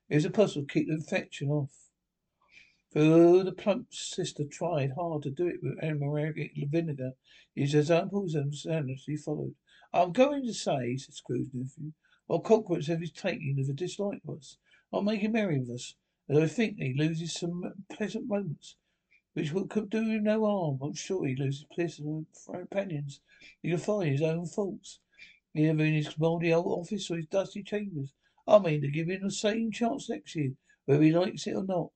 It 0.10 0.16
was 0.16 0.26
impossible 0.26 0.68
to 0.68 0.74
keep 0.74 0.88
the 0.88 0.94
infection 0.94 1.50
off. 1.50 1.83
Though 2.96 3.42
the 3.42 3.52
plump 3.52 3.92
sister 3.92 4.44
tried 4.44 4.92
hard 4.92 5.24
to 5.24 5.32
do 5.32 5.48
it 5.48 5.64
with 5.64 5.84
aromatic 5.84 6.52
vinegar, 6.70 7.14
his 7.56 7.74
examples 7.74 8.36
and 8.36 8.54
sanity 8.54 9.18
followed. 9.18 9.56
I'm 9.92 10.12
going 10.12 10.46
to 10.46 10.54
say, 10.54 10.98
said 10.98 11.16
Scrooge's 11.16 11.56
nephew, 11.56 11.94
what 12.28 12.44
consequence 12.44 12.90
of 12.90 13.00
his 13.00 13.12
taking 13.12 13.60
of 13.60 13.68
a 13.68 13.74
dislike 13.74 14.22
to 14.24 14.34
us? 14.34 14.58
I'll 14.94 15.02
make 15.02 15.22
him 15.22 15.32
merry 15.32 15.58
with 15.58 15.72
us 15.72 15.96
as 16.30 16.38
I 16.38 16.46
think 16.46 16.78
he 16.78 16.94
loses 16.94 17.34
some 17.34 17.74
pleasant 17.92 18.28
moments, 18.28 18.76
which 19.34 19.52
could 19.70 19.90
do 19.90 20.08
him 20.08 20.26
no 20.26 20.46
harm. 20.46 20.80
I'm 20.84 20.94
sure 20.94 21.26
he 21.26 21.36
loses 21.36 21.66
pleasant 21.74 22.28
companions. 22.46 23.22
He 23.64 23.72
can 23.72 23.80
find 23.80 24.12
his 24.12 24.22
own 24.22 24.46
faults, 24.46 25.00
either 25.56 25.84
in 25.84 25.96
his 25.96 26.16
mouldy 26.20 26.54
old 26.54 26.68
office 26.68 27.10
or 27.10 27.18
his 27.18 27.26
dusty 27.26 27.64
chambers. 27.64 28.14
I 28.48 28.60
mean 28.60 28.82
to 28.82 28.88
give 28.92 29.10
him 29.10 29.24
the 29.24 29.32
same 29.32 29.72
chance 29.72 30.12
next 30.12 30.36
year, 30.36 30.54
whether 30.86 31.02
he 31.02 31.12
likes 31.12 31.48
it 31.48 31.56
or 31.56 31.64
not. 31.64 31.90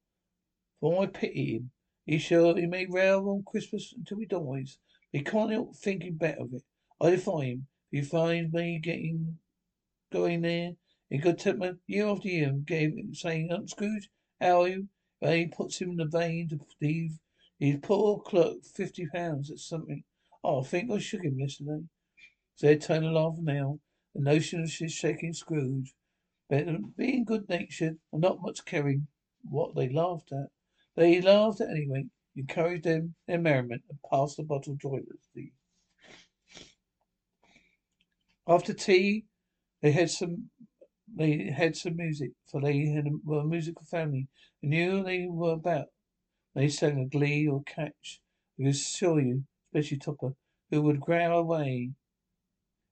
For 0.80 1.04
I 1.04 1.08
pity 1.08 1.56
him. 1.56 1.72
He 2.06 2.20
shall 2.20 2.56
he 2.56 2.68
may 2.68 2.86
rail 2.86 3.28
on 3.30 3.44
Christmas 3.44 3.94
until 3.98 4.20
he 4.20 4.26
dies, 4.26 4.78
he 5.12 5.22
can't 5.22 5.52
help 5.52 5.76
thinking 5.76 6.16
better 6.16 6.42
of 6.42 6.54
it. 6.54 6.64
I 7.02 7.12
defy 7.12 7.46
him. 7.46 7.68
If 7.92 8.06
he 8.06 8.10
finds 8.10 8.54
me 8.54 8.80
getting 8.80 9.40
going 10.12 10.42
there 10.42 10.74
in 11.10 11.22
good 11.22 11.40
temper 11.40 11.80
year 11.88 12.08
after 12.08 12.28
year, 12.28 12.52
gave, 12.52 12.94
saying, 13.14 13.52
Aunt 13.52 13.70
Scrooge, 13.70 14.10
how 14.40 14.62
are 14.62 14.68
you? 14.68 14.88
And 15.22 15.34
he 15.34 15.48
puts 15.48 15.80
him 15.80 15.92
in 15.92 15.98
the 15.98 16.06
vein 16.06 16.50
to 16.50 16.60
leave 16.80 17.18
his 17.60 17.78
poor 17.82 18.20
clerk 18.20 18.64
fifty 18.64 19.08
pounds. 19.08 19.50
That's 19.50 19.68
something. 19.68 20.04
Oh, 20.44 20.62
I 20.62 20.64
think 20.64 20.92
I 20.92 21.00
shook 21.00 21.24
him 21.24 21.40
yesterday. 21.40 21.84
So 22.56 22.68
they 22.68 22.78
turn 22.78 23.04
a 23.04 23.12
laugh 23.12 23.38
now. 23.40 23.80
The 24.14 24.22
notion 24.22 24.64
of 24.64 24.72
his 24.72 24.92
shaking 24.92 25.34
Scrooge. 25.34 25.96
But 26.50 26.96
being 26.96 27.26
good 27.26 27.50
natured 27.50 27.98
and 28.12 28.22
not 28.22 28.42
much 28.42 28.64
caring 28.66 29.08
what 29.44 29.76
they 29.76 29.90
laughed 29.90 30.32
at. 30.32 30.50
They 30.98 31.22
laughed 31.22 31.62
at 31.62 31.70
any 31.70 31.88
rate, 31.88 32.08
encouraged 32.36 32.86
them 32.86 33.14
their 33.28 33.38
merriment, 33.40 33.84
and 33.88 34.00
passed 34.10 34.38
the 34.38 34.44
bottle 34.44 34.76
joyously. 34.76 35.54
After 38.48 38.74
tea, 38.74 39.26
they 39.82 39.92
had 39.92 40.10
some 40.10 40.50
they 41.16 41.52
had 41.56 41.76
some 41.78 41.98
music, 41.98 42.32
for 42.52 42.62
they 42.62 42.88
had 42.88 43.06
were 43.24 43.42
a 43.42 43.46
musical 43.46 43.86
family 43.86 44.28
and 44.64 44.72
knew 44.72 45.04
they 45.04 45.28
were 45.28 45.54
about. 45.54 45.90
They 46.56 46.68
sang 46.68 47.00
a 47.00 47.06
glee 47.06 47.48
or 47.48 47.62
catch. 47.64 48.20
I 48.58 48.64
can 48.64 48.68
assure 48.68 49.20
you, 49.22 49.44
especially 49.68 50.00
Topper, 50.00 50.36
who 50.72 50.82
would 50.82 51.00
growl 51.00 51.38
away 51.38 51.92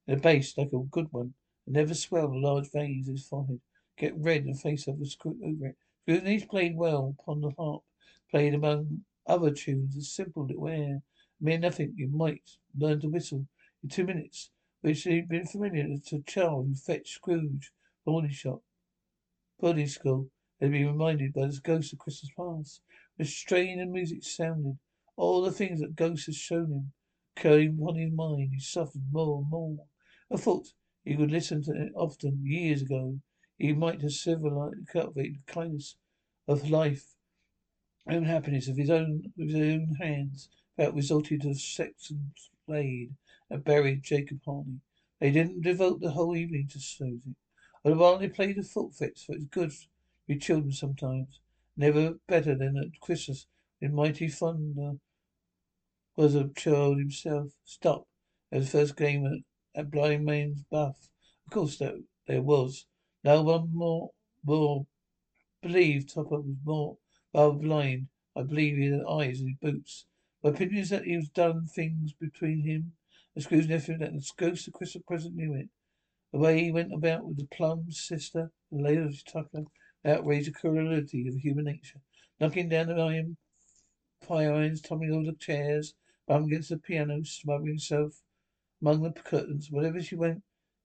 a 0.07 0.15
bass 0.15 0.55
like 0.59 0.73
a 0.73 0.79
good 0.79 1.11
one, 1.11 1.33
and 1.65 1.73
never 1.73 1.95
swell 1.95 2.27
the 2.27 2.37
large 2.37 2.71
veins 2.71 3.07
of 3.07 3.15
his 3.15 3.27
forehead, 3.27 3.61
get 3.97 4.15
red 4.15 4.43
and 4.45 4.61
face 4.61 4.87
over, 4.87 5.03
over 5.25 5.65
it. 5.65 5.77
Goonies 6.07 6.45
played 6.45 6.77
well 6.77 7.15
upon 7.19 7.41
the 7.41 7.49
harp, 7.57 7.81
played 8.31 8.53
among 8.53 9.05
other 9.27 9.51
tunes 9.51 9.95
a 9.97 10.01
simple 10.01 10.45
little 10.45 10.67
air, 10.67 11.01
mere 11.39 11.57
nothing 11.57 11.93
you 11.95 12.07
might 12.07 12.57
learn 12.77 12.99
to 13.01 13.09
whistle 13.09 13.47
in 13.83 13.89
two 13.89 14.05
minutes, 14.05 14.51
which 14.81 15.03
had 15.03 15.27
been 15.27 15.45
familiar 15.45 15.97
to 16.05 16.17
a 16.17 16.21
child 16.21 16.67
who 16.67 16.75
fetched 16.75 17.15
Scrooge 17.15 17.71
boarding 18.05 18.31
shop, 18.31 18.61
boarding 19.59 19.87
school, 19.87 20.29
had 20.61 20.71
been 20.71 20.87
reminded 20.87 21.33
by 21.33 21.47
the 21.47 21.59
ghost 21.63 21.91
of 21.91 21.99
Christmas 21.99 22.31
past. 22.37 22.81
The 23.17 23.25
strain 23.25 23.79
of 23.79 23.89
music 23.89 24.23
sounded. 24.23 24.77
All 25.15 25.41
the 25.41 25.51
things 25.51 25.79
that 25.81 25.95
ghost 25.95 26.27
had 26.27 26.35
shown 26.35 26.71
him 26.71 26.93
came 27.35 27.79
upon 27.81 27.95
his 27.95 28.11
mind. 28.11 28.51
He 28.53 28.59
suffered 28.59 29.11
more 29.11 29.39
and 29.39 29.49
more. 29.49 29.87
I 30.31 30.37
thought 30.37 30.73
he 31.03 31.15
could 31.15 31.31
listen 31.31 31.63
to 31.63 31.71
it 31.71 31.91
often 31.95 32.45
years 32.45 32.81
ago. 32.81 33.19
He 33.57 33.73
might 33.73 34.01
have 34.01 34.11
civilized, 34.11 34.87
cultivated 34.87 35.41
the 35.45 35.51
kindness 35.53 35.95
of 36.47 36.69
life 36.69 37.14
and 38.07 38.25
happiness 38.25 38.67
of 38.67 38.77
his 38.77 38.89
own 38.89 39.31
with 39.37 39.49
his 39.49 39.73
own 39.73 39.95
hands, 39.99 40.49
that 40.77 40.93
resulted 40.93 41.43
of 41.45 41.53
the 41.53 41.59
Saxon's 41.59 42.49
blade 42.67 43.15
and 43.49 43.63
buried 43.63 44.03
Jacob 44.03 44.41
Marley. 44.45 44.79
They 45.19 45.31
didn't 45.31 45.61
devote 45.61 46.01
the 46.01 46.11
whole 46.11 46.35
evening 46.35 46.67
to 46.71 46.79
Susie. 46.79 47.35
While 47.83 48.17
they 48.17 48.29
played 48.29 48.57
the 48.57 48.63
foot 48.63 48.93
fits, 48.93 49.23
for 49.23 49.33
it's 49.33 49.45
good 49.45 49.71
with 50.27 50.41
children 50.41 50.71
sometimes. 50.71 51.39
Never 51.77 52.15
better 52.27 52.55
than 52.55 52.77
at 52.77 52.99
Christmas 52.99 53.47
when 53.79 53.93
Mighty 53.93 54.27
Thunder 54.27 54.93
was 56.15 56.35
a 56.35 56.49
child 56.49 56.97
himself. 56.97 57.51
Stop. 57.65 58.07
Was 58.51 58.71
the 58.71 58.79
first 58.79 58.95
game 58.95 59.25
at, 59.25 59.79
at 59.79 59.91
Blind 59.91 60.25
Man's 60.25 60.63
Buff. 60.63 61.09
Of 61.45 61.53
course 61.53 61.77
that 61.77 62.01
there 62.27 62.41
was. 62.41 62.85
No 63.23 63.41
one 63.41 63.69
more 63.73 64.11
more 64.43 64.85
believed 65.61 66.13
Topper 66.13 66.39
was 66.39 66.55
more 66.63 66.97
rather 67.35 67.53
blind. 67.53 68.07
I 68.35 68.43
believe 68.43 68.77
he 68.77 68.85
had 68.85 69.03
eyes 69.09 69.41
in 69.41 69.47
his 69.47 69.57
boots. 69.61 70.05
My 70.43 70.51
opinion 70.51 70.81
is 70.81 70.89
that 70.89 71.05
he 71.05 71.15
was 71.15 71.29
done 71.29 71.67
things 71.67 72.13
between 72.13 72.61
him 72.61 72.93
and 73.33 73.43
Scrooge's 73.43 73.69
nephew 73.69 73.97
that 73.97 74.13
the 74.13 74.25
ghost 74.37 74.67
of 74.67 74.73
Christmas 74.73 75.03
present 75.07 75.35
knew 75.35 75.53
it. 75.53 75.69
The 76.31 76.39
way 76.39 76.63
he 76.63 76.71
went 76.71 76.93
about 76.93 77.25
with 77.25 77.37
the 77.37 77.47
plum 77.47 77.91
sister 77.91 78.51
and 78.71 78.81
Lady 78.81 79.21
Tucker 79.25 79.65
outraged 80.03 80.47
the 80.47 80.51
cruelty 80.51 81.27
of 81.27 81.35
human 81.35 81.65
nature. 81.65 81.99
Knocking 82.39 82.69
down 82.69 82.87
the 82.87 82.95
iron 82.95 83.37
fire 84.21 84.53
irons, 84.53 84.81
tumbling 84.81 85.13
over 85.13 85.25
the 85.25 85.37
chairs, 85.37 85.93
bumping 86.27 86.51
against 86.51 86.69
the 86.69 86.77
piano, 86.77 87.23
smothering 87.23 87.67
himself 87.67 88.21
among 88.81 89.01
the 89.03 89.11
curtains. 89.11 89.69
Wherever 89.69 90.01
she 90.01 90.15
went, 90.15 90.41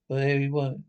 well, 0.07 0.19
there 0.19 0.39
he 0.39 0.49
went. 0.49 0.81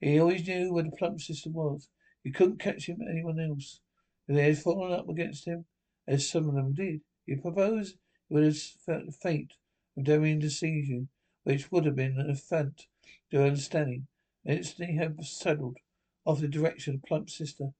He 0.00 0.20
always 0.20 0.46
knew 0.46 0.72
where 0.72 0.84
the 0.84 0.90
plump 0.90 1.20
sister 1.20 1.50
was. 1.50 1.88
You 2.22 2.32
couldn't 2.32 2.60
catch 2.60 2.88
him 2.88 3.00
anyone 3.02 3.40
else. 3.40 3.80
If 4.28 4.34
they 4.34 4.44
had 4.44 4.58
fallen 4.58 4.92
up 4.92 5.08
against 5.08 5.46
him, 5.46 5.64
as 6.06 6.28
some 6.28 6.48
of 6.48 6.54
them 6.54 6.74
did, 6.74 7.00
he 7.24 7.34
proposed 7.36 7.96
he 8.28 8.34
would 8.34 8.44
have 8.44 8.58
felt 8.58 9.06
the 9.06 9.12
fate 9.12 9.54
of 9.96 10.52
seize 10.52 10.88
you, 10.88 11.08
which 11.44 11.72
would 11.72 11.86
have 11.86 11.96
been 11.96 12.20
an 12.20 12.30
affront 12.30 12.86
to 13.30 13.42
understanding. 13.42 14.06
And 14.44 14.58
instantly 14.58 14.96
have 14.96 15.24
settled 15.26 15.78
off 16.24 16.40
the 16.40 16.48
direction 16.48 16.94
of 16.94 17.02
plump 17.02 17.30
sister. 17.30 17.72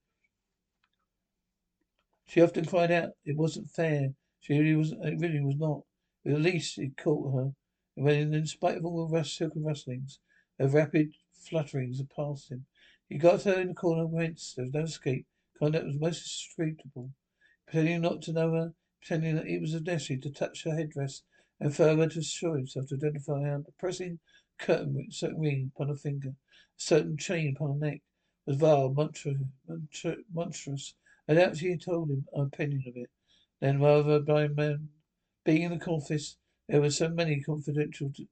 She 2.27 2.41
often 2.41 2.65
cried 2.65 2.91
out 2.91 3.13
it 3.25 3.37
wasn't 3.37 3.71
fair. 3.71 4.15
She 4.41 4.59
really 4.59 4.75
was 4.75 4.93
it 4.93 5.21
really 5.21 5.41
was 5.41 5.57
not. 5.57 5.85
But 6.25 6.35
at 6.35 6.41
least 6.41 6.79
it 6.79 6.97
caught 6.97 7.35
her. 7.35 7.55
And 7.97 8.05
when 8.05 8.35
in 8.35 8.47
spite 8.47 8.79
of 8.79 8.85
all 8.85 9.07
the 9.07 9.15
rush 9.15 9.37
silken 9.37 9.65
rustlings, 9.65 10.19
her 10.59 10.69
rapid 10.69 11.15
flutterings 11.33 11.99
had 11.99 12.11
passed 12.11 12.51
him. 12.51 12.67
He 13.09 13.17
got 13.17 13.45
her 13.45 13.61
in 13.61 13.69
the 13.69 13.75
corner 13.75 14.07
whence 14.07 14.55
there 14.55 14.65
was 14.65 14.75
no 14.75 14.83
escape. 14.83 15.27
Conduct 15.59 15.87
was 15.87 15.99
most 15.99 16.23
inscrutable. 16.23 17.11
Pretending 17.67 18.03
not 18.03 18.23
to 18.23 18.33
know 18.33 18.53
her, 18.53 18.75
pretending 19.01 19.37
that 19.37 19.47
it 19.47 19.61
was 19.61 19.75
a 19.75 19.81
necessary 19.81 20.21
to 20.21 20.31
touch 20.31 20.65
her 20.65 20.77
headdress, 20.77 21.23
and 21.59 21.75
further 21.75 22.09
to 22.09 22.21
assure 22.21 22.57
himself 22.57 22.87
to 22.89 22.95
identify 22.95 23.43
her, 23.43 23.65
pressing 23.79 24.21
curtain 24.59 24.95
with 24.95 25.09
a 25.09 25.13
certain 25.13 25.41
ring 25.41 25.73
upon 25.75 25.89
her 25.89 25.97
finger, 25.97 26.29
a 26.29 26.35
certain 26.77 27.17
chain 27.17 27.55
upon 27.57 27.73
her 27.73 27.87
neck, 27.87 28.03
was 28.47 28.57
vile, 28.57 28.91
monstrous, 28.91 29.37
monstrous. 30.33 30.95
I 31.27 31.35
doubt 31.35 31.57
she 31.57 31.71
had 31.71 31.83
told 31.83 32.11
him 32.11 32.27
her 32.35 32.45
opinion 32.45 32.85
of 32.87 32.97
it. 32.97 33.11
Then, 33.61 33.81
rather 33.81 34.21
blind 34.21 34.55
man, 34.55 34.91
being 35.45 35.63
in 35.63 35.77
the 35.77 35.85
office, 35.87 36.37
there 36.69 36.81
were 36.81 36.91
so 36.91 37.09
many 37.09 37.41
confidential, 37.41 38.13
to, 38.15 38.29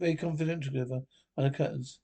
very 0.00 0.16
confidential 0.16 0.72
together 0.72 1.02
on 1.36 1.44
the 1.44 1.50
curtains. 1.50 2.00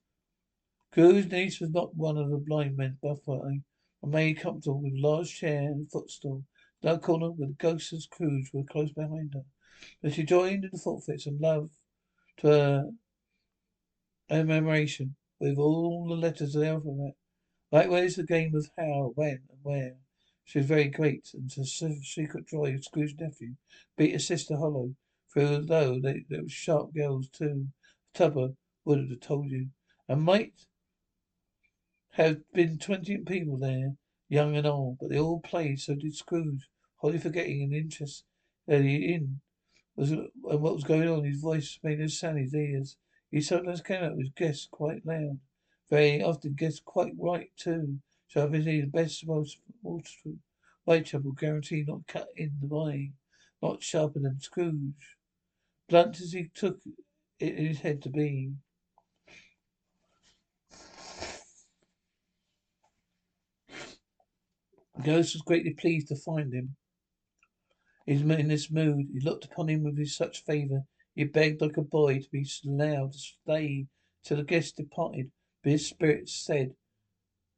Scrooge's 0.91 1.31
niece 1.31 1.59
was 1.59 1.71
not 1.71 1.95
one 1.95 2.17
of 2.17 2.29
the 2.29 2.37
blind 2.37 2.77
men's 2.77 2.97
buffet, 3.01 3.63
and 4.01 4.11
made 4.11 4.39
comfortable 4.39 4.81
with 4.81 4.93
a 4.93 5.07
large 5.07 5.33
chair 5.33 5.61
and 5.61 5.91
footstool. 5.91 6.43
No 6.83 6.97
corner 6.97 7.31
with 7.31 7.49
the 7.49 7.55
ghost 7.55 7.93
of 7.93 8.01
Scrooge 8.01 8.49
were 8.53 8.63
close 8.63 8.91
behind 8.91 9.33
her. 9.33 9.43
But 10.01 10.13
she 10.13 10.23
joined 10.23 10.63
in 10.63 10.69
the 10.71 10.79
forfeits 10.79 11.27
and 11.27 11.39
love 11.39 11.69
to 12.37 12.47
her 12.47 12.91
admiration 14.29 15.15
with 15.39 15.57
all 15.57 16.07
the 16.07 16.15
letters 16.15 16.55
of 16.55 16.61
the 16.61 16.67
alphabet. 16.67 17.15
Likewise 17.71 18.15
the 18.15 18.23
game 18.23 18.55
of 18.55 18.69
how, 18.77 19.11
when, 19.15 19.43
and 19.49 19.59
where. 19.63 19.95
She 20.43 20.59
was 20.59 20.67
very 20.67 20.89
great, 20.89 21.29
and 21.33 21.51
her 21.53 21.63
secret 21.63 22.47
joy 22.47 22.73
of 22.73 22.83
Scrooge's 22.83 23.15
nephew 23.17 23.55
beat 23.95 24.13
her 24.13 24.19
sister 24.19 24.57
hollow, 24.57 24.95
for 25.27 25.59
though 25.59 25.99
they, 25.99 26.25
they 26.29 26.41
were 26.41 26.49
sharp 26.49 26.93
girls 26.93 27.29
too. 27.29 27.67
Topper 28.13 28.49
would 28.83 29.09
have 29.09 29.19
told 29.21 29.49
you. 29.49 29.69
And 30.09 30.23
might 30.23 30.65
have 32.11 32.37
been 32.53 32.77
twenty 32.77 33.17
people 33.17 33.57
there, 33.57 33.95
young 34.29 34.55
and 34.55 34.67
old, 34.67 34.97
but 34.99 35.09
they 35.09 35.19
all 35.19 35.39
played, 35.39 35.79
so 35.79 35.95
did 35.95 36.15
Scrooge, 36.15 36.67
wholly 36.97 37.17
forgetting 37.17 37.63
an 37.63 37.73
interest 37.73 38.23
that 38.67 38.81
he 38.81 39.13
in 39.13 39.41
was 39.95 40.11
and 40.11 40.29
what 40.43 40.75
was 40.75 40.83
going 40.83 41.07
on. 41.07 41.23
His 41.23 41.41
voice 41.41 41.79
made 41.83 41.99
no 41.99 42.07
sound 42.07 42.37
in 42.37 42.43
his 42.43 42.53
ears. 42.53 42.97
He 43.29 43.41
sometimes 43.41 43.81
came 43.81 44.03
out 44.03 44.17
with 44.17 44.35
guests 44.35 44.67
quite 44.69 45.05
loud. 45.05 45.39
Very 45.89 46.21
often 46.23 46.53
guests 46.53 46.81
quite 46.83 47.13
right 47.17 47.49
too. 47.57 47.99
So 48.27 48.45
if 48.45 48.51
the 48.51 48.81
best 48.85 49.23
of 49.23 49.29
most, 49.29 49.57
Whitechapel 50.85 51.33
guarantee 51.33 51.83
not 51.85 52.07
cut 52.07 52.27
in 52.35 52.53
the 52.61 52.73
line, 52.73 53.13
not 53.61 53.83
sharper 53.83 54.19
than 54.19 54.39
Scrooge. 54.39 55.17
Blunt 55.89 56.21
as 56.21 56.31
he 56.31 56.49
took 56.53 56.79
it 57.39 57.55
in 57.55 57.65
his 57.67 57.79
head 57.79 58.01
to 58.03 58.09
be. 58.09 58.53
The 65.01 65.13
ghost 65.13 65.33
was 65.33 65.41
greatly 65.41 65.73
pleased 65.73 66.09
to 66.09 66.15
find 66.15 66.53
him. 66.53 66.75
In 68.05 68.27
this 68.47 68.69
mood, 68.69 69.07
he 69.11 69.19
looked 69.19 69.45
upon 69.45 69.67
him 69.67 69.81
with 69.81 70.07
such 70.07 70.43
favour. 70.43 70.85
He 71.15 71.23
begged 71.23 71.59
like 71.59 71.77
a 71.77 71.81
boy 71.81 72.19
to 72.19 72.29
be 72.29 72.47
allowed 72.67 73.13
to 73.13 73.17
stay 73.17 73.87
till 74.23 74.37
the 74.37 74.43
guest 74.43 74.77
departed, 74.77 75.31
but 75.63 75.71
his 75.71 75.87
spirit 75.87 76.29
said 76.29 76.75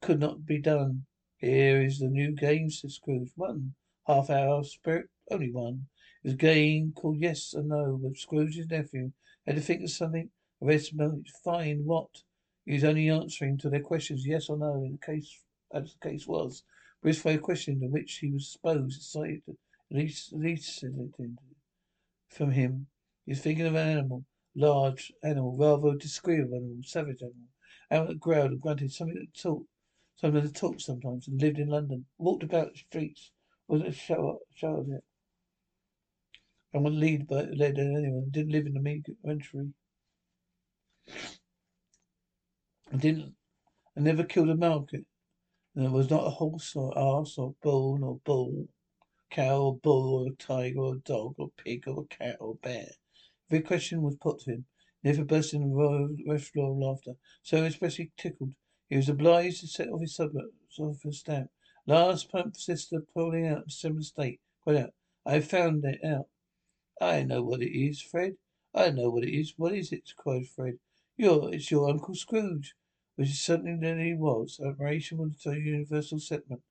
could 0.00 0.20
not 0.20 0.46
be 0.46 0.56
done. 0.56 1.04
Here 1.36 1.82
is 1.82 1.98
the 1.98 2.08
new 2.08 2.32
game, 2.32 2.70
said 2.70 2.92
Scrooge. 2.92 3.32
One 3.36 3.74
half 4.06 4.30
hour 4.30 4.64
spirit, 4.64 5.10
only 5.30 5.52
one. 5.52 5.88
It 6.22 6.28
was 6.28 6.34
a 6.34 6.38
game 6.38 6.92
called 6.92 7.18
Yes 7.18 7.52
or 7.52 7.62
No, 7.62 8.00
but 8.02 8.16
Scrooge's 8.16 8.70
nephew 8.70 9.12
had 9.46 9.56
to 9.56 9.60
think 9.60 9.82
of 9.82 9.90
something. 9.90 10.30
The 10.62 10.66
rest 10.66 10.94
might 10.94 11.28
find 11.44 11.84
what. 11.84 12.22
He 12.64 12.72
was 12.72 12.84
only 12.84 13.10
answering 13.10 13.58
to 13.58 13.68
their 13.68 13.82
questions 13.82 14.26
yes 14.26 14.48
or 14.48 14.56
no, 14.56 14.82
in 14.82 14.92
the 14.92 15.06
case 15.06 15.44
as 15.74 15.92
the 15.92 16.08
case 16.08 16.26
was. 16.26 16.64
But 17.04 17.16
his 17.16 17.40
question 17.42 17.80
to 17.80 17.86
which 17.88 18.16
he 18.16 18.30
was 18.30 18.50
supposed 18.50 18.96
excited 18.96 19.42
at 19.46 19.56
least 19.90 20.32
elicited 20.32 21.12
from 22.28 22.50
him. 22.52 22.86
He 23.26 23.32
was 23.32 23.40
thinking 23.40 23.66
of 23.66 23.74
an 23.74 23.86
animal, 23.86 24.24
large 24.56 25.12
animal, 25.22 25.54
rather 25.54 25.98
disagreeable 25.98 26.56
animal, 26.56 26.82
savage 26.82 27.20
animal. 27.20 27.48
Animal 27.90 28.14
that 28.14 28.20
growled 28.20 28.52
and 28.52 28.60
grunted, 28.62 28.90
something 28.90 29.16
that 29.16 29.38
talked, 29.38 29.68
something 30.16 30.42
that 30.42 30.54
talked 30.54 30.80
sometimes, 30.80 31.28
and 31.28 31.38
lived 31.38 31.58
in 31.58 31.68
London, 31.68 32.06
walked 32.16 32.42
about 32.42 32.72
the 32.72 32.78
streets, 32.78 33.32
wasn't 33.68 33.90
a 33.90 33.92
show, 33.92 34.38
show 34.54 34.76
of 34.76 34.88
it. 34.88 35.04
And 36.72 36.84
would 36.84 36.94
lead 36.94 37.26
by 37.26 37.42
led 37.42 37.78
anyone, 37.78 38.30
didn't 38.30 38.52
live 38.52 38.64
in 38.64 38.72
the 38.72 38.80
menagerie. 38.80 39.74
And 42.90 43.00
didn't 43.02 43.34
and 43.94 44.06
never 44.06 44.24
killed 44.24 44.48
a 44.48 44.56
market. 44.56 45.04
And 45.74 45.86
it 45.86 45.90
was 45.90 46.10
not 46.10 46.26
a 46.26 46.30
horse 46.30 46.76
or 46.76 46.96
ass 46.96 47.36
or 47.36 47.54
bull 47.62 47.98
or 48.02 48.20
bull 48.24 48.68
cow 49.30 49.60
or 49.60 49.76
bull 49.78 50.26
or 50.26 50.32
a 50.32 50.36
tiger 50.36 50.78
or 50.78 50.94
a 50.94 50.98
dog 50.98 51.34
or 51.38 51.50
pig 51.56 51.88
or 51.88 52.02
a 52.02 52.14
cat 52.14 52.36
or 52.38 52.54
bear. 52.56 52.86
Every 53.50 53.62
question 53.62 54.02
was 54.02 54.16
put 54.16 54.40
to 54.40 54.52
him. 54.52 54.66
Never 55.02 55.24
burst 55.24 55.52
in 55.52 55.62
a 55.64 55.66
rush 55.66 56.52
of 56.56 56.76
laughter, 56.78 57.14
so 57.42 57.64
especially 57.64 58.12
tickled. 58.16 58.54
He 58.88 58.96
was 58.96 59.08
obliged 59.08 59.60
to 59.60 59.66
set 59.66 59.88
off 59.88 60.00
his 60.00 60.14
suburbs 60.14 60.78
off 60.78 61.04
a 61.04 61.12
stamp. 61.12 61.50
Last 61.86 62.30
pump 62.30 62.56
sister 62.56 63.00
pulling 63.12 63.46
out 63.48 63.66
a 63.66 63.70
similar 63.70 64.02
state. 64.02 64.40
Cried 64.62 64.76
out, 64.76 64.94
I 65.26 65.40
found 65.40 65.84
it 65.84 65.98
out. 66.04 66.28
I 67.00 67.24
know 67.24 67.42
what 67.42 67.60
it 67.60 67.76
is, 67.76 68.00
Fred. 68.00 68.36
I 68.72 68.90
know 68.90 69.10
what 69.10 69.24
it 69.24 69.36
is. 69.36 69.54
What 69.56 69.74
is 69.74 69.92
it? 69.92 70.10
cried 70.16 70.48
Fred. 70.48 70.78
You're, 71.16 71.52
it's 71.52 71.70
your 71.70 71.90
Uncle 71.90 72.14
Scrooge. 72.14 72.74
Which 73.16 73.30
is 73.30 73.40
something 73.40 73.80
that 73.80 73.98
he 73.98 74.14
was. 74.14 74.60
Admiration 74.64 75.18
was 75.18 75.46
a 75.46 75.58
universal 75.58 76.18
sentiment. 76.18 76.62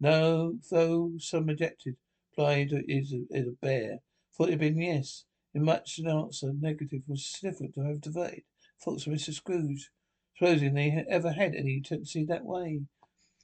No, 0.00 0.58
though 0.70 1.12
some 1.18 1.46
rejected 1.46 1.96
replied 2.30 2.72
is 2.88 3.12
a, 3.12 3.22
is 3.30 3.46
a 3.46 3.52
bear. 3.52 4.00
Thought 4.34 4.48
it 4.48 4.52
had 4.52 4.60
been 4.60 4.80
yes. 4.80 5.24
In 5.54 5.64
much 5.64 5.98
an 5.98 6.08
answer 6.08 6.52
negative 6.52 7.02
was 7.06 7.38
difficult 7.40 7.74
to 7.74 7.82
have 7.82 8.00
debated. 8.00 8.44
Thoughts 8.80 9.06
of 9.06 9.12
Mr. 9.12 9.32
Scrooge. 9.32 9.90
Supposing 10.34 10.74
they 10.74 10.90
had 10.90 11.06
ever 11.08 11.32
had 11.32 11.54
any 11.54 11.80
tendency 11.80 12.24
that 12.24 12.44
way. 12.44 12.80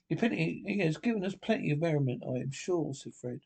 He, 0.08 0.16
plenty, 0.16 0.64
he 0.66 0.78
has 0.78 0.96
given 0.96 1.24
us 1.24 1.34
plenty 1.34 1.70
of 1.70 1.80
merriment, 1.80 2.24
I 2.26 2.40
am 2.40 2.50
sure, 2.50 2.94
said 2.94 3.14
Fred. 3.14 3.40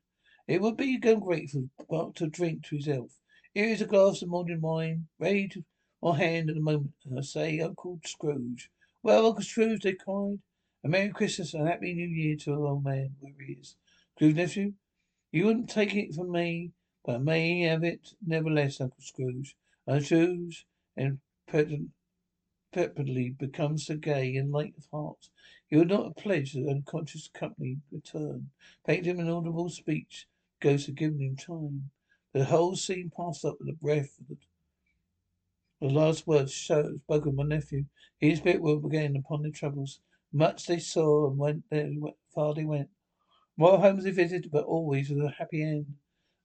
It 0.46 0.62
would 0.62 0.76
be 0.76 0.98
ungrateful 1.02 1.70
but 1.90 2.14
to 2.16 2.28
drink 2.28 2.64
to 2.66 2.76
his 2.76 2.86
health. 2.86 3.18
Here 3.52 3.66
is 3.66 3.82
a 3.82 3.86
glass 3.86 4.22
of 4.22 4.28
modern 4.28 4.60
wine, 4.60 5.08
ready 5.18 5.48
to 5.48 5.64
my 6.00 6.16
hand 6.16 6.48
at 6.48 6.54
the 6.54 6.62
moment. 6.62 6.94
And 7.04 7.18
I 7.18 7.22
say, 7.22 7.60
Uncle 7.60 8.00
Scrooge. 8.06 8.70
Well, 9.04 9.26
Uncle 9.26 9.42
Scrooge, 9.42 9.82
they 9.82 9.94
cried. 9.94 10.38
A 10.84 10.88
Merry 10.88 11.10
Christmas 11.10 11.54
and 11.54 11.66
a 11.66 11.70
Happy 11.70 11.92
New 11.92 12.06
Year 12.06 12.36
to 12.36 12.52
an 12.52 12.58
old 12.58 12.84
man, 12.84 13.16
wherever 13.18 13.42
he 13.42 13.54
is. 13.54 13.74
Scrooge 14.14 14.36
nephew, 14.36 14.74
you 15.32 15.46
wouldn't 15.46 15.70
take 15.70 15.94
it 15.94 16.14
from 16.14 16.30
me, 16.30 16.70
but 17.04 17.16
I 17.16 17.18
may 17.18 17.60
have 17.62 17.82
it 17.82 18.14
nevertheless, 18.24 18.80
Uncle 18.80 19.00
Scrooge. 19.00 19.56
And 19.88 20.04
Scrooge 20.04 20.66
and 20.96 21.18
pepperedly 22.72 23.30
become 23.30 23.76
so 23.76 23.96
gay 23.96 24.36
and 24.36 24.52
light 24.52 24.74
of 24.78 24.86
heart. 24.92 25.28
He 25.66 25.76
would 25.76 25.88
not 25.88 26.04
have 26.04 26.16
pledged 26.16 26.54
the 26.54 26.70
unconscious 26.70 27.28
company 27.28 27.78
return. 27.90 28.50
Paid 28.86 29.06
him 29.06 29.18
an 29.18 29.28
audible 29.28 29.68
speech. 29.68 30.28
Ghost 30.60 30.86
had 30.86 30.96
given 30.96 31.20
him 31.20 31.36
time. 31.36 31.90
The 32.32 32.44
whole 32.44 32.76
scene 32.76 33.10
passed 33.14 33.44
up 33.44 33.56
with 33.58 33.66
the 33.66 33.74
breath 33.74 34.16
of 34.20 34.28
the, 34.28 34.36
the 35.82 35.88
last 35.88 36.28
words 36.28 36.54
spoken 36.54 37.02
by 37.08 37.18
my 37.32 37.42
nephew. 37.44 37.84
His 38.18 38.38
spirit 38.38 38.62
will 38.62 38.86
again 38.86 39.16
upon 39.16 39.42
their 39.42 39.50
troubles. 39.50 40.00
Much 40.32 40.66
they 40.66 40.78
saw 40.78 41.28
and 41.28 41.38
went 41.38 41.64
there 41.70 41.90
far 42.34 42.54
they 42.54 42.64
went. 42.64 42.88
More 43.56 43.78
homes 43.78 44.04
they 44.04 44.12
visited, 44.12 44.50
but 44.52 44.64
always 44.64 45.10
with 45.10 45.24
a 45.24 45.30
happy 45.30 45.62
end. 45.62 45.86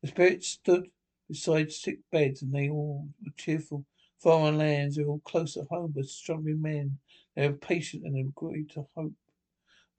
The 0.01 0.09
spirits 0.09 0.47
stood 0.47 0.89
beside 1.29 1.71
sick 1.71 1.99
beds, 2.11 2.41
and 2.41 2.53
they 2.53 2.69
all 2.69 3.09
were 3.23 3.31
cheerful. 3.37 3.85
Foreign 4.19 4.57
lands, 4.57 4.95
they 4.95 5.03
were 5.03 5.11
all 5.13 5.19
close 5.19 5.55
at 5.55 5.67
home, 5.69 5.93
but 5.95 6.05
struggling 6.05 6.61
men. 6.61 6.97
They 7.35 7.47
were 7.47 7.55
patient 7.55 8.05
and 8.05 8.17
agreed 8.17 8.71
to 8.71 8.87
hope. 8.95 9.13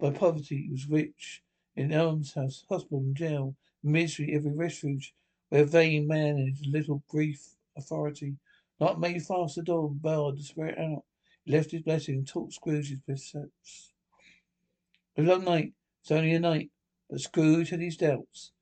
By 0.01 0.11
poverty, 0.11 0.65
he 0.65 0.71
was 0.71 0.89
rich. 0.89 1.43
In 1.77 1.91
almshouse, 1.93 2.65
hospital, 2.69 2.99
and 2.99 3.17
jail. 3.17 3.57
Misery, 3.85 4.35
every 4.35 4.53
refuge. 4.53 5.15
Where 5.51 5.65
vain 5.65 6.09
man 6.09 6.37
and 6.37 6.57
his 6.57 6.67
little 6.67 7.05
brief 7.11 7.55
authority. 7.77 8.37
Not 8.81 9.01
made 9.01 9.23
fast 9.23 9.57
the 9.57 9.63
door 9.63 9.91
and 9.91 10.39
the 10.39 10.43
spirit 10.43 10.79
out. 10.79 11.05
He 11.45 11.53
left 11.53 11.73
his 11.73 11.83
blessing 11.83 12.17
and 12.17 12.27
taught 12.27 12.53
Scrooge 12.53 12.91
his 12.91 13.01
precepts. 13.01 13.93
A 15.17 15.23
long 15.23 15.45
night. 15.45 15.73
It's 16.03 16.13
only 16.13 16.33
a 16.33 16.41
night. 16.41 16.71
But 17.11 17.21
Scrooge 17.21 17.71
had 17.71 17.81
his 17.81 17.97
doubts. 17.97 18.53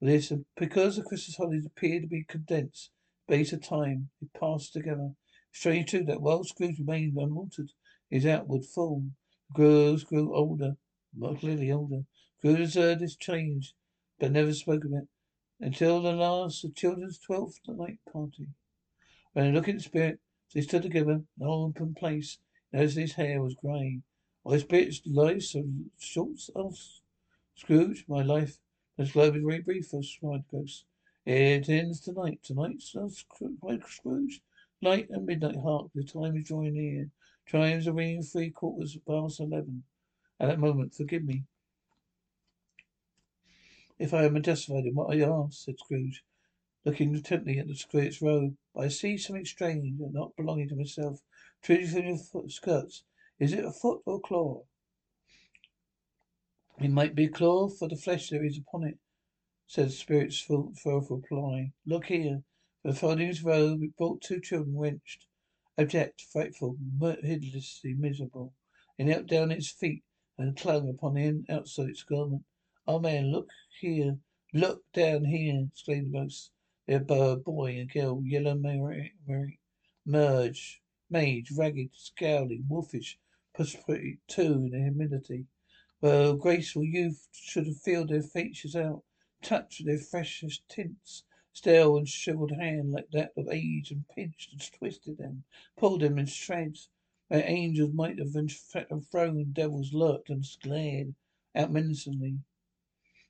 This, 0.00 0.32
because 0.56 0.96
the 0.96 1.02
Christmas 1.02 1.36
holidays 1.36 1.66
appeared 1.66 2.02
to 2.02 2.08
be 2.08 2.24
condensed 2.24 2.90
space 3.26 3.52
of 3.52 3.62
time, 3.62 4.08
they 4.20 4.28
passed 4.38 4.72
together. 4.72 5.12
Strange 5.52 5.90
too 5.90 6.04
that 6.04 6.22
while 6.22 6.44
Scrooge 6.44 6.78
remained 6.78 7.16
unaltered, 7.16 7.72
his 8.08 8.24
outward 8.24 8.64
form 8.64 9.16
grows 9.52 10.04
grew 10.04 10.34
older, 10.34 10.76
more 11.16 11.36
clearly 11.36 11.72
older. 11.72 12.04
Scrooge 12.38 12.60
observed 12.60 13.00
this 13.00 13.16
change, 13.16 13.74
but 14.20 14.32
never 14.32 14.52
spoke 14.52 14.84
of 14.84 14.92
it 14.92 15.08
until 15.58 16.00
the 16.00 16.12
last 16.12 16.64
of 16.64 16.74
children's 16.76 17.18
twelfth 17.18 17.58
night 17.66 17.98
party. 18.12 18.48
When 19.36 19.52
looking 19.52 19.74
at 19.74 19.80
the 19.80 19.84
spirit, 19.84 20.20
they 20.54 20.62
stood 20.62 20.80
together 20.80 21.10
in 21.10 21.26
an 21.40 21.46
open 21.46 21.94
place. 21.94 22.38
Noticed 22.72 22.96
his 22.96 23.12
hair 23.12 23.42
was 23.42 23.54
grey. 23.54 24.00
Oh, 24.46 24.52
my 24.52 24.56
spirit's 24.56 25.02
life 25.04 25.42
so 25.42 25.62
short 25.98 26.40
of 26.54 26.74
Scrooge, 27.54 28.06
my 28.08 28.22
life 28.22 28.56
has 28.96 29.12
glowed 29.12 29.34
very 29.34 29.60
brief, 29.60 29.90
the 29.90 30.42
ghost. 30.50 30.86
It 31.26 31.68
ends 31.68 32.00
tonight. 32.00 32.40
Tonight, 32.42 32.82
cried 33.28 33.82
Scrooge. 33.86 34.40
Night 34.80 35.10
and 35.10 35.26
midnight, 35.26 35.56
hark, 35.62 35.90
the 35.94 36.02
time 36.02 36.38
is 36.38 36.48
drawing 36.48 36.72
near. 36.72 37.10
Chimes 37.44 37.86
are 37.86 37.92
ringing 37.92 38.22
three 38.22 38.48
quarters 38.48 38.96
past 39.06 39.40
eleven. 39.40 39.82
At 40.40 40.48
that 40.48 40.60
moment, 40.60 40.94
forgive 40.94 41.24
me. 41.24 41.42
If 43.98 44.14
I 44.14 44.24
am 44.24 44.40
justified 44.42 44.86
in 44.86 44.94
what 44.94 45.14
I 45.14 45.20
ask, 45.20 45.66
said 45.66 45.78
Scrooge, 45.78 46.24
looking 46.86 47.12
intently 47.12 47.58
at 47.58 47.66
the 47.66 47.74
spirit's 47.74 48.22
robe, 48.22 48.56
I 48.76 48.86
see 48.86 49.18
something 49.18 49.44
strange 49.44 50.00
and 50.00 50.14
not 50.14 50.36
belonging 50.36 50.68
to 50.68 50.76
myself. 50.76 51.20
Trudging 51.60 51.88
through 51.88 52.02
your 52.02 52.18
foot 52.18 52.52
skirts. 52.52 53.02
Is 53.40 53.52
it 53.52 53.64
a 53.64 53.72
foot 53.72 54.02
or 54.06 54.20
claw? 54.20 54.62
It 56.80 56.90
might 56.90 57.16
be 57.16 57.24
a 57.24 57.28
claw 57.28 57.68
for 57.68 57.88
the 57.88 57.96
flesh 57.96 58.30
there 58.30 58.44
is 58.44 58.56
upon 58.56 58.84
it, 58.84 58.98
said 59.66 59.88
the 59.88 59.92
spirit's 59.92 60.40
full, 60.40 60.74
full 60.80 61.00
reply. 61.00 61.72
Look 61.84 62.04
here. 62.06 62.44
The 62.84 62.94
folding 62.94 63.26
his 63.26 63.42
robe, 63.42 63.82
it 63.82 63.96
brought 63.96 64.22
two 64.22 64.40
children 64.40 64.78
wrenched, 64.78 65.26
abject, 65.76 66.20
frightful, 66.20 66.76
hideously 67.00 67.94
miserable. 67.94 68.54
He 68.96 69.02
knelt 69.02 69.26
down 69.26 69.50
at 69.50 69.56
his 69.56 69.70
feet 69.72 70.04
and 70.38 70.56
clung 70.56 70.88
upon 70.88 71.14
the 71.14 71.42
outside 71.50 71.84
of 71.84 71.88
its 71.88 72.04
garment. 72.04 72.44
Oh 72.86 73.00
man, 73.00 73.32
look 73.32 73.48
here, 73.80 74.18
look 74.54 74.84
down 74.92 75.24
here, 75.24 75.66
exclaimed 75.68 76.14
the 76.14 76.20
ghost. 76.20 76.52
A 76.88 77.00
boy 77.00 77.76
and 77.80 77.90
girl, 77.90 78.22
yellow 78.24 78.54
Mary, 78.54 79.12
Mary, 79.26 79.58
merge 80.04 80.80
mage, 81.10 81.50
ragged, 81.50 81.90
scowling, 81.94 82.64
wolfish, 82.68 83.18
prosperity 83.52 84.20
too 84.28 84.52
in 84.66 84.70
their 84.70 84.84
humility. 84.84 85.46
Well, 86.00 86.36
graceful 86.36 86.84
youth 86.84 87.28
should 87.32 87.66
have 87.66 87.80
filled 87.80 88.10
their 88.10 88.22
features 88.22 88.76
out, 88.76 89.02
touched 89.42 89.84
their 89.84 89.98
freshest 89.98 90.68
tints, 90.68 91.24
stale 91.52 91.96
and 91.96 92.08
shriveled 92.08 92.52
hand 92.52 92.92
like 92.92 93.10
that 93.10 93.32
of 93.36 93.48
age, 93.48 93.90
and 93.90 94.06
pinched 94.08 94.52
and 94.52 94.72
twisted 94.72 95.18
them, 95.18 95.42
pulled 95.76 96.02
them 96.02 96.18
in 96.20 96.26
shreds. 96.26 96.88
Where 97.26 97.42
angels 97.44 97.94
might 97.94 98.18
have 98.20 98.32
thrown, 99.10 99.52
devils 99.52 99.92
lurked 99.92 100.30
and 100.30 100.44
glared 100.62 101.16
out 101.54 101.72
menacingly. 101.72 102.38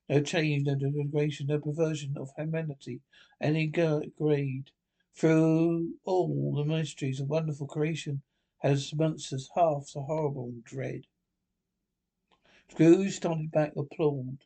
No 0.09 0.23
change, 0.23 0.67
no 0.67 0.77
degradation, 0.77 1.49
no 1.49 1.59
perversion 1.59 2.17
of 2.17 2.31
humanity, 2.37 3.01
any 3.41 3.67
grade. 3.67 4.71
Through 5.15 5.95
all 6.05 6.55
the 6.55 6.65
mysteries 6.65 7.21
of 7.21 7.29
wonderful 7.29 7.67
creation 7.67 8.23
has 8.59 8.95
monsters 8.95 9.51
half 9.55 9.89
so 9.89 10.03
horrible 10.03 10.49
and 10.49 10.63
dread. 10.63 11.07
Scrooge 12.69 13.17
started 13.17 13.51
back, 13.51 13.73
appalled. 13.77 14.45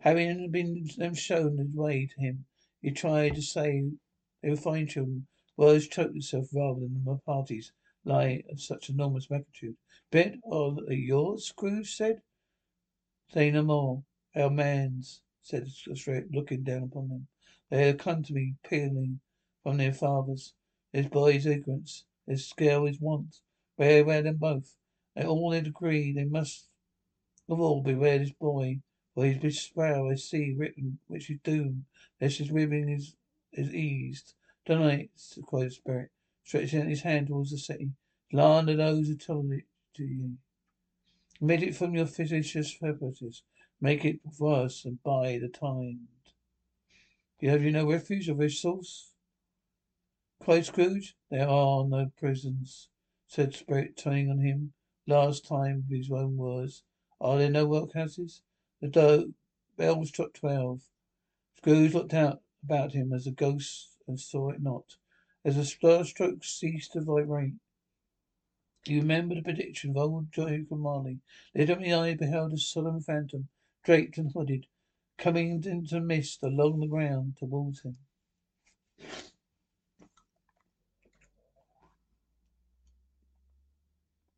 Having 0.00 0.50
been 0.50 0.88
them 0.96 1.14
shown 1.14 1.56
the 1.56 1.70
way 1.74 2.06
to 2.06 2.20
him, 2.20 2.44
he 2.80 2.90
tried 2.90 3.34
to 3.36 3.42
say 3.42 3.92
they 4.42 4.50
were 4.50 4.56
fine 4.56 4.86
children. 4.86 5.26
Words 5.56 5.88
choked 5.88 6.12
himself 6.12 6.48
rather 6.52 6.80
than 6.80 7.04
the 7.04 7.16
parties 7.16 7.72
lie 8.04 8.42
of 8.50 8.60
such 8.60 8.90
enormous 8.90 9.30
magnitude. 9.30 9.76
Bet 10.10 10.36
they 10.88 10.94
yours? 10.96 11.46
Scrooge 11.48 11.94
said. 11.94 12.22
Say 13.32 13.50
no 13.50 13.62
more. 13.62 14.04
Our 14.34 14.50
mans, 14.50 15.20
said 15.42 15.68
Straight, 15.68 16.32
looking 16.32 16.62
down 16.62 16.84
upon 16.84 17.08
them. 17.08 17.28
They 17.70 17.86
have 17.88 17.98
come 17.98 18.22
to 18.22 18.32
me, 18.32 18.54
peeling 18.68 19.20
from 19.62 19.76
their 19.76 19.92
fathers. 19.92 20.54
This 20.92 21.06
boy's 21.06 21.46
ignorance, 21.46 22.04
this 22.26 22.52
girl 22.52 22.86
is 22.86 23.00
want. 23.00 23.40
Beware 23.76 24.22
them 24.22 24.36
both. 24.36 24.76
They 25.14 25.24
all 25.24 25.52
agree 25.52 26.12
they 26.12 26.24
must 26.24 26.68
of 27.48 27.60
all 27.60 27.82
beware 27.82 28.18
this 28.18 28.32
boy. 28.32 28.80
For 29.14 29.26
his 29.26 29.60
spell 29.60 30.10
I 30.10 30.14
see 30.14 30.54
written 30.56 30.98
which 31.08 31.28
is 31.28 31.38
doom, 31.44 31.84
lest 32.20 32.38
his 32.38 32.50
living 32.50 32.88
is 32.88 33.14
is 33.52 33.74
eased. 33.74 34.34
Tonight, 34.64 35.10
cried 35.46 35.66
the 35.66 35.70
spirit, 35.70 36.10
stretching 36.44 36.80
out 36.80 36.88
his 36.88 37.02
hand 37.02 37.26
towards 37.26 37.50
the 37.50 37.58
city. 37.58 37.92
Land 38.32 38.70
of 38.70 38.78
those 38.78 39.08
who 39.08 39.16
tell 39.16 39.44
it 39.50 39.64
to 39.96 40.04
you. 40.04 40.38
Omit 41.42 41.62
it 41.62 41.76
from 41.76 41.94
your 41.94 42.06
fictitious 42.06 42.74
purposes. 42.74 43.42
Make 43.82 44.06
it 44.06 44.20
worse 44.38 44.86
and 44.86 45.02
buy 45.02 45.40
the 45.42 45.48
time. 45.48 46.08
You 47.40 47.50
have 47.50 47.64
you 47.64 47.72
no 47.72 47.90
refuge 47.90 48.30
or 48.30 48.34
resource? 48.36 49.12
cried 50.40 50.66
Scrooge. 50.66 51.16
There 51.30 51.48
are 51.48 51.84
no 51.86 52.12
prisons, 52.16 52.88
said 53.26 53.54
Spirit, 53.54 53.96
turning 53.96 54.30
on 54.30 54.38
him 54.38 54.72
last 55.08 55.46
time 55.46 55.84
with 55.88 55.98
his 55.98 56.10
own 56.12 56.36
words. 56.36 56.84
Are 57.20 57.38
there 57.38 57.50
no 57.50 57.66
workhouses? 57.66 58.42
The 58.80 58.88
do- 58.88 59.34
bell 59.76 60.04
struck 60.06 60.34
twelve. 60.34 60.82
Scrooge 61.58 61.94
looked 61.94 62.14
out 62.14 62.42
about 62.64 62.92
him 62.92 63.12
as 63.12 63.26
a 63.26 63.32
ghost 63.32 63.98
and 64.08 64.20
saw 64.20 64.50
it 64.50 64.62
not. 64.62 64.96
As 65.44 65.56
the 65.56 65.64
star 65.64 66.04
strokes 66.04 66.50
ceased 66.58 66.92
to 66.92 67.02
vibrate, 67.02 67.54
he 68.84 68.98
remembered 69.00 69.38
the 69.38 69.42
prediction 69.42 69.90
of 69.90 69.96
old 69.96 70.32
Jacob 70.32 70.78
Marley. 70.78 71.20
Lit 71.54 71.70
up 71.70 71.80
the 71.80 71.92
eye 71.94 72.14
beheld 72.14 72.52
a 72.52 72.58
solemn 72.58 73.00
phantom, 73.00 73.48
draped 73.84 74.18
and 74.18 74.32
hooded, 74.32 74.66
coming 75.18 75.64
into 75.64 76.00
mist 76.00 76.42
along 76.42 76.80
the 76.80 76.86
ground 76.86 77.36
towards 77.38 77.82
him. 77.82 77.96